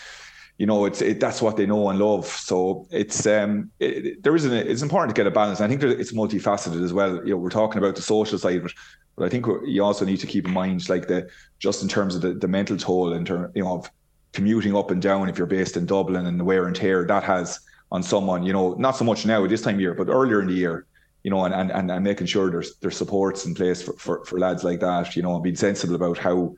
you 0.59 0.67
know, 0.67 0.85
it's 0.85 1.03
it, 1.03 1.19
that's 1.19 1.43
what 1.43 1.57
they 1.57 1.67
know 1.67 1.89
and 1.89 1.99
love. 1.99 2.27
So 2.27 2.87
it's 2.91 3.27
um, 3.27 3.71
it, 3.81 4.23
there 4.23 4.37
is 4.37 4.45
an, 4.45 4.53
it's 4.53 4.83
important 4.83 5.15
to 5.15 5.19
get 5.19 5.27
a 5.27 5.31
balance. 5.31 5.61
I 5.61 5.69
think 5.69 5.83
it's 5.83 6.13
multifaceted 6.13 6.85
as 6.85 6.93
well. 6.93 7.17
You 7.25 7.31
know, 7.31 7.37
we're 7.39 7.51
talking 7.51 7.79
about 7.79 7.97
the 7.97 8.03
social 8.03 8.39
side 8.39 8.57
it, 8.57 8.73
but 9.17 9.25
I 9.25 9.29
think 9.29 9.47
you 9.67 9.83
also 9.83 10.05
need 10.05 10.21
to 10.21 10.27
keep 10.27 10.47
in 10.47 10.53
mind 10.53 10.89
like 10.89 11.09
the 11.09 11.29
just 11.59 11.83
in 11.83 11.89
terms 11.89 12.15
of 12.15 12.23
the, 12.23 12.35
the 12.35 12.49
mental 12.49 12.77
toll 12.77 13.13
in 13.13 13.25
terms 13.25 13.51
you 13.55 13.65
know 13.65 13.79
of 13.79 13.91
commuting 14.33 14.77
up 14.77 14.91
and 14.91 15.03
down 15.03 15.29
if 15.29 15.37
you're 15.37 15.47
based 15.47 15.77
in 15.77 15.85
Dublin 15.85 16.27
and 16.27 16.39
the 16.39 16.45
wear 16.45 16.67
and 16.67 16.77
tear 16.77 17.05
that 17.07 17.25
has 17.25 17.61
on 17.91 18.03
someone. 18.03 18.43
You 18.43 18.53
know, 18.53 18.75
not 18.75 18.97
so 18.97 19.05
much 19.05 19.27
now 19.27 19.47
this 19.47 19.63
time 19.63 19.75
of 19.75 19.81
year, 19.81 19.95
but 19.95 20.09
earlier 20.09 20.41
in 20.41 20.49
the 20.49 20.55
year. 20.55 20.87
You 21.25 21.31
know, 21.31 21.45
and 21.45 21.55
and, 21.55 21.91
and 21.91 22.05
making 22.05 22.27
sure 22.27 22.51
there's 22.51 22.77
there's 22.77 22.97
supports 22.97 23.47
in 23.47 23.55
place 23.55 23.83
for, 23.83 23.95
for, 23.95 24.25
for 24.25 24.39
lads 24.39 24.65
like 24.65 24.81
that. 24.81 25.17
You 25.17 25.23
know, 25.23 25.35
and 25.35 25.43
being 25.43 25.57
sensible 25.57 25.95
about 25.95 26.19
how, 26.19 26.55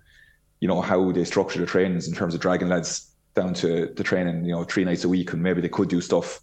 you 0.61 0.68
know, 0.68 0.80
how 0.80 1.12
they 1.12 1.24
structure 1.24 1.61
the 1.61 1.66
trainings 1.66 2.09
in 2.09 2.14
terms 2.14 2.35
of 2.35 2.40
dragging 2.40 2.68
lads 2.68 3.13
down 3.35 3.55
to 3.55 3.87
the 3.94 4.05
training, 4.05 4.44
you 4.44 4.53
know, 4.53 4.64
three 4.64 4.85
nights 4.85 5.05
a 5.05 5.09
week, 5.09 5.33
and 5.33 5.42
maybe 5.42 5.61
they 5.61 5.68
could 5.68 5.88
do 5.88 6.01
stuff, 6.01 6.40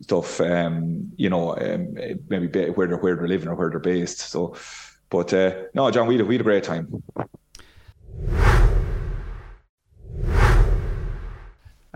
stuff, 0.00 0.40
um, 0.40 1.10
you 1.16 1.30
know, 1.30 1.56
um, 1.56 1.94
maybe 2.28 2.70
where 2.70 2.86
they're 2.86 2.98
where 2.98 3.16
they're 3.16 3.28
living 3.28 3.48
or 3.48 3.54
where 3.54 3.70
they're 3.70 3.78
based. 3.78 4.18
So, 4.18 4.56
but 5.08 5.32
uh, 5.32 5.54
no, 5.74 5.90
John, 5.90 6.06
we 6.06 6.16
had, 6.16 6.26
we 6.26 6.34
had 6.34 6.40
a 6.40 6.44
great 6.44 6.64
time. 6.64 7.02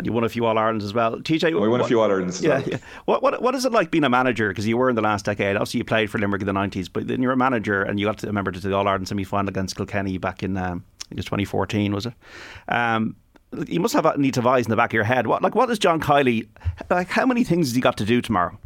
And 0.01 0.07
you 0.07 0.15
won 0.15 0.25
a 0.25 0.31
few 0.31 0.47
All 0.47 0.57
Irelands 0.57 0.83
as 0.83 0.95
well. 0.95 1.19
TJ, 1.19 1.53
we 1.53 1.69
won 1.69 1.73
what, 1.73 1.81
a 1.83 1.85
few 1.85 2.01
All 2.01 2.11
Irelands. 2.11 2.41
Yeah, 2.41 2.61
well. 2.61 2.69
yeah. 2.69 2.79
What, 3.05 3.23
what 3.23 3.43
what 3.43 3.55
is 3.55 3.67
it 3.67 3.73
like 3.73 3.91
being 3.91 4.05
a 4.05 4.09
manager? 4.09 4.49
Because 4.49 4.67
you 4.67 4.79
were 4.79 4.89
in 4.89 4.97
the 4.97 5.03
last 5.03 5.27
decade. 5.27 5.57
Obviously, 5.57 5.79
you 5.79 5.85
played 5.85 6.11
for 6.11 6.19
Limerick 6.19 6.41
in 6.41 6.47
the 6.47 6.55
nineties, 6.55 6.89
but 6.89 7.07
then 7.07 7.21
you're 7.21 7.33
a 7.33 7.37
manager, 7.37 7.83
and 7.83 8.01
you 8.01 8.07
got 8.07 8.17
to 8.19 8.27
remember 8.27 8.51
to 8.51 8.61
the 8.61 8.75
All 8.75 8.89
Ireland 8.89 9.09
semi 9.09 9.25
final 9.25 9.51
against 9.51 9.77
Kilkenny 9.77 10.17
back 10.17 10.43
in 10.43 10.57
um, 10.57 10.85
I 11.03 11.05
think 11.05 11.13
it 11.13 11.17
was 11.17 11.25
2014, 11.27 11.93
was 11.93 12.07
it? 12.07 12.15
Um, 12.69 13.17
you 13.67 13.81
must 13.81 13.95
have 13.95 14.07
a 14.07 14.17
need 14.17 14.37
of 14.39 14.47
eyes 14.47 14.67
in 14.67 14.71
the 14.71 14.77
back 14.77 14.91
of 14.91 14.95
your 14.95 15.05
head. 15.05 15.27
What 15.27 15.43
like 15.43 15.55
what 15.55 15.71
is 15.71 15.79
John 15.79 16.01
Kiely 16.01 16.49
like? 16.89 17.09
How 17.09 17.27
many 17.27 17.45
things 17.45 17.69
has 17.69 17.75
he 17.75 17.81
got 17.81 17.97
to 17.99 18.05
do 18.05 18.21
tomorrow? 18.21 18.59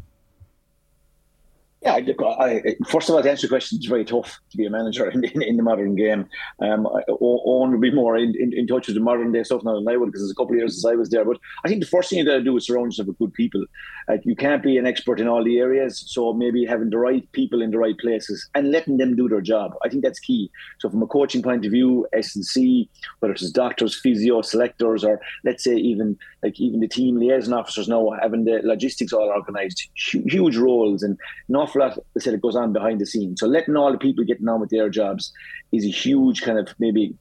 Yeah, 1.85 1.97
I, 1.97 2.76
first 2.89 3.11
of 3.11 3.14
all, 3.14 3.22
to 3.22 3.30
answer 3.30 3.47
your 3.47 3.51
question, 3.51 3.76
it's 3.76 3.87
very 3.87 4.07
tough 4.07 4.41
to 4.51 4.57
be 4.57 4.64
a 4.64 4.70
manager 4.70 5.11
in, 5.11 5.22
in, 5.22 5.43
in 5.43 5.57
the 5.59 5.62
modern 5.62 5.95
game. 5.97 6.26
Um, 6.61 6.89
Eoin 7.11 7.72
would 7.72 7.80
be 7.82 7.91
more 7.91 8.16
in, 8.16 8.35
in, 8.41 8.55
in, 8.55 8.66
touch 8.66 8.87
with 8.87 8.97
the 8.97 9.03
modern 9.03 9.32
day 9.32 9.43
stuff 9.43 9.62
now 9.64 9.74
than 9.74 9.87
I 9.87 9.99
would 9.99 10.07
because 10.07 10.22
it's 10.22 10.32
a 10.32 10.35
couple 10.35 10.55
of 10.55 10.61
years 10.61 10.72
since 10.74 10.91
I 10.91 10.95
was 10.95 11.11
there. 11.11 11.26
But 11.26 11.37
I 11.62 11.68
think 11.68 11.82
the 11.82 11.87
first 11.87 12.09
thing 12.09 12.18
you 12.18 12.24
got 12.24 12.37
to 12.37 12.43
do 12.43 12.57
is 12.57 12.64
surround 12.64 12.87
yourself 12.87 13.09
with 13.09 13.18
good 13.18 13.35
people. 13.35 13.66
Like 14.09 14.22
you 14.24 14.35
can't 14.35 14.62
be 14.62 14.78
an 14.78 14.87
expert 14.87 15.20
in 15.20 15.28
all 15.28 15.45
the 15.45 15.59
areas, 15.59 16.03
so 16.07 16.32
maybe 16.32 16.64
having 16.64 16.89
the 16.89 16.97
right 16.97 17.30
people 17.32 17.61
in 17.61 17.70
the 17.70 17.78
right 17.78 17.99
places 17.99 18.49
and 18.55 18.72
letting 18.72 18.97
them 18.97 19.14
do 19.14 19.28
their 19.28 19.43
job. 19.43 19.74
I 19.85 19.91
think 19.91 20.05
that's 20.05 20.20
key. 20.20 20.51
So 20.78 20.89
from 20.89 21.03
a 21.03 21.07
coaching 21.07 21.43
point 21.43 21.66
of 21.66 21.72
view, 21.72 22.07
S 22.14 22.35
and 22.35 22.47
C, 22.47 22.89
whether 23.20 23.35
it's 23.35 23.51
doctors, 23.51 24.01
physio, 24.01 24.41
selectors, 24.41 25.05
or 25.05 25.20
let's 25.45 25.62
say 25.62 25.76
even 25.76 26.16
like 26.43 26.59
even 26.59 26.80
the 26.80 26.89
team 26.89 27.18
liaison 27.18 27.53
officers 27.53 27.89
now 27.89 28.09
having 28.22 28.47
the 28.47 28.61
logistics 28.64 29.12
all 29.12 29.28
organised, 29.28 29.91
huge 29.95 30.57
roles 30.57 31.03
and 31.03 31.18
not 31.49 31.74
awful 31.77 31.99
lot, 32.14 32.35
it 32.35 32.43
goes 32.43 32.57
on 32.57 32.72
behind 32.72 33.01
the 33.01 33.07
scenes. 33.07 33.41
So 33.41 33.47
letting 33.47 33.77
all 33.77 33.93
the 33.93 33.99
people 33.99 34.25
getting 34.25 34.49
on 34.49 34.61
with 34.61 34.70
their 34.70 34.89
jobs 34.89 35.33
is 35.72 35.85
a 35.85 35.91
huge 35.91 36.43
kind 36.43 36.59
of 36.59 36.75
maybe, 36.79 37.14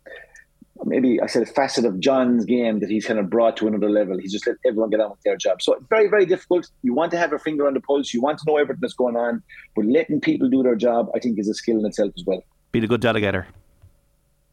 maybe 0.86 1.22
I 1.22 1.28
said 1.28 1.44
a 1.44 1.46
facet 1.46 1.86
of 1.86 2.00
John's 2.00 2.46
game 2.46 2.80
that 2.80 2.90
he's 2.90 3.06
kind 3.06 3.20
of 3.20 3.30
brought 3.30 3.58
to 3.58 3.68
another 3.68 3.90
level. 3.90 4.18
He's 4.18 4.32
just 4.32 4.48
let 4.48 4.58
everyone 4.66 4.90
get 4.90 5.00
on 5.00 5.12
with 5.12 5.22
their 5.24 5.38
job. 5.38 5.62
So 5.62 5.74
it's 5.74 5.86
very, 5.90 6.10
very 6.10 6.26
difficult. 6.26 6.70
You 6.82 6.94
want 6.94 7.12
to 7.12 7.18
have 7.18 7.30
your 7.30 7.40
finger 7.40 7.68
on 7.68 7.74
the 7.74 7.82
pulse. 7.82 8.14
You 8.14 8.22
want 8.22 8.40
to 8.40 8.46
know 8.48 8.58
everything 8.58 8.82
that's 8.82 8.94
going 8.94 9.16
on, 9.16 9.42
but 9.76 9.86
letting 9.86 10.22
people 10.22 10.50
do 10.50 10.64
their 10.64 10.76
job, 10.76 11.10
I 11.16 11.20
think, 11.20 11.40
is 11.40 11.50
a 11.50 11.54
skill 11.54 11.80
in 11.80 11.86
itself 11.86 12.12
as 12.18 12.24
well. 12.26 12.44
Be 12.72 12.84
a 12.84 12.88
good 12.88 13.02
delegator. 13.02 13.46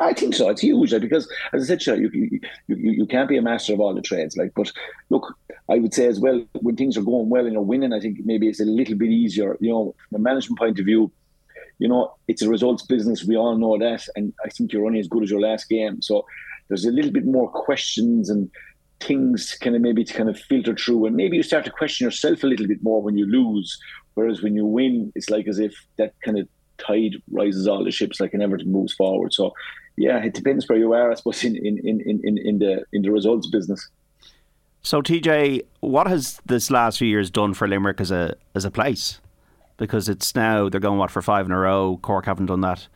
I 0.00 0.14
think 0.14 0.34
so. 0.34 0.48
It's 0.48 0.62
huge 0.62 0.92
like, 0.92 1.02
because, 1.02 1.30
as 1.52 1.70
I 1.70 1.76
said, 1.76 1.98
you, 1.98 2.10
you, 2.12 2.40
you, 2.68 2.76
you 2.92 3.06
can't 3.06 3.28
be 3.28 3.36
a 3.36 3.42
master 3.42 3.74
of 3.74 3.80
all 3.80 3.94
the 3.94 4.00
trades. 4.00 4.34
Like, 4.34 4.52
but 4.56 4.72
look, 5.10 5.36
I 5.68 5.78
would 5.78 5.92
say 5.92 6.06
as 6.06 6.18
well 6.18 6.42
when 6.60 6.76
things 6.76 6.96
are 6.96 7.02
going 7.02 7.28
well 7.28 7.44
and 7.44 7.52
you're 7.52 7.62
winning, 7.62 7.92
I 7.92 8.00
think 8.00 8.18
maybe 8.24 8.48
it's 8.48 8.60
a 8.60 8.64
little 8.64 8.96
bit 8.96 9.10
easier. 9.10 9.58
You 9.60 9.70
know, 9.70 9.94
from 10.08 10.20
a 10.20 10.24
management 10.24 10.58
point 10.58 10.78
of 10.78 10.86
view, 10.86 11.12
you 11.78 11.86
know, 11.86 12.14
it's 12.28 12.40
a 12.40 12.48
results 12.48 12.82
business. 12.84 13.24
We 13.24 13.36
all 13.36 13.56
know 13.56 13.78
that, 13.78 14.06
and 14.16 14.32
I 14.44 14.48
think 14.48 14.72
you're 14.72 14.86
only 14.86 15.00
as 15.00 15.08
good 15.08 15.22
as 15.22 15.30
your 15.30 15.40
last 15.40 15.68
game. 15.68 16.00
So 16.00 16.24
there's 16.68 16.86
a 16.86 16.90
little 16.90 17.12
bit 17.12 17.26
more 17.26 17.50
questions 17.50 18.30
and 18.30 18.50
things 19.00 19.56
kind 19.60 19.76
of 19.76 19.82
maybe 19.82 20.04
to 20.04 20.14
kind 20.14 20.28
of 20.28 20.38
filter 20.38 20.74
through, 20.74 21.06
and 21.06 21.16
maybe 21.16 21.36
you 21.36 21.42
start 21.42 21.64
to 21.66 21.70
question 21.70 22.06
yourself 22.06 22.42
a 22.42 22.46
little 22.46 22.66
bit 22.66 22.82
more 22.82 23.02
when 23.02 23.18
you 23.18 23.26
lose. 23.26 23.78
Whereas 24.14 24.42
when 24.42 24.54
you 24.54 24.64
win, 24.64 25.12
it's 25.14 25.30
like 25.30 25.46
as 25.46 25.58
if 25.58 25.74
that 25.96 26.14
kind 26.22 26.38
of 26.38 26.48
tide 26.78 27.16
rises 27.30 27.68
all 27.68 27.84
the 27.84 27.90
ships, 27.90 28.20
like 28.20 28.34
and 28.34 28.42
everything 28.42 28.72
moves 28.72 28.92
forward. 28.94 29.32
So 29.32 29.52
yeah, 30.00 30.24
it 30.24 30.32
depends 30.32 30.66
where 30.66 30.78
you 30.78 30.94
are, 30.94 31.12
I 31.12 31.14
suppose, 31.14 31.44
in, 31.44 31.56
in, 31.56 31.78
in, 31.78 32.20
in, 32.24 32.38
in 32.38 32.58
the 32.58 32.84
in 32.92 33.02
the 33.02 33.12
results 33.12 33.46
business. 33.48 33.86
So 34.80 35.02
TJ, 35.02 35.62
what 35.80 36.06
has 36.06 36.40
this 36.46 36.70
last 36.70 36.98
few 36.98 37.06
years 37.06 37.30
done 37.30 37.52
for 37.52 37.68
Limerick 37.68 38.00
as 38.00 38.10
a 38.10 38.34
as 38.54 38.64
a 38.64 38.70
place? 38.70 39.20
Because 39.76 40.08
it's 40.08 40.34
now 40.34 40.70
they're 40.70 40.80
going 40.80 40.98
what 40.98 41.10
for 41.10 41.20
five 41.20 41.44
in 41.44 41.52
a 41.52 41.58
row. 41.58 41.98
Cork 42.00 42.24
haven't 42.24 42.46
done 42.46 42.62
that 42.62 42.88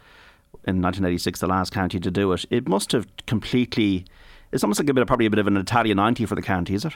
in 0.66 0.80
1986, 0.80 1.40
the 1.40 1.46
last 1.46 1.72
county 1.72 2.00
to 2.00 2.10
do 2.10 2.32
it. 2.32 2.46
It 2.50 2.66
must 2.66 2.92
have 2.92 3.06
completely. 3.26 4.06
It's 4.50 4.64
almost 4.64 4.80
like 4.80 4.88
a 4.88 4.94
bit 4.94 5.02
of 5.02 5.06
probably 5.06 5.26
a 5.26 5.30
bit 5.30 5.40
of 5.40 5.46
an 5.46 5.58
Italian 5.58 5.96
90 5.96 6.24
for 6.24 6.36
the 6.36 6.42
county, 6.42 6.74
is 6.74 6.86
it? 6.86 6.94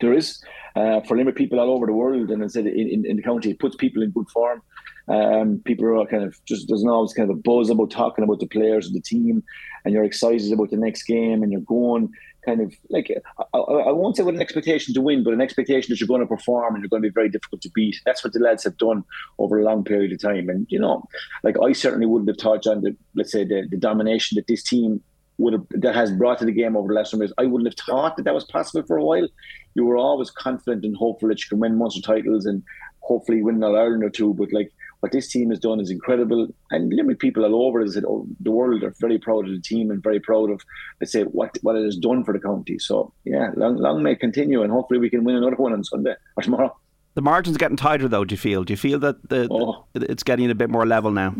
There 0.00 0.12
is 0.12 0.44
uh, 0.76 1.00
for 1.00 1.16
Limerick 1.16 1.36
people 1.36 1.58
all 1.58 1.70
over 1.70 1.86
the 1.86 1.92
world, 1.92 2.30
and 2.30 2.44
I 2.44 2.46
said 2.46 2.66
in, 2.66 2.88
in, 2.88 3.04
in 3.04 3.16
the 3.16 3.22
county, 3.22 3.50
it 3.50 3.58
puts 3.58 3.74
people 3.74 4.02
in 4.02 4.10
good 4.10 4.28
form. 4.28 4.62
Um, 5.08 5.60
people 5.64 6.00
are 6.00 6.06
kind 6.06 6.24
of 6.24 6.42
just 6.44 6.68
there's 6.68 6.84
always 6.84 7.12
kind 7.12 7.30
of 7.30 7.36
a 7.36 7.40
buzz 7.40 7.70
about 7.70 7.90
talking 7.90 8.24
about 8.24 8.40
the 8.40 8.46
players 8.46 8.86
and 8.86 8.94
the 8.94 9.00
team, 9.00 9.42
and 9.84 9.92
you're 9.92 10.04
excited 10.04 10.52
about 10.52 10.70
the 10.70 10.76
next 10.76 11.04
game, 11.04 11.42
and 11.42 11.50
you're 11.50 11.60
going 11.62 12.12
kind 12.44 12.60
of 12.60 12.74
like 12.90 13.10
I, 13.54 13.58
I, 13.58 13.92
won't 13.92 14.16
say 14.16 14.22
with 14.22 14.34
an 14.34 14.40
expectation 14.40 14.92
to 14.94 15.00
win, 15.00 15.22
but 15.22 15.32
an 15.32 15.40
expectation 15.40 15.92
that 15.92 16.00
you're 16.00 16.08
going 16.08 16.20
to 16.20 16.26
perform 16.26 16.74
and 16.74 16.82
you're 16.82 16.88
going 16.88 17.02
to 17.02 17.08
be 17.08 17.12
very 17.12 17.28
difficult 17.28 17.62
to 17.62 17.70
beat. 17.70 18.00
That's 18.04 18.24
what 18.24 18.32
the 18.32 18.40
lads 18.40 18.64
have 18.64 18.76
done 18.78 19.04
over 19.38 19.60
a 19.60 19.64
long 19.64 19.84
period 19.84 20.12
of 20.12 20.20
time, 20.20 20.48
and 20.48 20.66
you 20.68 20.78
know, 20.78 21.08
like 21.42 21.56
I 21.62 21.72
certainly 21.72 22.06
wouldn't 22.06 22.28
have 22.28 22.38
thought 22.38 22.66
on 22.66 22.82
the 22.82 22.96
let's 23.14 23.32
say 23.32 23.44
the, 23.44 23.66
the 23.70 23.76
domination 23.76 24.36
that 24.36 24.46
this 24.46 24.62
team 24.62 25.02
would 25.38 25.52
have 25.52 25.66
that 25.70 25.94
has 25.94 26.12
brought 26.12 26.38
to 26.38 26.44
the 26.44 26.52
game 26.52 26.76
over 26.76 26.88
the 26.88 26.94
last 26.94 27.12
number 27.12 27.24
years. 27.24 27.34
I 27.38 27.46
wouldn't 27.46 27.68
have 27.68 27.86
thought 27.86 28.16
that 28.16 28.24
that 28.24 28.34
was 28.34 28.44
possible 28.44 28.86
for 28.86 28.96
a 28.96 29.04
while. 29.04 29.28
You 29.74 29.84
were 29.84 29.96
always 29.96 30.30
confident 30.30 30.84
and 30.84 30.96
hopeful 30.96 31.28
that 31.28 31.42
you 31.42 31.48
can 31.48 31.58
win 31.58 31.78
Munster 31.78 32.02
titles 32.02 32.46
and 32.46 32.62
hopefully 33.00 33.42
win 33.42 33.56
an 33.56 33.64
Ireland 33.64 34.04
or 34.04 34.10
two, 34.10 34.34
but 34.34 34.52
like 34.52 34.72
what 35.02 35.10
this 35.10 35.26
team 35.26 35.50
has 35.50 35.58
done 35.58 35.80
is 35.80 35.90
incredible. 35.90 36.46
And 36.70 36.92
Limerick 36.92 37.18
people 37.18 37.44
all 37.44 37.66
over 37.66 37.80
as 37.80 37.96
oh, 38.06 38.24
the 38.38 38.52
world 38.52 38.84
are 38.84 38.94
very 39.00 39.18
proud 39.18 39.48
of 39.48 39.52
the 39.52 39.60
team 39.60 39.90
and 39.90 40.00
very 40.00 40.20
proud 40.20 40.48
of, 40.48 40.62
let's 41.00 41.10
say, 41.10 41.24
what 41.24 41.58
what 41.62 41.74
it 41.74 41.84
has 41.84 41.96
done 41.96 42.22
for 42.22 42.32
the 42.32 42.38
county. 42.38 42.78
So 42.78 43.12
yeah, 43.24 43.50
long 43.56 43.78
long 43.78 44.04
may 44.04 44.14
continue, 44.14 44.62
and 44.62 44.70
hopefully 44.70 45.00
we 45.00 45.10
can 45.10 45.24
win 45.24 45.34
another 45.34 45.56
one 45.56 45.72
on 45.72 45.82
Sunday 45.82 46.14
or 46.36 46.42
tomorrow. 46.44 46.76
The 47.14 47.20
margin's 47.20 47.56
getting 47.56 47.76
tighter, 47.76 48.06
though. 48.06 48.24
Do 48.24 48.32
you 48.32 48.38
feel? 48.38 48.62
Do 48.62 48.72
you 48.72 48.76
feel 48.76 49.00
that 49.00 49.28
the, 49.28 49.48
oh. 49.50 49.84
the 49.92 50.08
it's 50.08 50.22
getting 50.22 50.48
a 50.50 50.54
bit 50.54 50.70
more 50.70 50.86
level 50.86 51.10
now? 51.10 51.34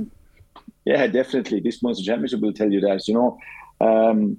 Yeah, 0.84 1.06
definitely. 1.06 1.60
This 1.60 1.84
month's 1.84 2.02
Championship 2.02 2.40
will 2.40 2.52
tell 2.52 2.70
you 2.70 2.80
that. 2.80 3.06
You 3.06 3.14
know, 3.14 3.38
um, 3.80 4.38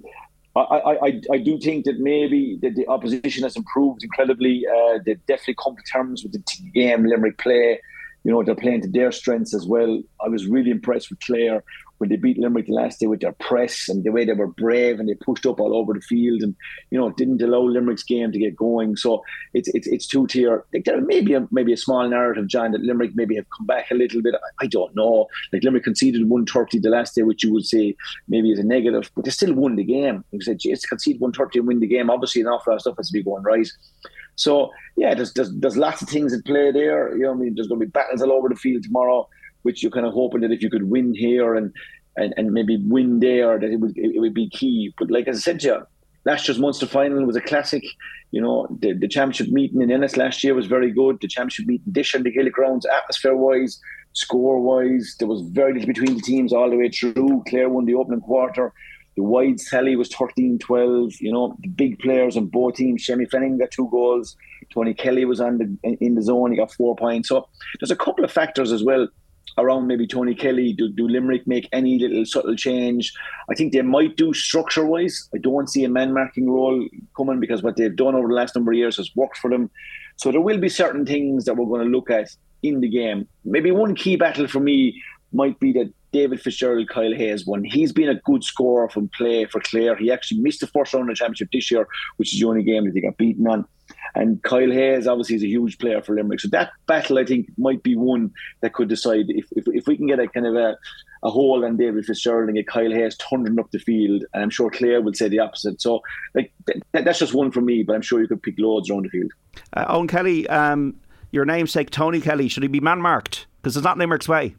I, 0.53 0.97
I, 1.01 1.21
I 1.31 1.37
do 1.37 1.57
think 1.59 1.85
that 1.85 1.97
maybe 1.97 2.59
the, 2.61 2.71
the 2.71 2.87
opposition 2.89 3.43
has 3.43 3.55
improved 3.55 4.03
incredibly. 4.03 4.65
Uh, 4.67 4.99
they've 5.05 5.25
definitely 5.27 5.55
come 5.63 5.77
to 5.77 5.83
terms 5.83 6.23
with 6.23 6.33
the 6.33 6.43
game 6.73 7.05
Limerick 7.05 7.37
play 7.37 7.79
you 8.23 8.31
know, 8.31 8.43
they're 8.43 8.55
playing 8.55 8.81
to 8.81 8.87
their 8.87 9.11
strengths 9.11 9.53
as 9.53 9.65
well. 9.65 10.01
I 10.23 10.29
was 10.29 10.47
really 10.47 10.71
impressed 10.71 11.09
with 11.09 11.19
Clare 11.19 11.63
when 12.03 12.09
they 12.09 12.15
beat 12.17 12.37
Limerick 12.37 12.65
the 12.65 12.73
last 12.73 12.99
day 12.99 13.07
with 13.07 13.21
their 13.21 13.31
press 13.33 13.87
and 13.87 14.03
the 14.03 14.11
way 14.11 14.25
they 14.25 14.33
were 14.33 14.47
brave 14.47 14.99
and 14.99 15.07
they 15.07 15.13
pushed 15.13 15.45
up 15.45 15.59
all 15.59 15.73
over 15.73 15.93
the 15.93 16.01
field 16.01 16.41
and 16.41 16.53
you 16.89 16.99
know 16.99 17.11
didn't 17.11 17.41
allow 17.41 17.61
Limerick's 17.61 18.03
game 18.03 18.31
to 18.31 18.39
get 18.39 18.55
going. 18.55 18.97
So 18.97 19.23
it's 19.53 19.69
it's, 19.69 19.87
it's 19.87 20.07
two 20.07 20.27
tier. 20.27 20.65
Like 20.73 20.85
there 20.85 20.99
may 20.99 21.21
be 21.21 21.33
a, 21.33 21.47
maybe 21.51 21.71
a 21.71 21.77
small 21.77 22.07
narrative, 22.09 22.47
John, 22.47 22.71
that 22.71 22.81
Limerick 22.81 23.11
maybe 23.15 23.35
have 23.35 23.49
come 23.55 23.65
back 23.67 23.89
a 23.91 23.95
little 23.95 24.21
bit. 24.21 24.35
I, 24.35 24.65
I 24.65 24.67
don't 24.67 24.93
know. 24.95 25.27
Like 25.53 25.63
Limerick 25.63 25.85
conceded 25.85 26.27
one 26.27 26.45
thirty 26.45 26.79
the 26.79 26.89
last 26.89 27.15
day, 27.15 27.23
which 27.23 27.43
you 27.43 27.53
would 27.53 27.65
say 27.65 27.95
maybe 28.27 28.51
is 28.51 28.59
a 28.59 28.63
negative, 28.63 29.09
but 29.15 29.25
they 29.25 29.31
still 29.31 29.53
won 29.53 29.77
the 29.77 29.83
game. 29.83 30.25
You 30.31 30.41
said, 30.41 30.59
"Just 30.59 30.89
concede 30.89 31.21
one 31.21 31.31
thirty 31.31 31.59
and 31.59 31.67
win 31.69 31.79
the 31.79 31.87
game." 31.87 32.09
Obviously, 32.09 32.41
an 32.41 32.47
awful 32.47 32.71
lot 32.71 32.75
of 32.75 32.81
stuff 32.81 32.97
has 32.97 33.07
to 33.07 33.13
be 33.13 33.23
going 33.23 33.43
right. 33.43 33.67
So 34.35 34.71
yeah, 34.97 35.13
there's, 35.13 35.33
there's 35.33 35.51
there's 35.55 35.77
lots 35.77 36.01
of 36.01 36.09
things 36.09 36.33
at 36.33 36.45
play 36.45 36.71
there. 36.71 37.15
You 37.15 37.23
know, 37.23 37.31
I 37.31 37.35
mean, 37.35 37.53
there's 37.55 37.67
going 37.67 37.79
to 37.79 37.85
be 37.85 37.91
battles 37.91 38.21
all 38.21 38.31
over 38.31 38.49
the 38.49 38.55
field 38.55 38.83
tomorrow, 38.83 39.27
which 39.63 39.81
you're 39.83 39.91
kind 39.91 40.05
of 40.05 40.13
hoping 40.13 40.41
that 40.41 40.51
if 40.51 40.61
you 40.61 40.69
could 40.69 40.89
win 40.89 41.13
here 41.13 41.55
and 41.55 41.73
and, 42.15 42.33
and 42.37 42.51
maybe 42.51 42.77
win 42.77 43.19
there, 43.19 43.59
that 43.59 43.69
it 43.69 43.77
would 43.77 43.97
it 43.97 44.19
would 44.19 44.33
be 44.33 44.49
key. 44.49 44.93
But 44.97 45.11
like 45.11 45.27
I 45.27 45.33
said 45.33 45.59
to 45.61 45.67
you, 45.67 45.87
last 46.25 46.47
year's 46.47 46.59
Munster 46.59 46.85
final 46.85 47.25
was 47.25 47.35
a 47.35 47.41
classic. 47.41 47.83
You 48.31 48.41
know, 48.41 48.67
the, 48.81 48.93
the 48.93 49.07
championship 49.07 49.49
meeting 49.49 49.81
in 49.81 49.91
Ennis 49.91 50.17
last 50.17 50.43
year 50.43 50.55
was 50.55 50.65
very 50.65 50.91
good. 50.91 51.19
The 51.21 51.27
championship 51.27 51.67
meeting 51.67 51.85
this 51.85 52.13
year 52.13 52.19
in 52.19 52.23
the 52.23 52.31
Gaelic 52.31 52.53
grounds, 52.53 52.85
atmosphere 52.85 53.35
wise, 53.35 53.79
score 54.13 54.59
wise, 54.59 55.15
there 55.19 55.27
was 55.27 55.41
very 55.49 55.73
little 55.73 55.87
between 55.87 56.15
the 56.15 56.21
teams 56.21 56.51
all 56.51 56.69
the 56.69 56.77
way 56.77 56.89
through. 56.89 57.43
Clare 57.47 57.69
won 57.69 57.85
the 57.85 57.93
opening 57.93 58.21
quarter. 58.21 58.73
The 59.15 59.23
wide 59.23 59.57
tally 59.59 59.95
was 59.95 60.09
13 60.09 60.59
12. 60.59 61.13
You 61.19 61.31
know, 61.31 61.55
the 61.59 61.67
big 61.67 61.99
players 61.99 62.35
on 62.35 62.47
both 62.47 62.75
teams. 62.75 63.05
Shemi 63.05 63.29
Fleming 63.29 63.57
got 63.57 63.71
two 63.71 63.87
goals. 63.91 64.35
Tony 64.73 64.93
Kelly 64.93 65.25
was 65.25 65.39
on 65.39 65.57
the 65.57 65.95
in 65.99 66.15
the 66.15 66.21
zone. 66.21 66.51
He 66.51 66.57
got 66.57 66.71
four 66.71 66.95
points. 66.95 67.29
So 67.29 67.47
there's 67.79 67.91
a 67.91 67.95
couple 67.95 68.25
of 68.25 68.31
factors 68.31 68.71
as 68.71 68.83
well 68.83 69.07
around 69.57 69.87
maybe 69.87 70.07
Tony 70.07 70.33
Kelly. 70.33 70.73
Do, 70.73 70.89
do 70.89 71.07
Limerick 71.07 71.45
make 71.47 71.69
any 71.71 71.99
little 71.99 72.25
subtle 72.25 72.55
change? 72.55 73.13
I 73.49 73.55
think 73.55 73.73
they 73.73 73.81
might 73.81 74.17
do 74.17 74.33
structure 74.33 74.85
wise. 74.85 75.29
I 75.33 75.37
don't 75.37 75.69
see 75.69 75.83
a 75.83 75.89
man 75.89 76.13
marking 76.13 76.49
role 76.49 76.87
coming 77.15 77.39
because 77.39 77.61
what 77.61 77.75
they've 77.75 77.95
done 77.95 78.15
over 78.15 78.27
the 78.27 78.33
last 78.33 78.55
number 78.55 78.71
of 78.71 78.77
years 78.77 78.97
has 78.97 79.11
worked 79.15 79.37
for 79.37 79.49
them. 79.49 79.69
So 80.15 80.31
there 80.31 80.41
will 80.41 80.59
be 80.59 80.69
certain 80.69 81.05
things 81.05 81.45
that 81.45 81.55
we're 81.55 81.65
going 81.65 81.85
to 81.85 81.91
look 81.91 82.09
at 82.09 82.29
in 82.61 82.79
the 82.79 82.89
game. 82.89 83.27
Maybe 83.43 83.71
one 83.71 83.93
key 83.93 84.15
battle 84.15 84.47
for 84.47 84.59
me 84.59 85.01
might 85.33 85.59
be 85.59 85.73
that 85.73 85.91
David 86.11 86.41
Fitzgerald, 86.41 86.87
Kyle 86.89 87.13
Hayes 87.13 87.45
one. 87.45 87.63
He's 87.63 87.91
been 87.91 88.09
a 88.09 88.21
good 88.21 88.43
scorer 88.43 88.87
from 88.87 89.09
play 89.09 89.45
for 89.45 89.59
Clare. 89.59 89.95
He 89.95 90.11
actually 90.11 90.41
missed 90.41 90.59
the 90.59 90.67
first 90.67 90.93
round 90.93 91.09
of 91.09 91.15
the 91.15 91.19
championship 91.19 91.49
this 91.51 91.71
year, 91.71 91.87
which 92.17 92.33
is 92.33 92.39
the 92.39 92.47
only 92.47 92.63
game 92.63 92.85
that 92.85 92.93
he 92.93 93.01
got 93.01 93.17
beaten 93.17 93.47
on. 93.47 93.65
And 94.15 94.41
Kyle 94.43 94.71
Hayes 94.71 95.07
obviously 95.07 95.37
is 95.37 95.43
a 95.43 95.47
huge 95.47 95.79
player 95.79 96.01
for 96.01 96.15
Limerick. 96.15 96.39
So 96.39 96.47
that 96.49 96.71
battle, 96.85 97.17
I 97.17 97.25
think, 97.25 97.47
might 97.57 97.81
be 97.81 97.95
one 97.95 98.31
that 98.61 98.73
could 98.73 98.87
decide 98.87 99.25
if, 99.29 99.45
if, 99.53 99.65
if 99.67 99.87
we 99.87 99.97
can 99.97 100.07
get 100.07 100.19
a 100.19 100.27
kind 100.27 100.45
of 100.45 100.55
a, 100.55 100.77
a 101.23 101.31
hold 101.31 101.63
on 101.63 101.77
David 101.77 102.05
Fitzgerald 102.05 102.47
and 102.47 102.55
get 102.55 102.67
Kyle 102.67 102.91
Hayes 102.91 103.17
thundering 103.17 103.59
up 103.59 103.71
the 103.71 103.79
field. 103.79 104.23
And 104.33 104.43
I'm 104.43 104.51
sure 104.51 104.69
Clare 104.69 105.01
would 105.01 105.17
say 105.17 105.29
the 105.29 105.39
opposite. 105.39 105.81
So 105.81 106.01
like 106.35 106.53
that, 106.67 107.05
that's 107.05 107.19
just 107.19 107.33
one 107.33 107.51
for 107.51 107.61
me, 107.61 107.81
but 107.81 107.95
I'm 107.95 108.03
sure 108.03 108.21
you 108.21 108.27
could 108.27 108.43
pick 108.43 108.55
loads 108.59 108.89
around 108.89 109.05
the 109.05 109.09
field. 109.09 109.31
Uh, 109.73 109.91
Eoin 109.91 110.07
Kelly, 110.07 110.47
um, 110.47 110.95
your 111.31 111.45
namesake 111.45 111.89
Tony 111.89 112.21
Kelly, 112.21 112.47
should 112.47 112.63
he 112.63 112.69
be 112.69 112.79
man 112.79 113.01
marked? 113.01 113.47
Because 113.61 113.75
it's 113.75 113.83
not 113.83 113.97
Limerick's 113.97 114.29
way. 114.29 114.55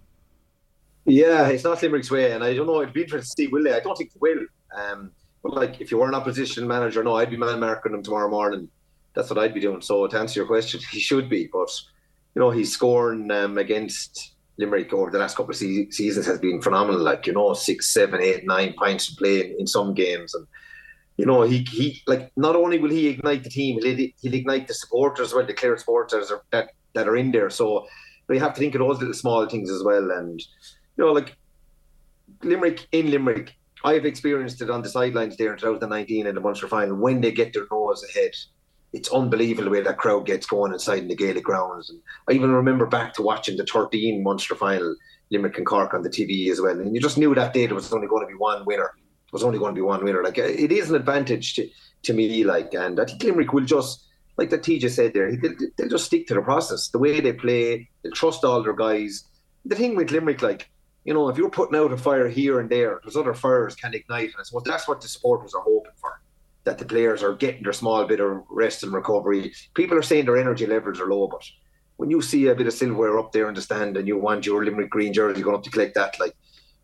Yeah, 1.07 1.49
it's 1.49 1.65
not 1.65 1.83
Limerick's 1.83 2.11
way, 2.11 2.33
and 2.33 2.43
I 2.43 2.55
don't 2.55 2.67
know. 2.67 2.81
It'd 2.81 2.95
be 2.95 3.03
interesting 3.03 3.47
to 3.47 3.49
see 3.49 3.53
will 3.53 3.63
they. 3.63 3.75
I 3.75 3.81
don't 3.81 3.97
think 3.97 4.13
will. 4.21 4.47
Um, 4.75 5.11
but 5.43 5.55
like, 5.55 5.81
if 5.81 5.91
you 5.91 5.99
were 5.99 6.09
an 6.09 6.15
opposition 6.15 6.67
manager, 6.67 7.05
no, 7.05 7.17
I'd 7.17 7.31
be 7.31 7.37
man 7.37 7.61
marking 7.61 7.93
them 7.93 8.03
tomorrow 8.03 8.31
morning. 8.31 8.69
That's 9.15 9.29
what 9.29 9.39
I'd 9.39 9.55
be 9.55 9.61
doing. 9.61 9.83
So 9.83 10.07
to 10.07 10.19
answer 10.19 10.41
your 10.41 10.47
question, 10.47 10.81
he 10.91 11.01
should 11.01 11.29
be, 11.29 11.49
but 11.53 11.71
you 12.35 12.41
know, 12.41 12.51
he's 12.51 12.73
scoring 12.73 13.31
um, 13.31 13.59
against 13.59 14.35
Limerick 14.57 14.93
over 14.93 15.11
the 15.11 15.19
last 15.19 15.37
couple 15.37 15.51
of 15.51 15.57
se- 15.57 15.91
seasons 15.91 16.27
has 16.27 16.39
been 16.39 16.63
phenomenal. 16.63 17.01
Like 17.01 17.27
you 17.27 17.35
know, 17.35 17.53
six, 17.53 17.93
seven, 17.93 18.23
eight, 18.23 18.47
nine 18.47 18.73
points 18.73 19.07
to 19.07 19.17
play 19.17 19.41
in, 19.41 19.57
in 19.61 19.67
some 19.67 19.93
games, 19.93 20.35
and 20.35 20.47
you 21.19 21.27
know, 21.27 21.43
he 21.43 21.67
he 21.71 22.03
like 22.07 22.33
not 22.37 22.57
only 22.57 22.79
will 22.79 22.91
he 22.91 23.09
ignite 23.09 23.45
the 23.45 23.51
team, 23.51 23.79
he'll, 23.83 24.09
he'll 24.21 24.35
ignite 24.35 24.69
the 24.69 24.75
supporters, 24.75 25.35
well, 25.35 25.47
the 25.47 25.53
Clare 25.53 25.77
supporters 25.77 26.31
are, 26.31 26.43
that 26.51 26.71
that 26.95 27.09
are 27.09 27.17
in 27.17 27.31
there. 27.31 27.51
So 27.51 27.87
you 28.29 28.41
have 28.41 28.55
to 28.55 28.61
think 28.61 28.75
of 28.75 28.81
those 28.81 28.99
little 28.99 29.15
small 29.15 29.47
things 29.47 29.71
as 29.71 29.83
well. 29.83 30.11
And 30.11 30.43
you 30.97 31.05
know, 31.05 31.13
like 31.13 31.37
Limerick 32.43 32.87
in 32.93 33.11
Limerick, 33.11 33.55
I've 33.85 34.07
experienced 34.07 34.63
it 34.63 34.71
on 34.71 34.83
the 34.83 34.89
sidelines 34.89 35.37
there 35.37 35.53
in 35.53 35.59
2019 35.59 36.27
in 36.27 36.35
the 36.35 36.41
Munster 36.41 36.69
final 36.69 36.97
when 36.97 37.21
they 37.21 37.33
get 37.33 37.53
their 37.53 37.67
nose 37.71 38.05
ahead. 38.09 38.33
It's 38.95 39.13
unbelievable 39.13 39.65
the 39.65 39.71
way 39.71 39.83
that 39.83 39.99
crowd 39.99 40.25
gets 40.25 40.47
going 40.47 40.73
inside 40.73 41.01
in 41.01 41.09
the 41.09 41.17
Gaelic 41.17 41.45
grounds. 41.45 41.91
And 41.91 42.01
I 42.29 42.33
even 42.33 42.53
remember 42.53 42.87
back 42.87 43.13
to 43.15 43.23
watching 43.23 43.57
the 43.57 43.67
13 43.67 44.23
Munster 44.23 44.55
final, 44.55 44.95
Limerick 45.31 45.59
and 45.59 45.67
Cork 45.67 45.93
on 45.93 46.03
the 46.03 46.09
TV 46.09 46.51
as 46.51 46.61
well. 46.61 46.79
And 46.79 46.95
you 46.95 47.01
just 47.01 47.19
knew 47.19 47.35
that 47.35 47.53
day 47.53 47.67
there 47.67 47.75
was 47.75 47.93
only 47.93 48.07
going 48.07 48.23
to 48.23 48.33
be 48.33 48.39
one 48.39 48.65
winner. 48.65 48.93
There 48.95 49.33
was 49.33 49.43
only 49.43 49.59
going 49.59 49.75
to 49.75 49.79
be 49.79 49.83
one 49.83 50.05
winner. 50.05 50.23
Like 50.23 50.39
it 50.39 50.73
is 50.73 50.89
an 50.89 50.97
advantage 50.97 51.55
to, 51.55 51.69
to 52.05 52.13
me. 52.15 52.45
Like, 52.45 52.73
and 52.73 53.01
I 53.01 53.05
think 53.05 53.23
Limerick 53.23 53.53
will 53.53 53.65
just, 53.65 54.07
like 54.39 54.51
that 54.51 54.63
TJ 54.63 54.91
said 54.91 55.13
there, 55.13 55.35
they'll, 55.37 55.57
they'll 55.77 55.89
just 55.89 56.07
stick 56.07 56.27
to 56.29 56.35
the 56.35 56.43
process, 56.43 56.89
the 56.89 56.99
way 56.99 57.21
they 57.21 57.33
play. 57.33 57.91
They'll 58.03 58.13
trust 58.13 58.45
all 58.45 58.63
their 58.63 58.75
guys. 58.75 59.25
The 59.65 59.75
thing 59.75 59.97
with 59.97 60.13
Limerick, 60.13 60.41
like 60.41 60.71
you 61.05 61.13
know, 61.13 61.29
if 61.29 61.37
you're 61.37 61.51
putting 61.51 61.77
out 61.79 61.93
a 61.93 61.97
fire 61.97 62.29
here 62.29 62.61
and 62.61 62.71
there, 62.71 63.01
there's 63.03 63.17
other 63.17 63.35
fires 63.35 63.75
can 63.75 63.95
ignite. 63.95 64.33
And 64.37 64.63
that's 64.65 64.89
what 64.89 65.01
the 65.01 65.09
supporters 65.09 65.55
are 65.55 65.63
hoping 65.63 65.93
for. 65.97 66.21
That 66.65 66.79
the 66.79 66.87
players 66.87 67.23
are 67.23 67.35
getting 67.35 67.63
their 67.63 67.75
small 67.75 68.07
bit 68.07 68.21
of 68.21 68.43
rest 68.49 68.83
and 68.83 68.93
recovery. 68.93 69.53
People 69.75 69.99
are 69.99 70.03
saying 70.03 70.25
their 70.25 70.39
energy 70.39 70.67
levels 70.67 70.99
are 70.99 71.11
low, 71.11 71.29
but 71.29 71.45
when 71.97 72.11
you 72.11 72.23
see 72.23 72.47
a 72.47 72.55
bit 72.55 72.67
of 72.67 72.73
silverware 72.73 73.19
up 73.19 73.33
there 73.33 73.49
in 73.49 73.55
the 73.55 73.61
stand 73.61 73.97
and 73.97 74.09
you 74.09 74.19
want 74.19 74.47
your 74.47 74.65
Limerick 74.65 74.91
green 74.91 75.13
jersey 75.13 75.43
going 75.43 75.57
up 75.57 75.63
to 75.63 75.71
collect 75.71 75.95
that, 75.95 76.19
like 76.19 76.35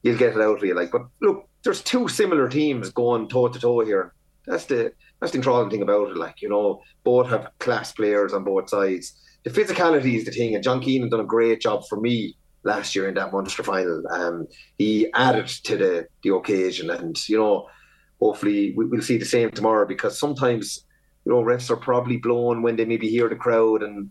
you'll 0.03 0.19
get 0.19 0.37
it 0.37 0.43
out 0.43 0.59
of 0.59 0.65
you. 0.65 0.75
Like, 0.75 0.91
but 0.91 1.07
look, 1.21 1.49
there's 1.65 1.83
two 1.83 2.09
similar 2.09 2.49
teams 2.49 2.91
going 2.91 3.29
toe 3.29 3.49
to 3.49 3.59
toe 3.59 3.81
here. 3.81 4.15
That's 4.47 4.67
the 4.67 4.93
that's 5.21 5.33
the 5.33 5.39
enthralling 5.39 5.71
thing 5.71 5.83
about 5.83 6.11
it. 6.11 6.17
Like, 6.17 6.43
you 6.43 6.49
know, 6.49 6.83
both 7.05 7.29
have 7.29 7.51
class 7.59 7.93
players 7.93 8.33
on 8.33 8.45
both 8.45 8.69
sides. 8.69 9.15
The 9.45 9.51
physicality 9.51 10.17
is 10.17 10.25
the 10.27 10.31
thing, 10.31 10.55
and 10.55 10.63
John 10.63 10.81
Keenan 10.81 11.09
done 11.09 11.21
a 11.21 11.25
great 11.25 11.61
job 11.61 11.85
for 11.89 11.99
me 12.01 12.37
last 12.63 12.95
year 12.95 13.09
in 13.09 13.15
that 13.15 13.33
Munster 13.33 13.63
final. 13.63 14.07
Um, 14.11 14.47
he 14.79 15.11
added 15.15 15.47
to 15.65 15.77
the 15.77 16.07
the 16.23 16.35
occasion, 16.35 16.91
and 16.91 17.17
you 17.29 17.39
know, 17.39 17.69
hopefully 18.21 18.75
we, 18.77 18.87
will 18.87 19.03
see 19.03 19.19
the 19.19 19.25
same 19.25 19.51
tomorrow 19.51 19.87
because 19.87 20.19
sometimes 20.19 20.85
you 21.25 21.33
know 21.33 21.43
refs 21.43 21.71
are 21.71 21.77
probably 21.77 22.17
blown 22.17 22.63
when 22.63 22.77
they 22.77 22.85
maybe 22.85 23.09
hear 23.09 23.29
the 23.29 23.37
crowd, 23.37 23.83
and 23.83 24.11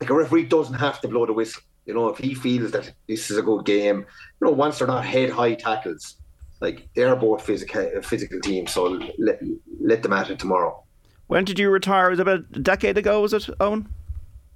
like 0.00 0.10
a 0.10 0.14
referee 0.14 0.44
doesn't 0.44 0.74
have 0.74 1.00
to 1.00 1.08
blow 1.08 1.26
the 1.26 1.32
whistle. 1.32 1.62
You 1.86 1.94
know, 1.94 2.08
if 2.08 2.18
he 2.18 2.34
feels 2.34 2.70
that 2.72 2.92
this 3.08 3.30
is 3.30 3.36
a 3.36 3.42
good 3.42 3.64
game, 3.64 3.98
you 4.40 4.46
know, 4.46 4.52
once 4.52 4.78
they're 4.78 4.86
not 4.86 5.04
head 5.04 5.30
high 5.30 5.54
tackles, 5.54 6.16
like 6.60 6.88
they're 6.94 7.16
both 7.16 7.42
physical 7.44 8.02
physical 8.02 8.40
teams, 8.40 8.72
so 8.72 9.00
let 9.18 9.40
let 9.80 10.02
them 10.02 10.12
at 10.12 10.30
it 10.30 10.38
tomorrow. 10.38 10.84
When 11.26 11.44
did 11.44 11.58
you 11.58 11.70
retire? 11.70 12.10
Was 12.10 12.18
it 12.18 12.22
about 12.22 12.40
a 12.54 12.58
decade 12.58 12.98
ago? 12.98 13.20
Was 13.20 13.32
it 13.32 13.42
Eoin? 13.60 13.86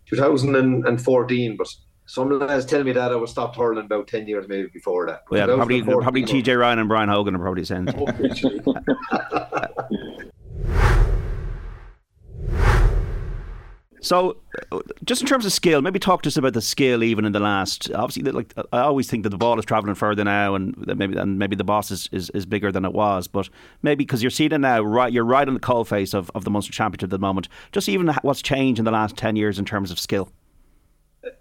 2014, 0.06 1.56
but 1.56 1.74
some 2.06 2.38
lads 2.38 2.66
tell 2.66 2.84
me 2.84 2.92
that 2.92 3.12
I 3.12 3.16
was 3.16 3.30
stopped 3.30 3.56
hurling 3.56 3.86
about 3.86 4.08
10 4.08 4.26
years 4.26 4.46
maybe 4.48 4.68
before 4.68 5.06
that. 5.06 5.22
yeah, 5.30 5.46
probably, 5.46 5.82
probably 5.82 6.22
TJ 6.22 6.58
Ryan 6.58 6.80
and 6.80 6.88
Brian 6.88 7.08
Hogan 7.08 7.34
are 7.34 7.38
probably 7.38 7.64
saying. 7.64 7.88
So, 14.04 14.36
uh, 14.70 14.80
just 15.02 15.22
in 15.22 15.26
terms 15.26 15.46
of 15.46 15.52
skill, 15.54 15.80
maybe 15.80 15.98
talk 15.98 16.20
to 16.22 16.28
us 16.28 16.36
about 16.36 16.52
the 16.52 16.60
skill 16.60 17.02
even 17.02 17.24
in 17.24 17.32
the 17.32 17.40
last. 17.40 17.90
Obviously, 17.90 18.30
like 18.32 18.52
I 18.70 18.80
always 18.80 19.08
think 19.08 19.22
that 19.22 19.30
the 19.30 19.38
ball 19.38 19.58
is 19.58 19.64
travelling 19.64 19.94
further 19.94 20.24
now, 20.24 20.54
and 20.54 20.76
maybe 20.76 21.16
and 21.16 21.38
maybe 21.38 21.56
the 21.56 21.64
boss 21.64 21.90
is, 21.90 22.10
is, 22.12 22.28
is 22.30 22.44
bigger 22.44 22.70
than 22.70 22.84
it 22.84 22.92
was. 22.92 23.28
But 23.28 23.48
maybe 23.80 24.04
because 24.04 24.22
you're 24.22 24.30
seeing 24.30 24.52
it 24.52 24.58
now, 24.58 24.82
right? 24.82 25.10
You're 25.10 25.24
right 25.24 25.48
on 25.48 25.54
the 25.54 25.60
coal 25.60 25.86
face 25.86 26.12
of, 26.12 26.30
of 26.34 26.44
the 26.44 26.50
Munster 26.50 26.70
Championship 26.70 27.04
at 27.04 27.10
the 27.10 27.18
moment. 27.18 27.48
Just 27.72 27.88
even 27.88 28.08
what's 28.20 28.42
changed 28.42 28.78
in 28.78 28.84
the 28.84 28.90
last 28.90 29.16
ten 29.16 29.36
years 29.36 29.58
in 29.58 29.64
terms 29.64 29.90
of 29.90 29.98
skill. 29.98 30.30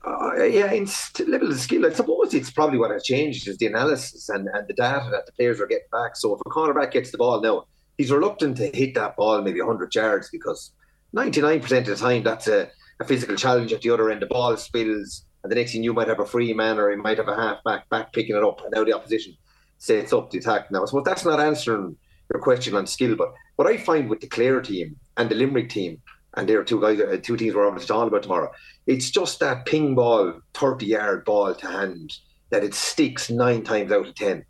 Uh, 0.05 0.43
yeah, 0.43 0.71
in 0.71 0.87
st- 0.87 1.29
level 1.29 1.51
of 1.51 1.59
skill, 1.59 1.85
I 1.85 1.91
suppose 1.91 2.33
it's 2.33 2.51
probably 2.51 2.77
what 2.77 2.91
has 2.91 3.03
changed 3.03 3.47
is 3.47 3.57
the 3.57 3.67
analysis 3.67 4.29
and, 4.29 4.47
and 4.53 4.67
the 4.67 4.73
data 4.73 5.07
that 5.11 5.25
the 5.25 5.31
players 5.33 5.59
are 5.59 5.67
getting 5.67 5.87
back. 5.91 6.15
So 6.15 6.33
if 6.33 6.41
a 6.45 6.49
cornerback 6.49 6.91
gets 6.91 7.11
the 7.11 7.17
ball 7.17 7.41
now, 7.41 7.65
he's 7.97 8.11
reluctant 8.11 8.57
to 8.57 8.69
hit 8.73 8.95
that 8.95 9.15
ball 9.15 9.41
maybe 9.41 9.61
100 9.61 9.93
yards 9.93 10.29
because 10.31 10.71
99% 11.15 11.63
of 11.79 11.85
the 11.85 11.95
time 11.95 12.23
that's 12.23 12.47
a, 12.47 12.69
a 12.99 13.05
physical 13.05 13.35
challenge 13.35 13.71
at 13.73 13.81
the 13.81 13.89
other 13.89 14.09
end. 14.09 14.21
The 14.21 14.27
ball 14.27 14.57
spills, 14.57 15.25
and 15.43 15.51
the 15.51 15.55
next 15.55 15.73
thing 15.73 15.83
you 15.83 15.93
might 15.93 16.07
have 16.07 16.19
a 16.19 16.25
free 16.25 16.53
man 16.53 16.79
or 16.79 16.89
he 16.89 16.97
might 16.97 17.17
have 17.17 17.27
a 17.27 17.35
half 17.35 17.63
back 17.63 17.89
back 17.89 18.13
picking 18.13 18.35
it 18.35 18.43
up, 18.43 18.61
and 18.61 18.73
now 18.73 18.83
the 18.83 18.93
opposition 18.93 19.35
sets 19.77 20.13
up 20.13 20.31
the 20.31 20.39
attack. 20.39 20.71
Now, 20.71 20.83
I 20.83 20.85
suppose 20.85 21.03
that's 21.05 21.25
not 21.25 21.39
answering 21.39 21.95
your 22.33 22.41
question 22.41 22.75
on 22.75 22.87
skill, 22.87 23.15
but 23.15 23.33
what 23.57 23.67
I 23.67 23.77
find 23.77 24.09
with 24.09 24.21
the 24.21 24.27
Clare 24.27 24.61
team 24.61 24.97
and 25.17 25.29
the 25.29 25.35
Limerick 25.35 25.69
team 25.69 26.01
and 26.35 26.49
there 26.49 26.59
are 26.59 26.63
two 26.63 26.81
guys, 26.81 26.99
uh, 26.99 27.17
two 27.21 27.37
teams 27.37 27.55
we're 27.55 27.67
obviously 27.67 27.87
talking 27.87 28.07
about 28.07 28.23
tomorrow. 28.23 28.51
It's 28.85 29.09
just 29.09 29.39
that 29.39 29.65
ping 29.65 29.95
ball, 29.95 30.41
30 30.53 30.85
yard 30.85 31.25
ball 31.25 31.55
to 31.55 31.67
hand 31.67 32.13
that 32.49 32.63
it 32.63 32.73
sticks 32.73 33.29
nine 33.29 33.63
times 33.63 33.91
out 33.91 34.07
of 34.07 34.15
10. 34.15 34.45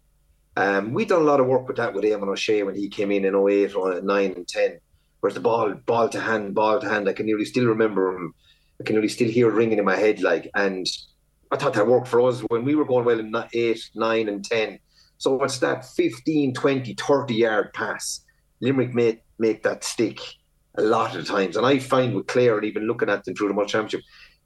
Um, 0.56 0.94
we 0.94 1.06
done 1.06 1.22
a 1.22 1.26
lot 1.26 1.40
of 1.40 1.48
work 1.48 1.68
with 1.68 1.78
that 1.78 1.94
with 1.94 2.04
Eamon 2.04 2.28
O'Shea 2.28 2.64
when 2.64 2.76
he 2.76 2.90
came 2.90 3.12
in 3.12 3.26
in 3.26 3.36
08 3.36 3.76
or 3.76 4.02
9 4.02 4.34
and 4.34 4.48
10. 4.48 4.80
Whereas 5.20 5.36
the 5.36 5.40
ball, 5.40 5.74
ball 5.86 6.10
to 6.10 6.20
hand, 6.20 6.54
ball 6.54 6.80
to 6.80 6.90
hand, 6.90 7.08
I 7.08 7.14
can 7.14 7.26
nearly 7.26 7.46
still 7.46 7.66
remember 7.66 8.16
him. 8.16 8.34
I 8.80 8.84
can 8.84 8.96
nearly 8.96 9.08
still 9.08 9.30
hear 9.30 9.50
ringing 9.50 9.80
in 9.80 9.86
my 9.86 9.96
head. 9.96 10.22
Like, 10.22 10.50
and 10.54 10.86
I 11.52 11.56
thought 11.56 11.74
that 11.76 11.88
worked 11.88 12.08
for 12.08 12.22
us 12.22 12.42
when 12.50 12.66
we 12.66 12.76
were 12.76 12.86
going 12.86 13.06
well 13.06 13.20
in 13.20 13.34
8, 13.54 13.90
9, 13.96 14.28
and 14.28 14.44
10. 14.44 14.80
So 15.18 15.42
it's 15.44 15.60
that 15.60 15.86
15, 15.86 16.54
20, 16.54 16.94
30 16.96 17.34
yard 17.34 17.74
pass. 17.74 18.26
Limerick 18.60 18.94
make, 18.94 19.24
make 19.40 19.64
that 19.64 19.84
stick 19.84 20.20
a 20.76 20.82
lot 20.82 21.16
of 21.16 21.26
times. 21.26 21.56
And 21.56 21.66
I 21.66 21.80
find 21.80 22.16
with 22.16 22.28
Clare, 22.28 22.58
and 22.58 22.66
even 22.66 22.88
looking 22.88 23.10
at 23.10 23.24
them 23.24 23.36
through 23.36 23.50
the 23.50 23.54
World 23.54 23.70
Championship, 23.70 24.02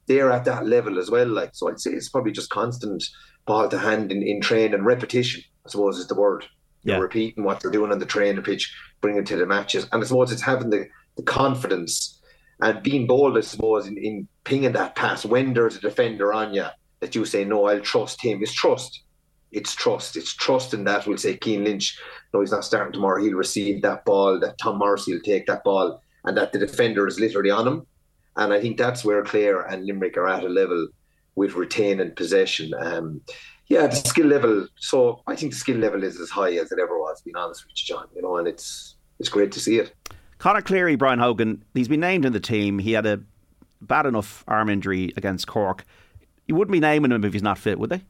they're 0.08 0.32
at 0.32 0.44
that 0.46 0.66
level 0.66 0.98
as 0.98 1.10
well. 1.10 1.28
Like 1.28 1.50
so, 1.52 1.68
I'd 1.68 1.80
say 1.80 1.92
it's 1.92 2.08
probably 2.08 2.32
just 2.32 2.50
constant 2.50 3.04
ball 3.46 3.68
to 3.68 3.78
hand 3.78 4.10
in, 4.10 4.22
in 4.22 4.40
train 4.40 4.74
and 4.74 4.84
repetition. 4.84 5.42
I 5.66 5.70
suppose 5.70 5.98
is 5.98 6.08
the 6.08 6.14
word. 6.14 6.46
Yeah. 6.82 6.94
You're 6.94 7.02
repeating 7.02 7.44
what 7.44 7.60
they're 7.60 7.70
doing 7.70 7.92
on 7.92 7.98
the 7.98 8.06
training 8.06 8.42
pitch, 8.42 8.74
bringing 9.00 9.22
it 9.22 9.26
to 9.26 9.36
the 9.36 9.46
matches, 9.46 9.86
and 9.92 10.02
I 10.02 10.06
suppose 10.06 10.32
it's 10.32 10.42
having 10.42 10.70
the, 10.70 10.86
the 11.16 11.22
confidence 11.22 12.20
and 12.60 12.82
being 12.82 13.06
bold. 13.06 13.36
I 13.36 13.42
suppose 13.42 13.86
in, 13.86 13.96
in 13.98 14.28
pinging 14.44 14.72
that 14.72 14.96
pass 14.96 15.24
when 15.24 15.52
there's 15.54 15.76
a 15.76 15.80
defender 15.80 16.32
on 16.32 16.54
you 16.54 16.66
that 17.00 17.14
you 17.14 17.24
say 17.24 17.44
no, 17.44 17.66
I'll 17.66 17.80
trust 17.80 18.24
him. 18.24 18.40
It's 18.42 18.52
trust. 18.52 19.02
It's 19.50 19.74
trust. 19.74 20.16
It's 20.16 20.34
trust 20.34 20.74
in 20.74 20.84
that. 20.84 21.06
We'll 21.06 21.16
say 21.16 21.38
Cian 21.42 21.64
Lynch. 21.64 21.98
No, 22.32 22.40
he's 22.40 22.52
not 22.52 22.64
starting 22.64 22.92
tomorrow. 22.92 23.22
He'll 23.22 23.34
receive 23.34 23.82
that 23.82 24.04
ball. 24.04 24.38
That 24.40 24.58
Tom 24.58 24.78
Morrissey 24.78 25.12
will 25.12 25.20
take 25.20 25.46
that 25.46 25.64
ball 25.64 26.02
and 26.24 26.36
that 26.36 26.52
the 26.52 26.58
defender 26.58 27.06
is 27.06 27.20
literally 27.20 27.50
on 27.50 27.66
him. 27.66 27.86
And 28.38 28.52
I 28.52 28.60
think 28.60 28.78
that's 28.78 29.04
where 29.04 29.22
Clare 29.24 29.62
and 29.62 29.84
Limerick 29.84 30.16
are 30.16 30.28
at 30.28 30.44
a 30.44 30.48
level 30.48 30.88
with 31.34 31.54
retaining 31.54 32.12
possession. 32.12 32.72
Um, 32.78 33.20
yeah, 33.66 33.86
the 33.86 33.96
skill 33.96 34.26
level. 34.26 34.66
So 34.76 35.22
I 35.26 35.36
think 35.36 35.52
the 35.52 35.58
skill 35.58 35.76
level 35.76 36.04
is 36.04 36.18
as 36.20 36.30
high 36.30 36.52
as 36.54 36.72
it 36.72 36.78
ever 36.80 36.98
was. 36.98 37.20
Being 37.20 37.36
honest 37.36 37.64
with 37.64 37.72
you, 37.76 37.94
John, 37.94 38.06
you 38.14 38.22
know, 38.22 38.36
and 38.36 38.48
it's 38.48 38.96
it's 39.18 39.28
great 39.28 39.52
to 39.52 39.60
see 39.60 39.78
it. 39.78 39.92
Conor 40.38 40.62
Cleary, 40.62 40.94
Brian 40.94 41.18
Hogan, 41.18 41.64
he's 41.74 41.88
been 41.88 42.00
named 42.00 42.24
in 42.24 42.32
the 42.32 42.40
team. 42.40 42.78
He 42.78 42.92
had 42.92 43.04
a 43.04 43.20
bad 43.82 44.06
enough 44.06 44.44
arm 44.46 44.70
injury 44.70 45.12
against 45.16 45.48
Cork. 45.48 45.84
You 46.46 46.54
wouldn't 46.54 46.72
be 46.72 46.80
naming 46.80 47.10
him 47.10 47.24
if 47.24 47.32
he's 47.32 47.42
not 47.42 47.58
fit, 47.58 47.78
would 47.78 47.90
they? 47.90 48.02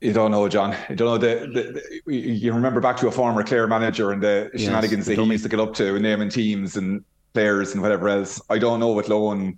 You 0.00 0.12
don't 0.12 0.30
know, 0.30 0.48
John. 0.48 0.76
You 0.88 0.96
don't 0.96 1.08
know 1.08 1.18
the, 1.18 1.46
the, 1.46 2.02
the, 2.06 2.14
You 2.16 2.52
remember 2.52 2.80
back 2.80 2.96
to 2.98 3.08
a 3.08 3.10
former 3.12 3.42
Clare 3.42 3.66
manager 3.66 4.12
and 4.12 4.22
the 4.22 4.50
yes, 4.52 4.62
shenanigans 4.62 5.06
that 5.06 5.18
he 5.18 5.24
used 5.24 5.42
to 5.42 5.48
get 5.48 5.60
up 5.60 5.74
to, 5.74 5.94
and 5.94 6.02
naming 6.02 6.28
teams 6.28 6.76
and 6.76 7.04
players 7.34 7.72
and 7.72 7.82
whatever 7.82 8.08
else. 8.08 8.40
I 8.50 8.58
don't 8.58 8.80
know 8.80 8.92
with 8.92 9.06
Lohan 9.06 9.56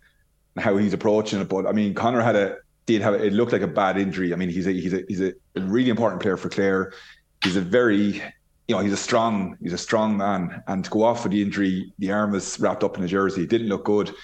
how 0.58 0.76
he's 0.76 0.92
approaching 0.92 1.40
it, 1.40 1.48
but 1.48 1.66
I 1.66 1.72
mean, 1.72 1.94
Conor 1.94 2.22
had 2.22 2.36
a 2.36 2.56
did 2.86 3.00
have 3.02 3.14
it 3.14 3.32
looked 3.32 3.52
like 3.52 3.62
a 3.62 3.66
bad 3.66 3.96
injury. 3.96 4.32
I 4.32 4.36
mean, 4.36 4.48
he's 4.48 4.66
a 4.66 4.72
he's 4.72 4.94
a 4.94 5.04
he's 5.08 5.20
a 5.20 5.34
really 5.56 5.90
important 5.90 6.22
player 6.22 6.36
for 6.36 6.48
Clare. 6.48 6.92
He's 7.42 7.56
a 7.56 7.60
very 7.60 8.22
you 8.68 8.74
know 8.74 8.78
he's 8.78 8.92
a 8.92 8.96
strong 8.96 9.56
he's 9.62 9.72
a 9.72 9.78
strong 9.78 10.16
man, 10.16 10.62
and 10.66 10.84
to 10.84 10.90
go 10.90 11.02
off 11.02 11.24
with 11.24 11.32
the 11.32 11.42
injury, 11.42 11.92
the 11.98 12.12
arm 12.12 12.32
was 12.32 12.58
wrapped 12.60 12.84
up 12.84 12.96
in 12.96 13.04
a 13.04 13.08
jersey. 13.08 13.42
It 13.42 13.50
didn't 13.50 13.68
look 13.68 13.84
good. 13.84 14.14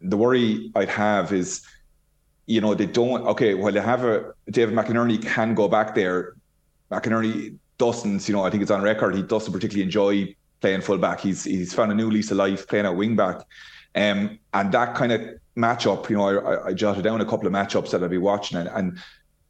The 0.00 0.16
worry 0.16 0.70
I'd 0.74 0.88
have 0.88 1.32
is 1.32 1.66
you 2.46 2.60
know, 2.60 2.74
they 2.74 2.86
don't. 2.86 3.26
Okay, 3.26 3.54
well, 3.54 3.72
they 3.72 3.80
have 3.80 4.04
a 4.04 4.32
David 4.50 4.74
McInerney 4.74 5.22
can 5.22 5.54
go 5.54 5.68
back 5.68 5.94
there. 5.94 6.36
McInerney 6.90 7.58
doesn't. 7.76 8.28
You 8.28 8.34
know, 8.34 8.44
I 8.44 8.50
think 8.50 8.62
it's 8.62 8.70
on 8.70 8.82
record. 8.82 9.14
He 9.14 9.22
doesn't 9.22 9.52
particularly 9.52 9.82
enjoy 9.82 10.34
playing 10.60 10.80
fullback. 10.80 11.20
He's 11.20 11.44
he's 11.44 11.74
found 11.74 11.92
a 11.92 11.94
new 11.94 12.10
lease 12.10 12.30
of 12.30 12.36
life 12.36 12.66
playing 12.66 12.86
at 12.86 12.96
wing 12.96 13.16
back. 13.16 13.36
Um, 13.94 14.38
and 14.52 14.72
that 14.72 14.94
kind 14.94 15.12
of 15.12 15.22
matchup, 15.56 16.10
you 16.10 16.16
know, 16.16 16.28
I, 16.28 16.68
I, 16.68 16.72
jotted 16.74 17.04
down 17.04 17.22
a 17.22 17.24
couple 17.24 17.46
of 17.46 17.52
matchups 17.54 17.90
that 17.90 18.02
I'll 18.02 18.10
be 18.10 18.18
watching, 18.18 18.58
and, 18.58 18.68
and 18.68 18.98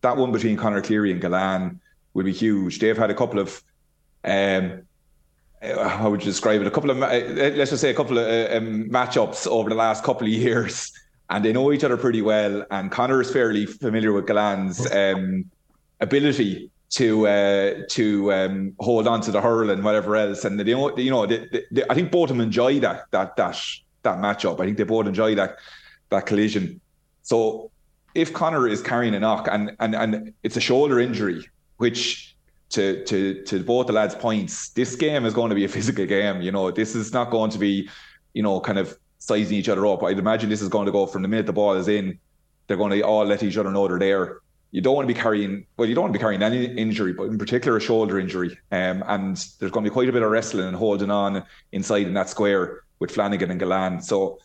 that 0.03 0.17
one 0.17 0.31
between 0.31 0.57
Conor 0.57 0.83
Cleary 0.83 1.11
and 1.11 1.21
Gillane 1.21 1.81
will 2.15 2.23
be 2.23 2.33
huge. 2.33 2.79
They've 2.79 2.97
had 2.97 3.11
a 3.11 3.15
couple 3.15 3.41
of, 3.41 3.61
um, 4.23 4.83
uh, 5.61 5.89
how 5.89 6.11
would 6.11 6.21
you 6.21 6.27
describe 6.27 6.61
it? 6.61 6.67
A 6.69 6.71
couple 6.71 6.91
of, 6.91 7.03
uh, 7.03 7.09
let's 7.09 7.71
just 7.71 7.81
say, 7.81 7.91
a 7.91 7.95
couple 7.95 8.19
of 8.19 8.27
uh, 8.29 8.57
um, 8.57 8.89
matchups 8.89 9.49
over 9.49 9.69
the 9.69 9.75
last 9.75 10.05
couple 10.05 10.29
of 10.29 10.33
years 10.33 10.93
and 11.31 11.45
they 11.45 11.53
know 11.53 11.73
each 11.73 11.85
other 11.85 11.97
pretty 11.97 12.23
well. 12.23 12.65
And 12.71 12.91
Conor 12.91 13.21
is 13.21 13.31
fairly 13.31 13.67
familiar 13.67 14.13
with 14.13 14.27
Gillane's 14.27 14.91
um, 14.93 15.51
ability 16.01 16.71
to 16.91 17.27
uh, 17.27 17.75
to 17.91 18.33
um, 18.33 18.75
hold 18.81 19.07
on 19.07 19.21
to 19.23 19.31
the 19.31 19.41
hurl 19.41 19.71
and 19.71 19.83
whatever 19.83 20.17
else. 20.17 20.45
And 20.45 20.59
they, 20.59 20.65
you 20.65 21.11
know, 21.11 21.27
they, 21.27 21.49
they, 21.71 21.83
I 21.91 21.95
think 21.95 22.11
both 22.11 22.31
of 22.31 22.37
them 22.37 22.41
enjoy 22.41 22.81
that 22.81 23.11
that 23.11 23.37
that 23.37 23.61
that 24.03 24.19
matchup. 24.19 24.61
I 24.61 24.65
think 24.65 24.77
they 24.79 24.85
both 24.85 25.07
enjoy 25.07 25.35
that 25.35 25.59
that 26.11 26.27
collision. 26.27 26.81
So 27.23 27.71
if 28.15 28.33
Conor 28.33 28.69
is 28.69 28.81
carrying 28.81 29.15
a 29.15 29.21
knock 29.21 29.49
and 29.51 29.77
and 29.81 29.95
and 29.95 30.33
it's 30.43 30.57
a 30.57 30.61
shoulder 30.61 31.01
injury, 31.01 31.45
which 31.79 32.37
to 32.71 33.05
to 33.05 33.43
to 33.45 33.63
both 33.65 33.89
the 33.89 33.93
lads' 33.93 34.15
points, 34.15 34.71
this 34.71 34.95
game 34.97 35.25
is 35.25 35.35
going 35.35 35.51
to 35.51 35.57
be 35.57 35.65
a 35.65 35.69
physical 35.69 36.07
game. 36.07 36.41
You 36.41 36.53
know, 36.53 36.71
this 36.71 36.95
is 36.95 37.13
not 37.13 37.31
going 37.31 37.51
to 37.51 37.59
be, 37.59 37.89
you 38.33 38.43
know, 38.43 38.61
kind 38.61 38.79
of 38.79 38.97
sizing 39.19 39.57
each 39.57 39.69
other 39.69 39.87
up. 39.87 40.03
I'd 40.05 40.19
imagine 40.19 40.49
this 40.51 40.63
is 40.63 40.69
going 40.69 40.87
to 40.87 40.93
go 40.93 41.07
from 41.07 41.23
the 41.23 41.29
minute 41.29 41.47
the 41.47 41.53
ball 41.53 41.75
is 41.75 41.89
in, 41.89 42.19
they're 42.67 42.77
going 42.77 42.93
to 42.93 43.03
all 43.03 43.25
let 43.25 43.43
each 43.43 43.57
other 43.57 43.71
know 43.71 43.89
they're 43.89 43.99
there. 43.99 44.39
You 44.73 44.81
don't 44.81 44.95
want 44.95 45.09
to 45.09 45.15
be 45.15 45.19
carrying 45.19 45.67
well, 45.77 45.89
you 45.89 45.95
don't 45.95 46.03
want 46.03 46.13
to 46.13 46.19
be 46.19 46.23
carrying 46.23 46.43
any 46.43 46.67
injury, 46.67 47.13
but 47.13 47.25
in 47.25 47.39
particular 47.39 47.79
a 47.79 47.81
shoulder 47.81 48.19
injury. 48.19 48.59
Um, 48.73 49.03
and 49.07 49.37
there's 49.59 49.73
going 49.73 49.85
to 49.85 49.91
be 49.91 49.95
quite 49.95 50.09
a 50.09 50.13
bit 50.13 50.23
of 50.23 50.31
wrestling 50.31 50.67
and 50.67 50.77
holding 50.77 51.11
on 51.11 51.45
inside 51.73 52.07
in 52.07 52.15
that 52.15 52.29
square 52.29 52.83
with 52.99 53.11
Flanagan 53.11 53.51
and 53.51 53.61
Gillane. 53.61 54.03
So 54.03 54.39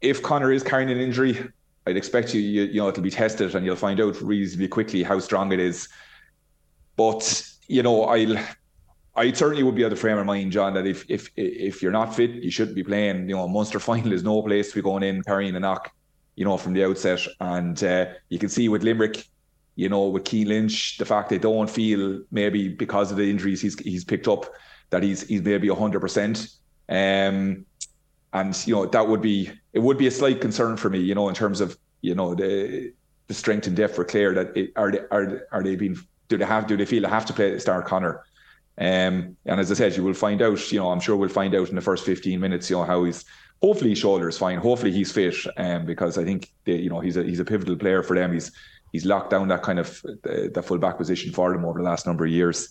if 0.00 0.22
Conor 0.22 0.52
is 0.52 0.62
carrying 0.62 0.90
an 0.90 0.98
injury, 0.98 1.48
I'd 1.86 1.96
expect 1.96 2.34
you, 2.34 2.40
you, 2.40 2.62
you 2.62 2.80
know, 2.80 2.88
it'll 2.88 3.02
be 3.02 3.10
tested 3.10 3.54
and 3.54 3.64
you'll 3.66 3.76
find 3.76 4.00
out 4.00 4.20
reasonably 4.20 4.68
quickly 4.68 5.02
how 5.02 5.18
strong 5.18 5.52
it 5.52 5.60
is. 5.60 5.88
But 6.96 7.46
you 7.68 7.82
know, 7.82 8.04
I'll, 8.04 8.36
I 9.14 9.32
certainly 9.32 9.62
would 9.62 9.74
be 9.74 9.82
of 9.82 9.90
the 9.90 9.96
frame 9.96 10.18
of 10.18 10.26
mind, 10.26 10.52
John, 10.52 10.74
that 10.74 10.86
if 10.86 11.04
if 11.08 11.30
if 11.36 11.82
you're 11.82 11.92
not 11.92 12.14
fit, 12.14 12.30
you 12.30 12.50
shouldn't 12.50 12.76
be 12.76 12.84
playing. 12.84 13.28
You 13.28 13.36
know, 13.36 13.48
Munster 13.48 13.80
final 13.88 14.12
is 14.12 14.22
no 14.22 14.42
place 14.42 14.70
to 14.70 14.76
be 14.76 14.82
going 14.82 15.02
in 15.02 15.22
carrying 15.22 15.54
a 15.56 15.60
knock, 15.60 15.92
you 16.36 16.44
know, 16.44 16.56
from 16.56 16.72
the 16.72 16.84
outset. 16.84 17.20
And 17.40 17.82
uh, 17.82 18.06
you 18.28 18.38
can 18.38 18.48
see 18.48 18.68
with 18.68 18.82
Limerick, 18.82 19.24
you 19.76 19.88
know, 19.88 20.08
with 20.08 20.28
Cian 20.28 20.48
Lynch, 20.48 20.98
the 20.98 21.04
fact 21.04 21.30
they 21.30 21.38
don't 21.38 21.70
feel 21.70 22.20
maybe 22.30 22.68
because 22.68 23.10
of 23.10 23.16
the 23.16 23.30
injuries 23.30 23.60
he's 23.60 23.78
he's 23.78 24.04
picked 24.04 24.28
up 24.28 24.52
that 24.90 25.02
he's 25.02 25.26
he's 25.26 25.42
maybe 25.42 25.68
hundred 25.68 26.00
percent. 26.00 26.48
Um, 26.88 27.64
and 28.32 28.66
you 28.66 28.74
know 28.74 28.86
that 28.86 29.08
would 29.08 29.22
be 29.22 29.50
it 29.72 29.80
would 29.80 29.98
be 29.98 30.06
a 30.06 30.10
slight 30.10 30.40
concern 30.40 30.76
for 30.76 30.90
me, 30.90 30.98
you 30.98 31.14
know, 31.14 31.28
in 31.28 31.34
terms 31.34 31.60
of 31.60 31.78
you 32.00 32.14
know 32.14 32.34
the 32.34 32.92
the 33.26 33.34
strength 33.34 33.66
and 33.66 33.76
depth 33.76 33.94
for 33.94 34.04
Clare 34.04 34.34
that 34.34 34.56
it, 34.56 34.72
are 34.76 34.90
they 34.90 35.00
are 35.10 35.46
are 35.52 35.62
they 35.62 35.76
being 35.76 35.96
do 36.28 36.36
they 36.36 36.44
have 36.44 36.66
do 36.66 36.76
they 36.76 36.86
feel 36.86 37.02
they 37.02 37.08
have 37.08 37.26
to 37.26 37.32
play 37.32 37.58
start 37.58 37.86
Conor? 37.86 38.24
Um, 38.78 39.36
and 39.44 39.60
as 39.60 39.70
I 39.70 39.74
said, 39.74 39.96
you 39.96 40.02
will 40.02 40.14
find 40.14 40.40
out. 40.40 40.72
You 40.72 40.78
know, 40.78 40.90
I'm 40.90 41.00
sure 41.00 41.16
we'll 41.16 41.28
find 41.28 41.54
out 41.54 41.68
in 41.68 41.74
the 41.74 41.82
first 41.82 42.04
15 42.06 42.40
minutes. 42.40 42.70
You 42.70 42.76
know 42.76 42.84
how 42.84 43.04
he's 43.04 43.24
hopefully 43.60 43.90
his 43.90 43.98
shoulder 43.98 44.28
is 44.28 44.38
fine. 44.38 44.58
Hopefully 44.58 44.92
he's 44.92 45.12
fit. 45.12 45.36
Um, 45.56 45.84
because 45.84 46.16
I 46.16 46.24
think 46.24 46.50
they, 46.64 46.76
you 46.76 46.90
know 46.90 47.00
he's 47.00 47.16
a 47.16 47.22
he's 47.22 47.40
a 47.40 47.44
pivotal 47.44 47.76
player 47.76 48.02
for 48.02 48.16
them. 48.16 48.32
He's 48.32 48.52
he's 48.92 49.04
locked 49.04 49.30
down 49.30 49.48
that 49.48 49.62
kind 49.62 49.78
of 49.78 50.00
the, 50.22 50.50
the 50.52 50.62
full 50.62 50.78
back 50.78 50.98
position 50.98 51.32
for 51.32 51.52
them 51.52 51.64
over 51.64 51.78
the 51.78 51.84
last 51.84 52.06
number 52.06 52.24
of 52.24 52.30
years. 52.30 52.70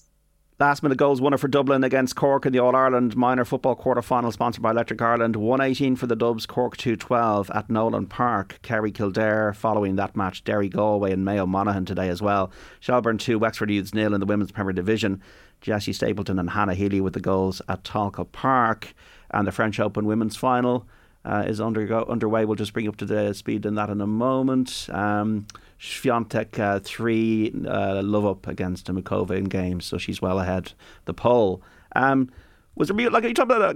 Last 0.59 0.83
minute 0.83 0.97
goals 0.97 1.21
winner 1.21 1.37
for 1.37 1.47
Dublin 1.47 1.85
against 1.85 2.17
Cork 2.17 2.45
in 2.45 2.51
the 2.51 2.59
All 2.59 2.75
Ireland 2.75 3.15
minor 3.15 3.45
football 3.45 3.77
quarter 3.77 4.01
final 4.01 4.29
sponsored 4.29 4.61
by 4.61 4.71
Electric 4.71 5.01
Ireland. 5.01 5.37
118 5.37 5.95
for 5.95 6.05
the 6.05 6.17
Dubs, 6.17 6.45
Cork 6.45 6.75
212 6.75 7.49
at 7.51 7.69
Nowlan 7.69 8.07
Park. 8.07 8.59
Kerry 8.61 8.91
Kildare 8.91 9.53
following 9.53 9.95
that 9.95 10.17
match. 10.17 10.43
Derry 10.43 10.67
Galway 10.67 11.13
and 11.13 11.23
Mayo 11.23 11.45
Monaghan 11.45 11.85
today 11.85 12.09
as 12.09 12.21
well. 12.21 12.51
Shelbourne 12.81 13.17
2, 13.17 13.39
Wexford 13.39 13.71
Youths 13.71 13.93
nil 13.93 14.13
in 14.13 14.19
the 14.19 14.25
Women's 14.25 14.51
Premier 14.51 14.73
Division. 14.73 15.21
Jessie 15.61 15.93
Stapleton 15.93 16.37
and 16.37 16.49
Hannah 16.49 16.73
Healy 16.73 16.99
with 16.99 17.13
the 17.13 17.21
goals 17.21 17.61
at 17.69 17.85
Tolka 17.85 18.29
Park. 18.29 18.93
And 19.31 19.47
the 19.47 19.53
French 19.53 19.79
Open 19.79 20.03
Women's 20.03 20.35
Final 20.35 20.85
uh, 21.29 21.43
is 21.47 21.61
undergo- 21.61 22.05
underway. 22.09 22.45
We'll 22.45 22.55
just 22.55 22.73
bring 22.73 22.87
up 22.87 22.97
to 22.97 23.05
the 23.05 23.33
speed 23.33 23.65
in 23.65 23.75
that 23.75 23.89
in 23.89 24.01
a 24.01 24.07
moment. 24.07 24.87
Um, 24.91 25.45
Swiatek 25.79 26.59
uh, 26.59 26.79
three 26.79 27.53
uh, 27.67 28.01
love 28.03 28.25
up 28.25 28.47
against 28.47 28.87
Dimitrova 28.87 29.31
in 29.31 29.45
games, 29.45 29.85
so 29.85 29.97
she's 29.97 30.21
well 30.21 30.39
ahead 30.39 30.73
the 31.05 31.13
poll. 31.13 31.61
Um, 31.95 32.29
was 32.75 32.87
there 32.87 33.09
like 33.09 33.23
you 33.23 33.33
talk 33.33 33.45
about 33.45 33.61
uh, 33.61 33.73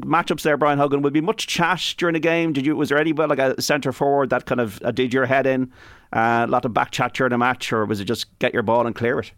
matchups 0.00 0.42
there, 0.42 0.56
Brian 0.56 0.78
Hogan? 0.78 1.02
Would 1.02 1.12
be 1.12 1.20
much 1.20 1.46
chat 1.46 1.94
during 1.96 2.14
the 2.14 2.20
game? 2.20 2.52
Did 2.52 2.66
you 2.66 2.74
was 2.74 2.88
there 2.88 2.98
any 2.98 3.12
like 3.12 3.38
a 3.38 3.60
centre 3.62 3.92
forward 3.92 4.30
that 4.30 4.46
kind 4.46 4.60
of 4.60 4.82
uh, 4.82 4.90
did 4.90 5.14
your 5.14 5.26
head 5.26 5.46
in? 5.46 5.72
Uh, 6.12 6.46
a 6.48 6.50
lot 6.50 6.64
of 6.64 6.74
back 6.74 6.90
chat 6.90 7.14
during 7.14 7.30
the 7.30 7.38
match, 7.38 7.72
or 7.72 7.84
was 7.84 8.00
it 8.00 8.06
just 8.06 8.36
get 8.38 8.52
your 8.52 8.62
ball 8.62 8.86
and 8.86 8.96
clear 8.96 9.20
it? 9.20 9.32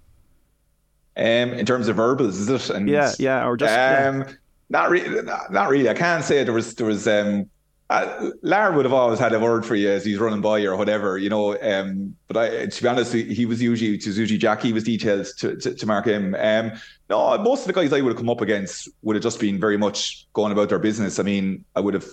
Um, 1.17 1.53
in 1.53 1.67
terms 1.67 1.89
of 1.89 1.97
verbals, 1.97 2.39
is 2.39 2.49
it? 2.49 2.71
And, 2.71 2.89
yeah, 2.89 3.13
yeah, 3.19 3.47
or 3.47 3.57
just 3.57 3.73
um, 3.73 4.21
yeah. 4.21 4.33
not 4.71 4.89
really. 4.89 5.23
Not, 5.23 5.53
not, 5.53 5.69
really. 5.69 5.89
I 5.89 5.95
can't 5.95 6.25
say 6.25 6.45
there 6.45 6.55
was 6.55 6.75
there 6.77 6.87
was 6.87 7.09
um 7.09 7.51
uh, 7.91 8.31
Lar 8.43 8.73
would 8.73 8.85
have 8.85 8.93
always 8.93 9.19
had 9.19 9.33
a 9.33 9.41
word 9.41 9.65
for 9.65 9.75
you 9.75 9.89
as 9.89 10.05
he's 10.05 10.19
running 10.19 10.43
by 10.43 10.63
or 10.65 10.77
whatever, 10.77 11.17
you 11.17 11.31
know. 11.31 11.59
Um, 11.61 12.15
but 12.27 12.37
I, 12.37 12.67
to 12.67 12.83
be 12.83 12.89
honest, 12.89 13.15
he 13.15 13.47
was 13.47 13.63
usually 13.63 13.97
to 13.97 14.11
usually 14.11 14.39
Jackie 14.39 14.75
was 14.75 14.85
detailed 14.85 15.27
to, 15.39 15.57
to, 15.57 15.75
to 15.75 15.87
mark 15.87 16.07
him. 16.07 16.35
Um, 16.39 16.73
no, 17.09 17.39
most 17.39 17.63
of 17.63 17.67
the 17.69 17.73
guys 17.73 17.93
I 17.93 18.03
would 18.03 18.11
have 18.11 18.19
come 18.19 18.29
up 18.29 18.43
against 18.43 18.89
would 19.03 19.17
have 19.17 19.23
just 19.23 19.41
been 19.41 19.59
very 19.59 19.79
much 19.79 20.27
going 20.35 20.53
about 20.53 20.69
their 20.69 20.79
business. 20.79 21.19
I 21.19 21.23
mean, 21.23 21.65
I 21.75 21.81
would 21.81 21.95
have. 21.95 22.07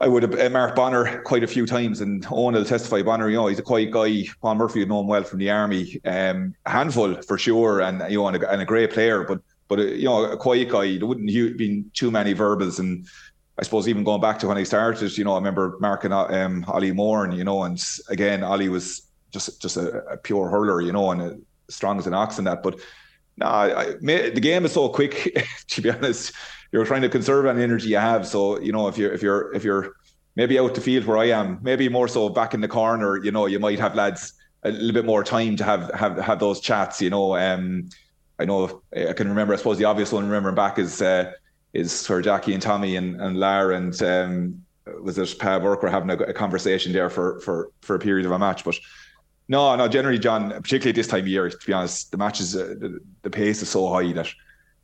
I 0.00 0.08
would 0.08 0.24
have 0.24 0.36
uh, 0.36 0.50
marked 0.50 0.74
Bonner 0.74 1.22
quite 1.22 1.44
a 1.44 1.46
few 1.46 1.64
times, 1.64 2.00
and 2.00 2.26
Eoin 2.26 2.54
will 2.54 2.64
testify. 2.64 3.02
Bonner, 3.02 3.28
you 3.28 3.36
know, 3.36 3.46
he's 3.46 3.60
a 3.60 3.62
quiet 3.62 3.92
guy. 3.92 4.24
Paul 4.40 4.56
Murphy 4.56 4.80
had 4.80 4.88
known 4.88 5.04
him 5.04 5.06
well 5.06 5.22
from 5.22 5.38
the 5.38 5.48
army. 5.48 6.00
Um, 6.04 6.56
a 6.66 6.70
handful 6.70 7.22
for 7.22 7.38
sure, 7.38 7.80
and 7.80 8.02
you 8.10 8.18
know, 8.18 8.26
and 8.26 8.42
a, 8.42 8.50
and 8.50 8.60
a 8.60 8.64
great 8.64 8.90
player. 8.90 9.22
But 9.22 9.42
but 9.68 9.78
uh, 9.78 9.82
you 9.84 10.06
know, 10.06 10.24
a 10.24 10.36
quiet 10.36 10.70
guy. 10.70 10.98
There 10.98 11.06
wouldn't 11.06 11.32
have 11.32 11.56
been 11.56 11.88
too 11.94 12.10
many 12.10 12.32
verbals, 12.32 12.80
and 12.80 13.06
I 13.58 13.64
suppose 13.64 13.86
even 13.86 14.04
going 14.04 14.20
back 14.20 14.38
to 14.40 14.48
when 14.48 14.56
I 14.56 14.62
started, 14.62 15.16
you 15.16 15.24
know, 15.24 15.34
I 15.34 15.36
remember 15.36 15.76
marking 15.80 16.12
um, 16.12 16.64
Ollie 16.68 16.92
Moore, 16.92 17.24
and 17.24 17.36
you 17.36 17.44
know, 17.44 17.62
and 17.64 17.82
again, 18.08 18.42
Ollie 18.42 18.70
was 18.70 19.02
just 19.30 19.60
just 19.60 19.76
a, 19.76 19.98
a 20.06 20.16
pure 20.16 20.48
hurler, 20.48 20.80
you 20.80 20.92
know, 20.92 21.10
and 21.10 21.22
a, 21.22 21.38
strong 21.68 21.98
as 21.98 22.06
an 22.06 22.14
ox 22.14 22.38
in 22.38 22.44
that. 22.44 22.62
But 22.62 22.80
nah, 23.36 23.66
the 24.00 24.40
game 24.40 24.64
is 24.64 24.72
so 24.72 24.88
quick. 24.88 25.36
to 25.68 25.82
be 25.82 25.90
honest, 25.90 26.32
you're 26.72 26.86
trying 26.86 27.02
to 27.02 27.10
conserve 27.10 27.44
any 27.44 27.62
energy 27.62 27.88
you 27.88 27.98
have. 27.98 28.26
So 28.26 28.58
you 28.58 28.72
know, 28.72 28.88
if 28.88 28.96
you're 28.96 29.12
if 29.12 29.22
you're 29.22 29.54
if 29.54 29.64
you're 29.64 29.92
maybe 30.34 30.58
out 30.58 30.74
the 30.74 30.80
field 30.80 31.04
where 31.04 31.18
I 31.18 31.26
am, 31.26 31.58
maybe 31.62 31.90
more 31.90 32.08
so 32.08 32.30
back 32.30 32.54
in 32.54 32.62
the 32.62 32.68
corner, 32.68 33.22
you 33.22 33.30
know, 33.30 33.44
you 33.46 33.58
might 33.58 33.78
have 33.78 33.94
lads 33.94 34.32
a 34.62 34.70
little 34.70 34.92
bit 34.92 35.04
more 35.04 35.22
time 35.22 35.56
to 35.56 35.64
have 35.64 35.92
have 35.94 36.16
have 36.16 36.38
those 36.38 36.58
chats. 36.58 37.02
You 37.02 37.10
know, 37.10 37.36
um, 37.36 37.90
I 38.38 38.46
know 38.46 38.82
I 38.96 39.12
can 39.12 39.28
remember. 39.28 39.52
I 39.52 39.58
suppose 39.58 39.76
the 39.76 39.84
obvious 39.84 40.10
one 40.10 40.24
remembering 40.24 40.54
back 40.54 40.78
is. 40.78 41.02
Uh, 41.02 41.32
is 41.72 41.92
Sir 41.92 42.20
Jackie 42.20 42.54
and 42.54 42.62
Tommy 42.62 42.96
and, 42.96 43.20
and 43.20 43.38
Lar 43.38 43.72
and 43.72 44.00
um, 44.02 44.62
was 45.00 45.18
it 45.18 45.38
Pat 45.38 45.62
Burke 45.62 45.82
were 45.82 45.90
having 45.90 46.10
a, 46.10 46.16
a, 46.24 46.32
conversation 46.32 46.92
there 46.92 47.08
for, 47.08 47.40
for, 47.40 47.70
for 47.80 47.96
a 47.96 47.98
period 47.98 48.26
of 48.26 48.32
a 48.32 48.38
match. 48.38 48.64
But 48.64 48.78
no, 49.48 49.74
no, 49.76 49.88
generally, 49.88 50.18
John, 50.18 50.50
particularly 50.50 50.92
this 50.92 51.06
time 51.06 51.20
of 51.20 51.28
year, 51.28 51.48
to 51.48 51.66
be 51.66 51.72
honest, 51.72 52.10
the 52.10 52.18
matches, 52.18 52.56
uh, 52.56 52.74
the, 52.78 53.00
the 53.22 53.30
pace 53.30 53.62
is 53.62 53.68
so 53.68 53.88
high 53.88 54.12
that, 54.12 54.32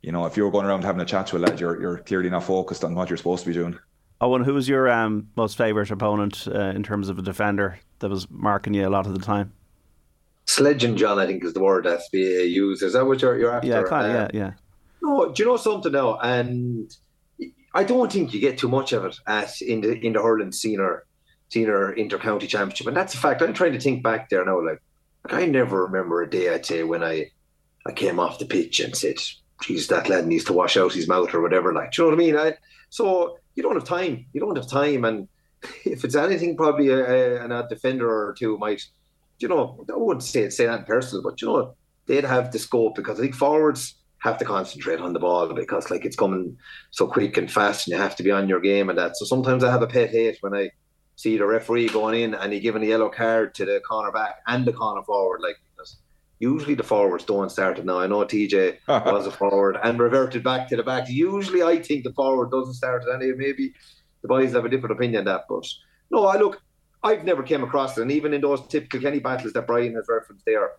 you 0.01 0.11
know, 0.11 0.25
if 0.25 0.37
you're 0.37 0.51
going 0.51 0.65
around 0.65 0.83
having 0.83 1.01
a 1.01 1.05
chat 1.05 1.27
to 1.27 1.37
a 1.37 1.39
lad, 1.39 1.59
you're, 1.59 1.79
you're 1.81 1.97
clearly 1.99 2.29
not 2.29 2.43
focused 2.43 2.83
on 2.83 2.95
what 2.95 3.09
you're 3.09 3.17
supposed 3.17 3.43
to 3.43 3.49
be 3.49 3.53
doing. 3.53 3.77
Eoin, 4.21 4.43
who 4.43 4.53
was 4.53 4.67
your 4.67 4.89
um, 4.89 5.29
most 5.35 5.57
favourite 5.57 5.91
opponent 5.91 6.47
uh, 6.47 6.59
in 6.59 6.83
terms 6.83 7.09
of 7.09 7.19
a 7.19 7.21
defender 7.21 7.79
that 7.99 8.09
was 8.09 8.29
marking 8.29 8.73
you 8.73 8.87
a 8.87 8.89
lot 8.89 9.05
of 9.05 9.13
the 9.13 9.19
time? 9.19 9.53
Sledging, 10.45 10.97
John, 10.97 11.19
I 11.19 11.25
think 11.25 11.43
is 11.43 11.53
the 11.53 11.61
word 11.61 11.85
SBA 11.85 12.49
uses. 12.49 12.87
Is 12.87 12.93
that 12.93 13.05
what 13.05 13.21
you're, 13.21 13.37
you're 13.37 13.51
after? 13.51 13.67
Yeah, 13.67 13.83
kind 13.83 14.07
of, 14.07 14.13
yeah, 14.13 14.27
yeah. 14.33 14.51
No, 15.01 15.31
do 15.31 15.43
you 15.43 15.49
know 15.49 15.57
something 15.57 15.91
now? 15.91 16.17
And 16.19 16.93
I 17.73 17.83
don't 17.83 18.11
think 18.11 18.33
you 18.33 18.39
get 18.39 18.57
too 18.57 18.67
much 18.67 18.93
of 18.93 19.05
it 19.05 19.17
at 19.27 19.61
in 19.61 19.81
the 19.81 19.93
in 19.93 20.13
the 20.13 20.21
hurling 20.21 20.51
senior 20.51 21.05
senior 21.49 21.91
inter-county 21.93 22.47
championship, 22.47 22.87
and 22.87 22.97
that's 22.97 23.13
a 23.13 23.17
fact. 23.17 23.41
I'm 23.41 23.53
trying 23.53 23.73
to 23.73 23.79
think 23.79 24.03
back 24.03 24.29
there 24.29 24.45
now. 24.45 24.63
Like, 24.63 24.81
like 25.23 25.33
I 25.33 25.45
never 25.45 25.85
remember 25.85 26.21
a 26.21 26.29
day 26.29 26.53
I'd 26.53 26.65
say 26.65 26.83
when 26.83 27.03
I 27.03 27.31
I 27.85 27.91
came 27.91 28.19
off 28.19 28.39
the 28.39 28.45
pitch 28.45 28.79
and 28.79 28.95
said, 28.95 29.17
"Geez, 29.61 29.87
that 29.87 30.09
lad 30.09 30.27
needs 30.27 30.45
to 30.45 30.53
wash 30.53 30.77
out 30.77 30.93
his 30.93 31.07
mouth 31.07 31.33
or 31.33 31.41
whatever." 31.41 31.73
Like, 31.73 31.91
do 31.91 32.01
you 32.01 32.09
know 32.09 32.15
what 32.15 32.21
I 32.21 32.25
mean? 32.25 32.37
I, 32.37 32.53
so 32.89 33.37
you 33.55 33.63
don't 33.63 33.75
have 33.75 33.85
time. 33.85 34.25
You 34.33 34.41
don't 34.41 34.55
have 34.55 34.69
time, 34.69 35.05
and 35.05 35.27
if 35.85 36.03
it's 36.03 36.15
anything, 36.15 36.57
probably 36.57 36.89
a, 36.89 37.45
a, 37.45 37.59
a 37.59 37.67
defender 37.69 38.09
or 38.09 38.35
two 38.37 38.57
might. 38.57 38.81
You 39.39 39.47
know, 39.47 39.85
I 39.89 39.95
wouldn't 39.95 40.23
say 40.23 40.49
say 40.49 40.65
that 40.65 40.85
personal, 40.85 41.23
but 41.23 41.41
you 41.41 41.47
know, 41.47 41.75
they'd 42.07 42.25
have 42.25 42.51
the 42.51 42.59
scope 42.59 42.95
because 42.95 43.19
I 43.19 43.23
think 43.23 43.35
forwards 43.35 43.95
have 44.21 44.37
to 44.37 44.45
concentrate 44.45 44.99
on 44.99 45.13
the 45.13 45.19
ball 45.19 45.53
because 45.53 45.89
like 45.89 46.05
it's 46.05 46.15
coming 46.15 46.57
so 46.91 47.07
quick 47.07 47.37
and 47.37 47.51
fast 47.51 47.87
and 47.87 47.93
you 47.93 48.01
have 48.01 48.15
to 48.17 48.23
be 48.23 48.31
on 48.31 48.49
your 48.49 48.59
game 48.59 48.89
and 48.89 48.97
that. 48.97 49.17
So 49.17 49.25
sometimes 49.25 49.63
I 49.63 49.71
have 49.71 49.81
a 49.81 49.87
pet 49.87 50.09
hate 50.09 50.37
when 50.41 50.53
I 50.53 50.69
see 51.15 51.37
the 51.37 51.45
referee 51.45 51.89
going 51.89 52.21
in 52.21 52.33
and 52.33 52.53
he 52.53 52.59
giving 52.59 52.83
a 52.83 52.87
yellow 52.87 53.09
card 53.09 53.53
to 53.55 53.65
the 53.65 53.81
corner 53.81 54.11
back 54.11 54.39
and 54.47 54.65
the 54.65 54.73
corner 54.73 55.03
forward, 55.03 55.41
like 55.41 55.55
because 55.71 55.97
usually 56.39 56.75
the 56.75 56.83
forwards 56.83 57.25
don't 57.25 57.49
start 57.49 57.79
it 57.79 57.85
now. 57.85 57.99
I 57.99 58.07
know 58.07 58.25
TJ 58.25 58.77
was 58.87 59.27
a 59.27 59.31
forward 59.31 59.77
and 59.83 59.99
reverted 59.99 60.43
back 60.43 60.67
to 60.69 60.75
the 60.75 60.83
back. 60.83 61.09
Usually 61.09 61.63
I 61.63 61.81
think 61.81 62.03
the 62.03 62.13
forward 62.13 62.51
doesn't 62.51 62.73
start 62.73 63.03
it 63.07 63.13
anyway. 63.13 63.35
Maybe 63.37 63.73
the 64.21 64.27
boys 64.27 64.53
have 64.53 64.65
a 64.65 64.69
different 64.69 64.97
opinion 64.97 65.25
that, 65.25 65.45
but 65.47 65.65
no, 66.11 66.25
I 66.25 66.37
look 66.37 66.61
I've 67.03 67.23
never 67.23 67.43
came 67.43 67.63
across 67.63 67.97
it, 67.97 68.01
and 68.01 68.11
even 68.11 68.33
in 68.33 68.41
those 68.41 68.65
Tipp-Kilkenny 68.67 69.19
battles 69.19 69.53
that 69.53 69.67
Brian 69.67 69.95
has 69.95 70.07
referenced 70.09 70.45
there, 70.45 70.71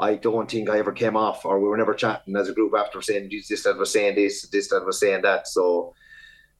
I 0.00 0.14
don't 0.14 0.50
think 0.50 0.68
I 0.68 0.78
ever 0.78 0.92
came 0.92 1.16
off, 1.16 1.44
or 1.44 1.60
we 1.60 1.68
were 1.68 1.76
never 1.76 1.94
chatting 1.94 2.36
as 2.36 2.48
a 2.48 2.54
group 2.54 2.72
after 2.76 3.02
saying 3.02 3.30
this 3.30 3.62
that 3.64 3.76
was 3.76 3.92
saying 3.92 4.14
this, 4.14 4.48
this 4.48 4.68
that 4.68 4.84
was 4.84 5.00
saying 5.00 5.22
that. 5.22 5.48
So, 5.48 5.94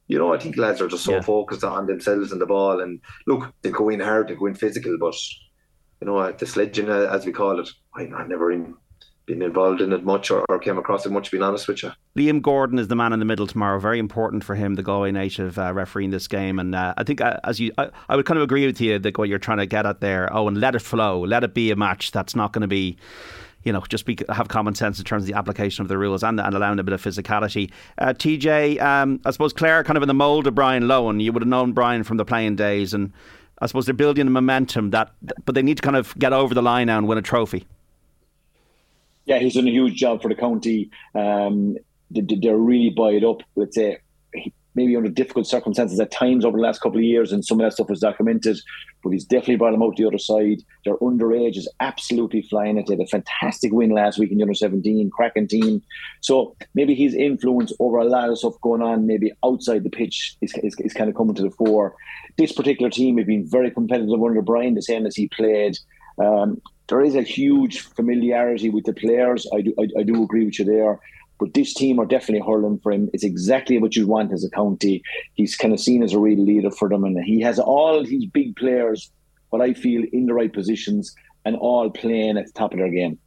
you 0.06 0.18
know, 0.18 0.34
I 0.34 0.38
think 0.38 0.56
lads 0.56 0.80
are 0.80 0.88
just 0.88 1.04
so 1.04 1.12
yeah. 1.12 1.20
focused 1.20 1.64
on 1.64 1.86
themselves 1.86 2.32
and 2.32 2.40
the 2.40 2.46
ball. 2.46 2.80
And 2.80 3.00
look, 3.26 3.52
they 3.62 3.70
go 3.70 3.88
in 3.88 4.00
hard, 4.00 4.28
they 4.28 4.34
go 4.34 4.46
in 4.46 4.54
physical, 4.54 4.96
but 4.98 5.14
you 6.00 6.06
know, 6.06 6.32
the 6.32 6.46
sledging 6.46 6.88
uh, 6.88 7.08
as 7.12 7.26
we 7.26 7.32
call 7.32 7.60
it, 7.60 7.68
I, 7.94 8.02
I 8.02 8.26
never 8.26 8.52
in 8.52 8.74
been 9.28 9.42
involved 9.42 9.80
in 9.80 9.92
it 9.92 10.04
much 10.04 10.30
or, 10.30 10.44
or, 10.48 10.58
came 10.58 10.78
across 10.78 11.06
it 11.06 11.12
much, 11.12 11.30
being 11.30 11.42
honest 11.42 11.68
with 11.68 11.82
you. 11.82 11.92
Liam 12.16 12.42
Gordon 12.42 12.78
is 12.78 12.88
the 12.88 12.96
man 12.96 13.12
in 13.12 13.20
the 13.20 13.24
middle 13.24 13.46
tomorrow. 13.46 13.78
Very 13.78 14.00
important 14.00 14.42
for 14.42 14.56
him, 14.56 14.74
the 14.74 14.82
Galway 14.82 15.12
native 15.12 15.58
uh, 15.58 15.72
refereeing 15.72 16.10
this 16.10 16.26
game. 16.26 16.58
And 16.58 16.74
uh, 16.74 16.94
I 16.96 17.04
think, 17.04 17.20
uh, 17.20 17.38
as 17.44 17.60
you, 17.60 17.70
I, 17.78 17.90
I, 18.08 18.16
would 18.16 18.26
kind 18.26 18.38
of 18.38 18.42
agree 18.42 18.66
with 18.66 18.80
you 18.80 18.98
that 18.98 19.16
what 19.18 19.28
you're 19.28 19.38
trying 19.38 19.58
to 19.58 19.66
get 19.66 19.86
at 19.86 20.00
there. 20.00 20.34
Oh, 20.34 20.48
and 20.48 20.58
let 20.58 20.74
it 20.74 20.80
flow. 20.80 21.20
Let 21.20 21.44
it 21.44 21.54
be 21.54 21.70
a 21.70 21.76
match 21.76 22.10
that's 22.10 22.34
not 22.34 22.52
going 22.52 22.62
to 22.62 22.68
be 22.68 22.96
you 23.64 23.72
know, 23.72 23.82
just 23.88 24.06
be, 24.06 24.16
have 24.30 24.48
common 24.48 24.74
sense 24.74 24.98
in 24.98 25.04
terms 25.04 25.24
of 25.24 25.26
the 25.26 25.36
application 25.36 25.82
of 25.82 25.88
the 25.88 25.98
rules 25.98 26.22
and, 26.22 26.40
and 26.40 26.54
allowing 26.54 26.78
a 26.78 26.82
bit 26.82 26.94
of 26.94 27.02
physicality. 27.02 27.70
Uh, 27.98 28.14
TJ, 28.14 28.80
um, 28.80 29.20
I 29.26 29.30
suppose 29.32 29.52
Clare 29.52 29.84
kind 29.84 29.96
of 29.96 30.02
in 30.02 30.08
the 30.08 30.14
mould 30.14 30.46
of 30.46 30.54
Brian 30.54 30.84
Lohan. 30.84 31.20
You 31.20 31.32
would 31.32 31.42
have 31.42 31.48
known 31.48 31.72
Brian 31.72 32.04
from 32.04 32.16
the 32.16 32.24
playing 32.24 32.56
days, 32.56 32.94
and 32.94 33.12
I 33.60 33.66
suppose 33.66 33.84
they're 33.84 33.94
building 33.94 34.26
a 34.26 34.30
momentum 34.30 34.90
that, 34.90 35.10
but 35.44 35.54
they 35.54 35.62
need 35.62 35.76
to 35.76 35.82
kind 35.82 35.96
of 35.96 36.16
get 36.18 36.32
over 36.32 36.54
the 36.54 36.62
line 36.62 36.86
now 36.86 36.98
and 36.98 37.08
win 37.08 37.18
a 37.18 37.22
trophy. 37.22 37.66
Yeah, 39.28 39.38
he's 39.38 39.54
done 39.54 39.68
a 39.68 39.70
huge 39.70 39.94
job 39.94 40.22
for 40.22 40.28
the 40.28 40.34
county. 40.34 40.90
Um, 41.14 41.76
they're 42.10 42.56
really 42.56 42.88
buoyed 42.88 43.24
up. 43.24 43.42
Let's 43.56 43.76
say 43.76 43.98
maybe 44.74 44.96
under 44.96 45.10
difficult 45.10 45.46
circumstances 45.46 46.00
at 46.00 46.10
times 46.10 46.46
over 46.46 46.56
the 46.56 46.62
last 46.62 46.80
couple 46.80 46.96
of 46.96 47.04
years, 47.04 47.30
and 47.30 47.44
some 47.44 47.60
of 47.60 47.66
that 47.66 47.74
stuff 47.74 47.90
was 47.90 48.00
documented. 48.00 48.56
But 49.04 49.10
he's 49.10 49.26
definitely 49.26 49.56
brought 49.56 49.72
them 49.72 49.82
out 49.82 49.96
the 49.96 50.06
other 50.06 50.16
side. 50.16 50.62
Their 50.86 50.96
underage 50.96 51.58
is 51.58 51.70
absolutely 51.80 52.40
flying 52.40 52.78
it. 52.78 52.86
They 52.86 52.94
had 52.94 53.02
a 53.02 53.06
fantastic 53.06 53.70
win 53.70 53.90
last 53.90 54.18
week 54.18 54.30
in 54.32 54.38
the 54.38 54.44
under 54.44 54.54
17, 54.54 55.10
cracking 55.10 55.46
team. 55.46 55.82
So 56.22 56.56
maybe 56.74 56.94
his 56.94 57.14
influence 57.14 57.70
over 57.80 57.98
a 57.98 58.04
lot 58.04 58.30
of 58.30 58.38
stuff 58.38 58.54
going 58.62 58.80
on, 58.80 59.06
maybe 59.06 59.30
outside 59.44 59.84
the 59.84 59.90
pitch, 59.90 60.38
is, 60.40 60.54
is, 60.62 60.74
is 60.78 60.94
kind 60.94 61.10
of 61.10 61.16
coming 61.16 61.34
to 61.34 61.42
the 61.42 61.50
fore. 61.50 61.96
This 62.38 62.52
particular 62.52 62.88
team 62.88 63.18
have 63.18 63.26
been 63.26 63.46
very 63.46 63.70
competitive 63.70 64.22
under 64.22 64.40
Brian, 64.40 64.72
the 64.72 64.80
same 64.80 65.04
as 65.04 65.16
he 65.16 65.28
played. 65.28 65.76
Um, 66.18 66.60
there 66.88 67.02
is 67.02 67.14
a 67.14 67.22
huge 67.22 67.80
familiarity 67.80 68.70
with 68.70 68.84
the 68.84 68.92
players. 68.92 69.46
I 69.54 69.60
do, 69.60 69.74
I, 69.78 70.00
I 70.00 70.02
do 70.02 70.22
agree 70.22 70.44
with 70.44 70.58
you 70.58 70.64
there. 70.64 70.98
But 71.38 71.54
this 71.54 71.72
team 71.72 72.00
are 72.00 72.06
definitely 72.06 72.44
hurling 72.46 72.80
for 72.80 72.90
him. 72.90 73.08
It's 73.12 73.22
exactly 73.22 73.78
what 73.78 73.94
you 73.94 74.08
want 74.08 74.32
as 74.32 74.44
a 74.44 74.50
county. 74.50 75.02
He's 75.34 75.54
kind 75.54 75.72
of 75.72 75.78
seen 75.78 76.02
as 76.02 76.12
a 76.12 76.18
real 76.18 76.44
leader 76.44 76.70
for 76.70 76.88
them, 76.88 77.04
and 77.04 77.22
he 77.24 77.40
has 77.42 77.60
all 77.60 78.02
these 78.02 78.26
big 78.26 78.56
players, 78.56 79.12
what 79.50 79.62
I 79.62 79.72
feel, 79.72 80.02
in 80.12 80.26
the 80.26 80.34
right 80.34 80.52
positions 80.52 81.14
and 81.44 81.54
all 81.56 81.90
playing 81.90 82.38
at 82.38 82.46
the 82.46 82.52
top 82.52 82.72
of 82.72 82.78
their 82.78 82.90
game. 82.90 83.18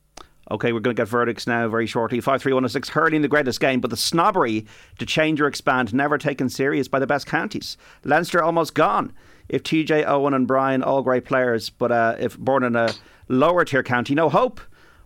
Okay, 0.49 0.73
we're 0.73 0.81
going 0.81 0.95
to 0.95 1.01
get 1.01 1.07
verdicts 1.07 1.47
now 1.47 1.69
very 1.69 1.87
shortly. 1.87 2.19
53106, 2.19 2.89
hurling 2.89 3.21
the 3.21 3.29
greatest 3.29 3.61
game, 3.61 3.79
but 3.79 3.89
the 3.89 3.95
snobbery 3.95 4.65
to 4.99 5.05
change 5.05 5.39
or 5.39 5.47
expand 5.47 5.93
never 5.93 6.17
taken 6.17 6.49
serious 6.49 6.89
by 6.89 6.99
the 6.99 7.07
best 7.07 7.25
counties. 7.25 7.77
Leinster 8.03 8.43
almost 8.43 8.73
gone. 8.73 9.13
If 9.51 9.63
TJ 9.63 10.07
Owen 10.07 10.33
and 10.33 10.47
Brian, 10.47 10.81
all 10.81 11.01
great 11.01 11.25
players, 11.25 11.69
but 11.69 11.91
uh, 11.91 12.15
if 12.17 12.37
born 12.37 12.63
in 12.63 12.75
a 12.75 12.93
lower 13.27 13.65
tier 13.65 13.83
county, 13.83 14.15
no 14.15 14.29
hope 14.29 14.61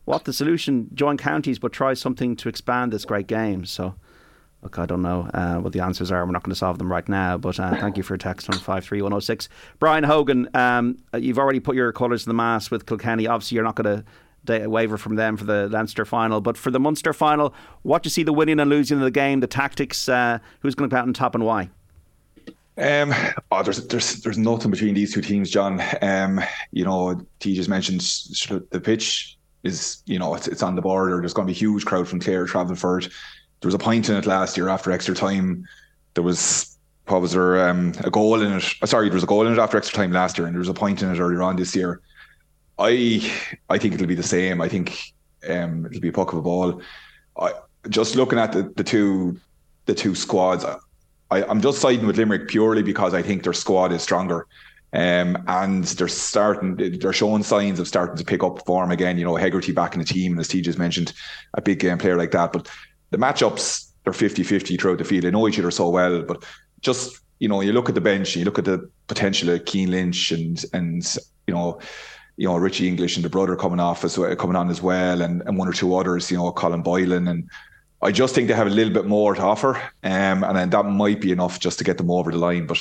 what 0.05 0.25
the 0.25 0.33
solution? 0.33 0.89
Join 0.93 1.17
counties, 1.17 1.59
but 1.59 1.73
try 1.73 1.93
something 1.95 2.35
to 2.37 2.49
expand 2.49 2.93
this 2.93 3.05
great 3.05 3.27
game. 3.27 3.65
So, 3.65 3.95
look, 4.61 4.77
I 4.77 4.85
don't 4.85 5.01
know 5.01 5.29
uh, 5.33 5.55
what 5.57 5.73
the 5.73 5.79
answers 5.79 6.11
are. 6.11 6.23
We're 6.25 6.31
not 6.31 6.43
going 6.43 6.51
to 6.51 6.55
solve 6.55 6.77
them 6.77 6.91
right 6.91 7.07
now, 7.09 7.37
but 7.37 7.59
uh, 7.59 7.75
thank 7.77 7.97
you 7.97 8.03
for 8.03 8.13
your 8.13 8.19
text 8.19 8.47
on 8.49 8.57
53106. 8.57 9.49
Brian 9.79 10.03
Hogan, 10.03 10.47
um, 10.53 10.97
you've 11.17 11.39
already 11.39 11.59
put 11.59 11.75
your 11.75 11.91
colours 11.91 12.25
in 12.25 12.29
the 12.29 12.35
mass 12.35 12.69
with 12.69 12.85
Kilkenny. 12.85 13.27
Obviously, 13.27 13.55
you're 13.55 13.63
not 13.63 13.75
going 13.75 14.03
to 14.03 14.69
waiver 14.69 14.97
from 14.97 15.15
them 15.15 15.37
for 15.37 15.45
the 15.45 15.67
Leinster 15.69 16.05
final. 16.05 16.39
But 16.39 16.55
for 16.55 16.69
the 16.69 16.79
Munster 16.79 17.13
final, 17.13 17.53
what 17.81 18.03
do 18.03 18.07
you 18.07 18.11
see 18.11 18.21
the 18.21 18.33
winning 18.33 18.59
and 18.59 18.69
losing 18.69 18.99
of 18.99 19.03
the 19.03 19.09
game, 19.09 19.39
the 19.39 19.47
tactics, 19.47 20.07
uh, 20.07 20.37
who's 20.59 20.75
going 20.75 20.87
to 20.87 20.93
come 20.93 21.01
out 21.01 21.07
on 21.07 21.13
top 21.13 21.33
and 21.33 21.43
why? 21.43 21.71
Um, 22.77 23.13
oh, 23.51 23.63
there's 23.63 23.87
there's 23.87 24.21
there's 24.21 24.37
nothing 24.37 24.71
between 24.71 24.95
these 24.95 25.13
two 25.13 25.21
teams, 25.21 25.49
John. 25.49 25.81
Um, 26.01 26.41
you 26.71 26.83
know, 26.83 27.25
T 27.39 27.55
just 27.55 27.69
mentioned 27.69 28.01
the 28.69 28.81
pitch 28.81 29.37
is 29.63 30.03
you 30.05 30.19
know 30.19 30.35
it's, 30.35 30.47
it's 30.47 30.63
on 30.63 30.75
the 30.75 30.81
border. 30.81 31.19
There's 31.19 31.33
going 31.33 31.47
to 31.47 31.53
be 31.53 31.57
a 31.57 31.59
huge 31.59 31.85
crowd 31.85 32.07
from 32.07 32.19
Clare 32.19 32.45
traveling 32.45 32.75
for 32.75 32.99
it. 32.99 33.05
There 33.61 33.67
was 33.67 33.75
a 33.75 33.79
point 33.79 34.09
in 34.09 34.15
it 34.15 34.25
last 34.25 34.57
year 34.57 34.67
after 34.67 34.91
extra 34.91 35.15
time. 35.15 35.65
There 36.15 36.23
was 36.23 36.77
what 37.07 37.21
was 37.21 37.31
there 37.31 37.69
um, 37.69 37.93
a 38.03 38.09
goal 38.09 38.41
in 38.41 38.51
it? 38.51 38.73
Uh, 38.81 38.85
sorry, 38.85 39.07
there 39.07 39.15
was 39.15 39.23
a 39.23 39.27
goal 39.27 39.45
in 39.47 39.53
it 39.53 39.59
after 39.59 39.77
extra 39.77 39.95
time 39.95 40.11
last 40.11 40.37
year, 40.37 40.47
and 40.47 40.53
there 40.53 40.59
was 40.59 40.69
a 40.69 40.73
point 40.73 41.01
in 41.01 41.09
it 41.09 41.19
earlier 41.19 41.43
on 41.43 41.55
this 41.55 41.75
year. 41.75 42.01
I 42.77 43.31
I 43.69 43.77
think 43.77 43.93
it'll 43.93 44.07
be 44.07 44.15
the 44.15 44.23
same. 44.23 44.61
I 44.61 44.67
think 44.67 45.13
um, 45.49 45.85
it'll 45.85 46.01
be 46.01 46.09
a 46.09 46.13
puck 46.13 46.33
of 46.33 46.39
a 46.39 46.41
ball. 46.41 46.81
I, 47.39 47.53
just 47.89 48.15
looking 48.15 48.39
at 48.39 48.51
the, 48.51 48.63
the 48.75 48.83
two 48.83 49.39
the 49.85 49.93
two 49.93 50.15
squads, 50.15 50.65
I, 50.65 50.77
I'm 51.31 51.61
just 51.61 51.81
siding 51.81 52.05
with 52.05 52.17
Limerick 52.17 52.47
purely 52.47 52.83
because 52.83 53.13
I 53.13 53.21
think 53.21 53.43
their 53.43 53.53
squad 53.53 53.91
is 53.91 54.01
stronger. 54.01 54.47
Um, 54.93 55.43
and 55.47 55.83
they're 55.83 56.07
starting, 56.07 56.99
they're 56.99 57.11
showing 57.11 57.43
signs 57.43 57.79
of 57.79 57.87
starting 57.87 58.15
to 58.15 58.23
pick 58.23 58.43
up 58.43 58.65
form 58.65 58.91
again. 58.91 59.17
You 59.17 59.25
know, 59.25 59.35
Hegarty 59.35 59.73
back 59.73 59.93
in 59.93 59.99
the 59.99 60.05
team, 60.05 60.33
and 60.33 60.39
as 60.39 60.47
T 60.47 60.61
just 60.61 60.79
mentioned, 60.79 61.11
a 61.55 61.61
big 61.61 61.79
game 61.79 61.97
player 61.97 62.15
like 62.15 62.31
that. 62.31 62.53
But 62.53 62.71
the 63.09 63.17
matchups, 63.17 63.91
they're 64.03 64.13
50 64.13 64.43
50 64.43 64.77
throughout 64.77 64.99
the 64.99 65.03
field. 65.03 65.23
They 65.25 65.31
know 65.31 65.47
each 65.47 65.59
other 65.59 65.71
so 65.71 65.89
well, 65.89 66.21
but 66.21 66.45
just, 66.79 67.19
you 67.39 67.49
know, 67.49 67.59
you 67.59 67.73
look 67.73 67.89
at 67.89 67.95
the 67.95 68.01
bench, 68.01 68.37
you 68.37 68.45
look 68.45 68.59
at 68.59 68.65
the 68.65 68.89
potential 69.07 69.49
of 69.49 69.67
Cian 69.67 69.91
Lynch 69.91 70.31
and, 70.31 70.63
and, 70.71 71.03
you 71.47 71.53
know, 71.53 71.79
you 72.37 72.47
know 72.47 72.57
Richie 72.57 72.87
English 72.87 73.15
and 73.15 73.25
the 73.25 73.29
brother 73.29 73.55
coming 73.55 73.79
off 73.79 74.03
as 74.03 74.15
coming 74.37 74.55
on 74.55 74.69
as 74.69 74.81
well, 74.81 75.21
and, 75.21 75.41
and 75.45 75.57
one 75.57 75.67
or 75.67 75.73
two 75.73 75.95
others, 75.95 76.29
you 76.29 76.37
know 76.37 76.51
Colin 76.51 76.81
Boylan, 76.81 77.27
and 77.27 77.49
I 78.05 78.11
just 78.11 78.35
think 78.35 78.47
they 78.47 78.53
have 78.53 78.67
a 78.67 78.69
little 78.69 78.93
bit 78.93 79.07
more 79.07 79.33
to 79.33 79.41
offer, 79.41 79.77
um, 80.03 80.43
and 80.43 80.55
then 80.55 80.69
that 80.69 80.83
might 80.83 81.19
be 81.19 81.31
enough 81.31 81.59
just 81.59 81.79
to 81.79 81.83
get 81.83 81.97
them 81.97 82.11
over 82.11 82.31
the 82.31 82.37
line. 82.37 82.67
But 82.67 82.77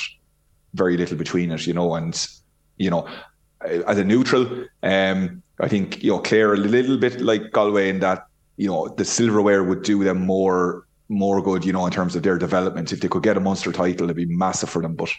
very 0.75 0.97
little 0.97 1.17
between 1.17 1.51
it, 1.51 1.65
you 1.65 1.73
know, 1.73 1.95
and 1.95 2.15
you 2.77 2.91
know, 2.91 3.07
as 3.61 3.97
a 3.97 4.03
neutral, 4.03 4.65
um, 4.83 5.41
I 5.59 5.67
think 5.67 6.03
you 6.03 6.11
know 6.11 6.19
Clare 6.19 6.53
a 6.53 6.57
little 6.57 6.97
bit 6.97 7.21
like 7.21 7.51
Galway 7.51 7.89
in 7.89 8.01
that 8.01 8.27
you 8.57 8.67
know 8.67 8.87
the 8.87 9.03
silverware 9.03 9.63
would 9.63 9.81
do 9.81 10.03
them 10.03 10.25
more 10.25 10.85
more 11.09 11.41
good, 11.41 11.65
you 11.65 11.73
know, 11.73 11.87
in 11.87 11.91
terms 11.91 12.15
of 12.15 12.21
their 12.21 12.37
development. 12.37 12.93
If 12.93 13.01
they 13.01 13.07
could 13.07 13.23
get 13.23 13.37
a 13.37 13.39
Munster 13.39 13.71
title, 13.71 14.05
it'd 14.05 14.15
be 14.15 14.25
massive 14.25 14.69
for 14.69 14.83
them. 14.83 14.95
But 14.95 15.09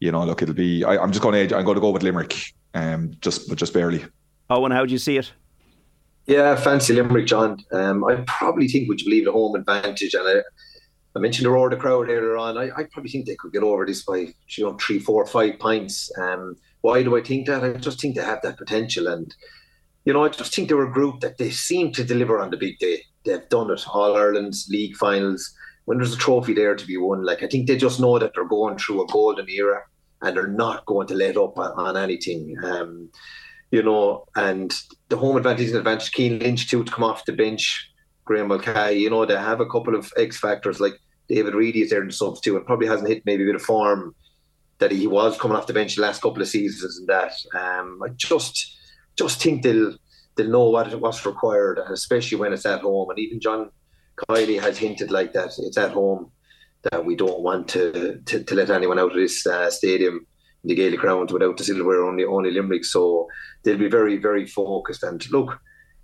you 0.00 0.12
know, 0.12 0.24
look, 0.24 0.40
it'll 0.40 0.54
be. 0.54 0.82
I, 0.82 1.02
am 1.02 1.12
just 1.12 1.22
going 1.22 1.48
to. 1.48 1.56
I'm 1.56 1.64
going 1.66 1.74
to 1.74 1.80
go 1.82 1.90
with 1.90 2.02
Limerick, 2.02 2.54
um, 2.72 3.12
just 3.20 3.54
just 3.54 3.74
barely. 3.74 4.02
Eoin, 4.48 4.72
how 4.72 4.86
do 4.86 4.92
you 4.92 4.98
see 4.98 5.18
it? 5.18 5.30
Yeah, 6.26 6.56
fancy 6.56 6.92
Limerick, 6.92 7.26
John. 7.26 7.58
Um, 7.72 8.04
I 8.04 8.16
probably 8.26 8.66
think 8.66 8.88
would 8.88 9.00
you 9.00 9.06
believe 9.06 9.26
the 9.26 9.32
home 9.32 9.54
advantage, 9.54 10.12
and 10.12 10.26
I, 10.26 10.42
I 11.14 11.20
mentioned 11.20 11.46
the 11.46 11.50
roar 11.50 11.68
of 11.68 11.70
the 11.70 11.80
crowd 11.80 12.08
earlier 12.08 12.36
on. 12.36 12.58
I, 12.58 12.70
I, 12.76 12.84
probably 12.92 13.10
think 13.10 13.26
they 13.26 13.36
could 13.36 13.52
get 13.52 13.62
over 13.62 13.86
this 13.86 14.02
by 14.02 14.34
you 14.56 14.64
know 14.64 14.76
three, 14.76 14.98
four, 14.98 15.24
five 15.26 15.60
pints. 15.60 16.10
Um, 16.18 16.56
why 16.80 17.04
do 17.04 17.16
I 17.16 17.22
think 17.22 17.46
that? 17.46 17.62
I 17.62 17.74
just 17.74 18.00
think 18.00 18.16
they 18.16 18.24
have 18.24 18.42
that 18.42 18.58
potential, 18.58 19.06
and 19.06 19.32
you 20.04 20.12
know 20.12 20.24
I 20.24 20.28
just 20.28 20.52
think 20.52 20.68
they're 20.68 20.82
a 20.82 20.92
group 20.92 21.20
that 21.20 21.38
they 21.38 21.50
seem 21.50 21.92
to 21.92 22.02
deliver 22.02 22.40
on 22.40 22.50
the 22.50 22.56
big 22.56 22.78
day. 22.80 23.02
They've 23.24 23.48
done 23.48 23.70
it. 23.70 23.86
All 23.88 24.16
Ireland's 24.16 24.68
league 24.68 24.96
finals. 24.96 25.54
When 25.84 25.98
there's 25.98 26.14
a 26.14 26.18
trophy 26.18 26.52
there 26.52 26.74
to 26.74 26.84
be 26.84 26.96
won, 26.96 27.24
like 27.24 27.44
I 27.44 27.46
think 27.46 27.68
they 27.68 27.76
just 27.76 28.00
know 28.00 28.18
that 28.18 28.32
they're 28.34 28.44
going 28.44 28.78
through 28.78 29.04
a 29.04 29.06
golden 29.06 29.48
era, 29.48 29.82
and 30.22 30.36
they're 30.36 30.48
not 30.48 30.84
going 30.86 31.06
to 31.06 31.14
let 31.14 31.36
up 31.36 31.56
on, 31.56 31.70
on 31.78 31.96
anything. 31.96 32.56
Um, 32.64 33.10
you 33.76 33.82
know, 33.82 34.24
and 34.34 34.72
the 35.10 35.18
home 35.18 35.36
advantage 35.36 35.68
and 35.68 35.76
advantage. 35.76 36.10
Cian 36.10 36.38
Lynch 36.38 36.70
too 36.70 36.82
to 36.82 36.90
come 36.90 37.04
off 37.04 37.26
the 37.26 37.32
bench. 37.32 37.92
Graeme 38.24 38.48
Mulcahy, 38.48 38.98
you 38.98 39.10
know, 39.10 39.24
they 39.26 39.36
have 39.36 39.60
a 39.60 39.66
couple 39.66 39.94
of 39.94 40.10
X 40.16 40.38
factors 40.38 40.80
like 40.80 40.94
David 41.28 41.54
Reidy 41.54 41.82
is 41.82 41.90
there 41.90 42.00
in 42.00 42.08
the 42.08 42.12
subs 42.12 42.40
too, 42.40 42.56
and 42.56 42.66
probably 42.66 42.88
hasn't 42.88 43.08
hit 43.08 43.22
maybe 43.26 43.42
a 43.42 43.46
bit 43.46 43.54
of 43.54 43.62
form 43.62 44.14
that 44.78 44.90
he 44.90 45.06
was 45.06 45.38
coming 45.38 45.56
off 45.56 45.66
the 45.66 45.72
bench 45.72 45.94
the 45.94 46.02
last 46.02 46.22
couple 46.22 46.42
of 46.42 46.48
seasons 46.48 46.98
and 46.98 47.08
that. 47.08 47.32
Um, 47.54 48.00
I 48.02 48.08
just 48.16 48.78
just 49.16 49.42
think 49.42 49.62
they'll 49.62 49.94
they'll 50.36 50.50
know 50.50 50.70
what 50.70 50.98
what's 51.00 51.26
required, 51.26 51.78
especially 51.78 52.38
when 52.38 52.54
it's 52.54 52.66
at 52.66 52.80
home. 52.80 53.10
And 53.10 53.18
even 53.18 53.40
John 53.40 53.70
Kiely 54.16 54.58
has 54.60 54.78
hinted 54.78 55.10
like 55.10 55.34
that 55.34 55.50
it's 55.58 55.78
at 55.78 55.92
home 55.92 56.30
that 56.90 57.04
we 57.04 57.14
don't 57.14 57.40
want 57.40 57.68
to 57.68 58.20
to, 58.24 58.42
to 58.42 58.54
let 58.54 58.70
anyone 58.70 58.98
out 58.98 59.12
of 59.12 59.16
this 59.16 59.46
uh, 59.46 59.70
stadium, 59.70 60.26
the 60.66 60.74
Gaelic 60.74 61.00
ground, 61.00 61.30
without 61.30 61.56
the 61.56 61.64
silverware 61.64 62.04
only 62.04 62.24
only 62.24 62.50
Limerick. 62.50 62.84
So 62.84 63.28
they'll 63.62 63.78
be 63.78 63.88
very 63.88 64.16
very 64.16 64.46
focused. 64.46 65.02
And 65.02 65.24
look, 65.30 65.60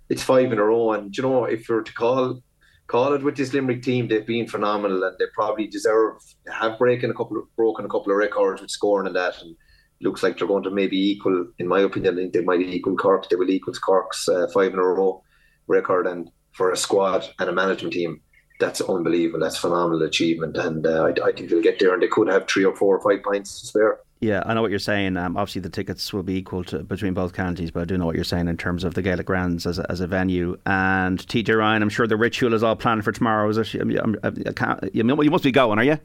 it's 0.09 0.23
five 0.23 0.51
in 0.51 0.59
a 0.59 0.63
row, 0.63 0.91
and 0.93 1.15
you 1.15 1.23
know 1.23 1.45
if 1.45 1.67
you're 1.67 1.83
to 1.83 1.93
call 1.93 2.41
call 2.87 3.13
it 3.13 3.23
with 3.23 3.37
this 3.37 3.53
Limerick 3.53 3.81
team, 3.81 4.07
they've 4.07 4.25
been 4.25 4.47
phenomenal 4.47 5.03
and 5.03 5.15
they 5.17 5.25
probably 5.33 5.67
deserve 5.67 6.17
have 6.51 6.77
breaking 6.77 7.09
a 7.09 7.13
couple 7.13 7.37
of, 7.37 7.55
broken 7.55 7.85
a 7.85 7.89
couple 7.89 8.11
of 8.11 8.17
records 8.17 8.61
with 8.61 8.71
scoring 8.71 9.07
and 9.07 9.15
that 9.15 9.41
and 9.41 9.55
looks 10.01 10.21
like 10.21 10.37
they're 10.37 10.47
going 10.47 10.63
to 10.63 10.69
maybe 10.69 11.11
equal 11.11 11.47
in 11.59 11.67
my 11.67 11.79
opinion 11.79 12.13
I 12.13 12.17
think 12.17 12.33
they 12.33 12.41
might 12.41 12.61
equal 12.61 12.95
Cork 12.95 13.29
they 13.29 13.35
will 13.35 13.49
equal 13.49 13.73
Cork's 13.73 14.27
uh, 14.27 14.47
five 14.53 14.73
in 14.73 14.79
a 14.79 14.83
row 14.83 15.23
record 15.67 16.07
and 16.07 16.29
for 16.51 16.71
a 16.71 16.77
squad 16.77 17.27
and 17.39 17.49
a 17.49 17.53
management 17.53 17.93
team 17.93 18.21
that's 18.59 18.81
unbelievable 18.81 19.39
that's 19.39 19.57
phenomenal 19.57 20.03
achievement 20.03 20.57
and 20.57 20.85
uh, 20.85 21.05
I, 21.05 21.29
I, 21.29 21.31
think 21.31 21.49
they'll 21.49 21.61
get 21.61 21.79
there 21.79 21.93
and 21.93 22.03
they 22.03 22.07
could 22.07 22.27
have 22.27 22.47
three 22.47 22.65
or 22.65 22.75
four 22.75 22.97
or 22.97 23.01
five 23.01 23.23
points 23.23 23.61
to 23.61 23.67
spare 23.67 23.99
yeah, 24.23 24.41
I 24.45 24.53
know 24.53 24.61
what 24.61 24.71
you're 24.71 24.79
saying. 24.79 25.17
Um, 25.17 25.35
obviously, 25.35 25.61
the 25.61 25.69
tickets 25.69 26.13
will 26.13 26.23
be 26.23 26.35
equal 26.37 26.63
to 26.65 26.79
between 26.79 27.13
both 27.13 27.33
counties, 27.33 27.71
but 27.71 27.81
I 27.81 27.85
do 27.85 27.97
know 27.97 28.05
what 28.05 28.15
you're 28.15 28.23
saying 28.23 28.47
in 28.47 28.55
terms 28.55 28.83
of 28.83 28.93
the 28.93 29.01
Gaelic 29.01 29.25
Grounds 29.25 29.65
as 29.67 29.79
a, 29.79 29.91
as 29.91 29.99
a 29.99 30.07
venue. 30.07 30.57
And 30.65 31.19
TJ 31.19 31.57
Ryan, 31.57 31.83
I'm 31.83 31.89
sure 31.89 32.07
the 32.07 32.15
ritual 32.15 32.53
is 32.53 32.63
all 32.63 32.75
planned 32.75 33.03
for 33.03 33.11
tomorrow. 33.11 33.49
Is 33.49 33.57
it? 33.57 33.73
you 33.73 35.03
must 35.03 35.43
be 35.43 35.51
going, 35.51 35.77
are 35.77 35.83
you? 35.83 35.99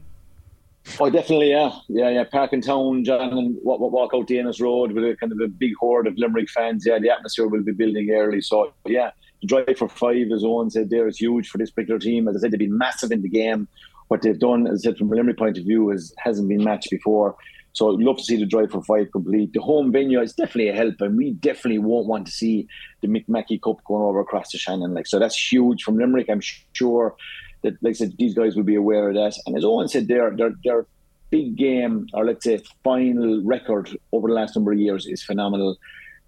Oh, 0.99 1.09
definitely, 1.09 1.51
yeah, 1.51 1.71
yeah, 1.87 2.09
yeah. 2.09 2.23
Park 2.25 2.51
in 2.51 2.61
town, 2.61 3.05
John, 3.05 3.37
and 3.37 3.57
walk, 3.63 3.79
walk 3.79 4.11
out 4.13 4.27
the 4.27 4.39
Ennis 4.39 4.59
Road 4.59 4.91
with 4.91 5.03
a 5.03 5.15
kind 5.15 5.31
of 5.31 5.39
a 5.39 5.47
big 5.47 5.73
horde 5.79 6.07
of 6.07 6.17
Limerick 6.17 6.49
fans. 6.49 6.85
Yeah, 6.85 6.99
the 6.99 7.09
atmosphere 7.09 7.47
will 7.47 7.63
be 7.63 7.71
building 7.71 8.09
early. 8.11 8.41
So, 8.41 8.73
yeah, 8.85 9.11
the 9.41 9.47
drive 9.47 9.77
for 9.77 9.87
five, 9.87 10.27
as 10.33 10.43
Eoin 10.43 10.71
said, 10.71 10.89
there 10.89 11.07
is 11.07 11.17
huge 11.17 11.49
for 11.49 11.57
this 11.57 11.71
particular 11.71 11.99
team. 11.99 12.27
As 12.27 12.37
I 12.37 12.39
said, 12.39 12.51
they've 12.51 12.59
been 12.59 12.77
massive 12.77 13.11
in 13.11 13.21
the 13.21 13.29
game. 13.29 13.67
What 14.07 14.23
they've 14.23 14.39
done, 14.39 14.67
as 14.67 14.81
I 14.81 14.89
said, 14.89 14.97
from 14.97 15.11
a 15.11 15.15
Limerick 15.15 15.37
point 15.37 15.57
of 15.57 15.63
view, 15.63 15.91
is 15.91 16.13
hasn't 16.17 16.49
been 16.49 16.63
matched 16.63 16.89
before. 16.89 17.35
So 17.73 17.93
I'd 17.93 18.03
love 18.03 18.17
to 18.17 18.23
see 18.23 18.37
the 18.37 18.45
drive 18.45 18.71
for 18.71 18.83
five 18.83 19.11
complete. 19.11 19.53
The 19.53 19.61
home 19.61 19.91
venue 19.91 20.21
is 20.21 20.33
definitely 20.33 20.69
a 20.69 20.73
help, 20.73 20.95
and 21.01 21.17
we 21.17 21.31
definitely 21.31 21.79
won't 21.79 22.07
want 22.07 22.25
to 22.25 22.31
see 22.31 22.67
the 23.01 23.07
Mick 23.07 23.27
Mackey 23.27 23.59
Cup 23.59 23.83
going 23.85 24.03
over 24.03 24.19
across 24.19 24.49
to 24.51 24.57
Shannon. 24.57 24.93
Like 24.93 25.07
so, 25.07 25.19
that's 25.19 25.51
huge 25.51 25.83
from 25.83 25.97
Limerick. 25.97 26.29
I'm 26.29 26.41
sure 26.73 27.15
that, 27.61 27.73
like 27.81 27.91
I 27.91 27.93
said, 27.93 28.13
these 28.17 28.33
guys 28.33 28.55
will 28.55 28.63
be 28.63 28.75
aware 28.75 29.09
of 29.09 29.15
that. 29.15 29.37
And 29.45 29.55
as 29.55 29.63
Eoin 29.63 29.89
said, 29.89 30.07
their 30.07 30.35
their 30.35 30.51
their 30.63 30.87
big 31.29 31.55
game, 31.55 32.07
or 32.13 32.25
let's 32.25 32.43
say 32.43 32.59
final 32.83 33.41
record 33.43 33.95
over 34.11 34.27
the 34.27 34.33
last 34.33 34.55
number 34.55 34.71
of 34.71 34.79
years, 34.79 35.05
is 35.05 35.23
phenomenal. 35.23 35.77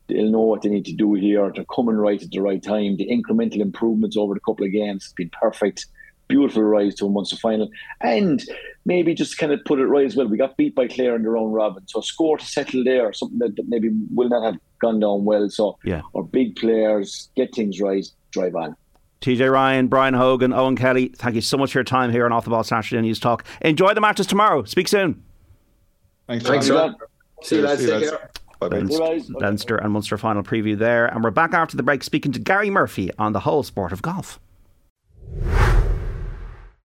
They'll 0.08 0.30
know 0.30 0.42
what 0.42 0.62
they 0.62 0.70
need 0.70 0.86
to 0.86 0.94
do 0.94 1.14
here. 1.14 1.52
They're 1.54 1.66
coming 1.66 1.96
right 1.96 2.22
at 2.22 2.32
the 2.32 2.42
right 2.42 2.62
time. 2.62 2.98
The 2.98 3.08
incremental 3.08 3.62
improvements 3.62 4.18
over 4.18 4.34
the 4.34 4.42
couple 4.42 4.66
of 4.66 4.72
games 4.72 5.06
has 5.06 5.14
been 5.14 5.30
perfect 5.30 5.88
beautiful 6.32 6.64
rise 6.64 6.96
to 6.96 7.06
a 7.06 7.10
Munster 7.10 7.36
final. 7.38 7.70
And 8.00 8.44
maybe 8.86 9.14
just 9.14 9.38
kind 9.38 9.52
of 9.52 9.64
put 9.66 9.80
it 9.80 9.86
right 9.86 10.06
as 10.06 10.16
well. 10.16 10.28
We 10.28 10.38
got 10.38 10.58
beat 10.58 10.76
by 10.76 10.88
Clare 10.88 11.16
in 11.16 11.24
their 11.24 11.38
own 11.38 11.52
robin. 11.52 11.88
So 11.88 12.00
a 12.00 12.04
score 12.04 12.38
to 12.38 12.46
settle 12.46 12.84
there, 12.84 13.14
something 13.14 13.40
that, 13.40 13.56
that 13.56 13.68
maybe 13.68 13.90
will 14.14 14.30
not 14.30 14.44
have 14.44 14.60
gone 14.80 15.00
down 15.00 15.26
well. 15.26 15.50
So 15.50 15.78
yeah. 15.84 16.02
our 16.16 16.24
big 16.24 16.56
players 16.56 17.30
get 17.36 17.54
things 17.54 17.80
right, 17.80 18.08
drive 18.32 18.56
on. 18.56 18.76
TJ 19.22 19.52
Ryan, 19.52 19.88
Brian 19.88 20.16
Hogan, 20.16 20.52
Eoin 20.52 20.76
Kelly, 20.76 21.12
thank 21.16 21.36
you 21.36 21.42
so 21.42 21.56
much 21.56 21.74
for 21.74 21.78
your 21.78 21.84
time 21.84 22.12
here 22.12 22.26
on 22.26 22.32
Off 22.32 22.44
the 22.44 22.50
Ball 22.50 22.64
Saturday 22.64 23.08
Newstalk. 23.08 23.42
Enjoy 23.62 23.94
the 23.94 24.02
matches 24.02 24.26
tomorrow. 24.26 24.64
Speak 24.64 24.88
soon. 24.88 25.24
Thanks, 26.28 26.46
Thanks, 26.46 26.68
John. 26.68 26.96
See 27.44 27.58
you 27.58 27.62
lads. 27.62 27.86
Take 27.86 28.10
care. 28.10 28.32
Leinster, 28.62 29.34
Leinster 29.34 29.76
and 29.78 29.92
Munster 29.92 30.18
final 30.18 30.44
preview 30.44 30.78
there. 30.78 31.08
And 31.08 31.24
we're 31.24 31.32
back 31.32 31.54
after 31.54 31.76
the 31.76 31.84
break 31.84 32.04
speaking 32.04 32.32
to 32.34 32.40
Gary 32.40 32.70
Murphy 32.70 33.12
on 33.18 33.34
the 33.34 33.40
whole 33.42 33.64
sport 33.64 33.92
of 33.92 34.02
golf. 34.02 34.40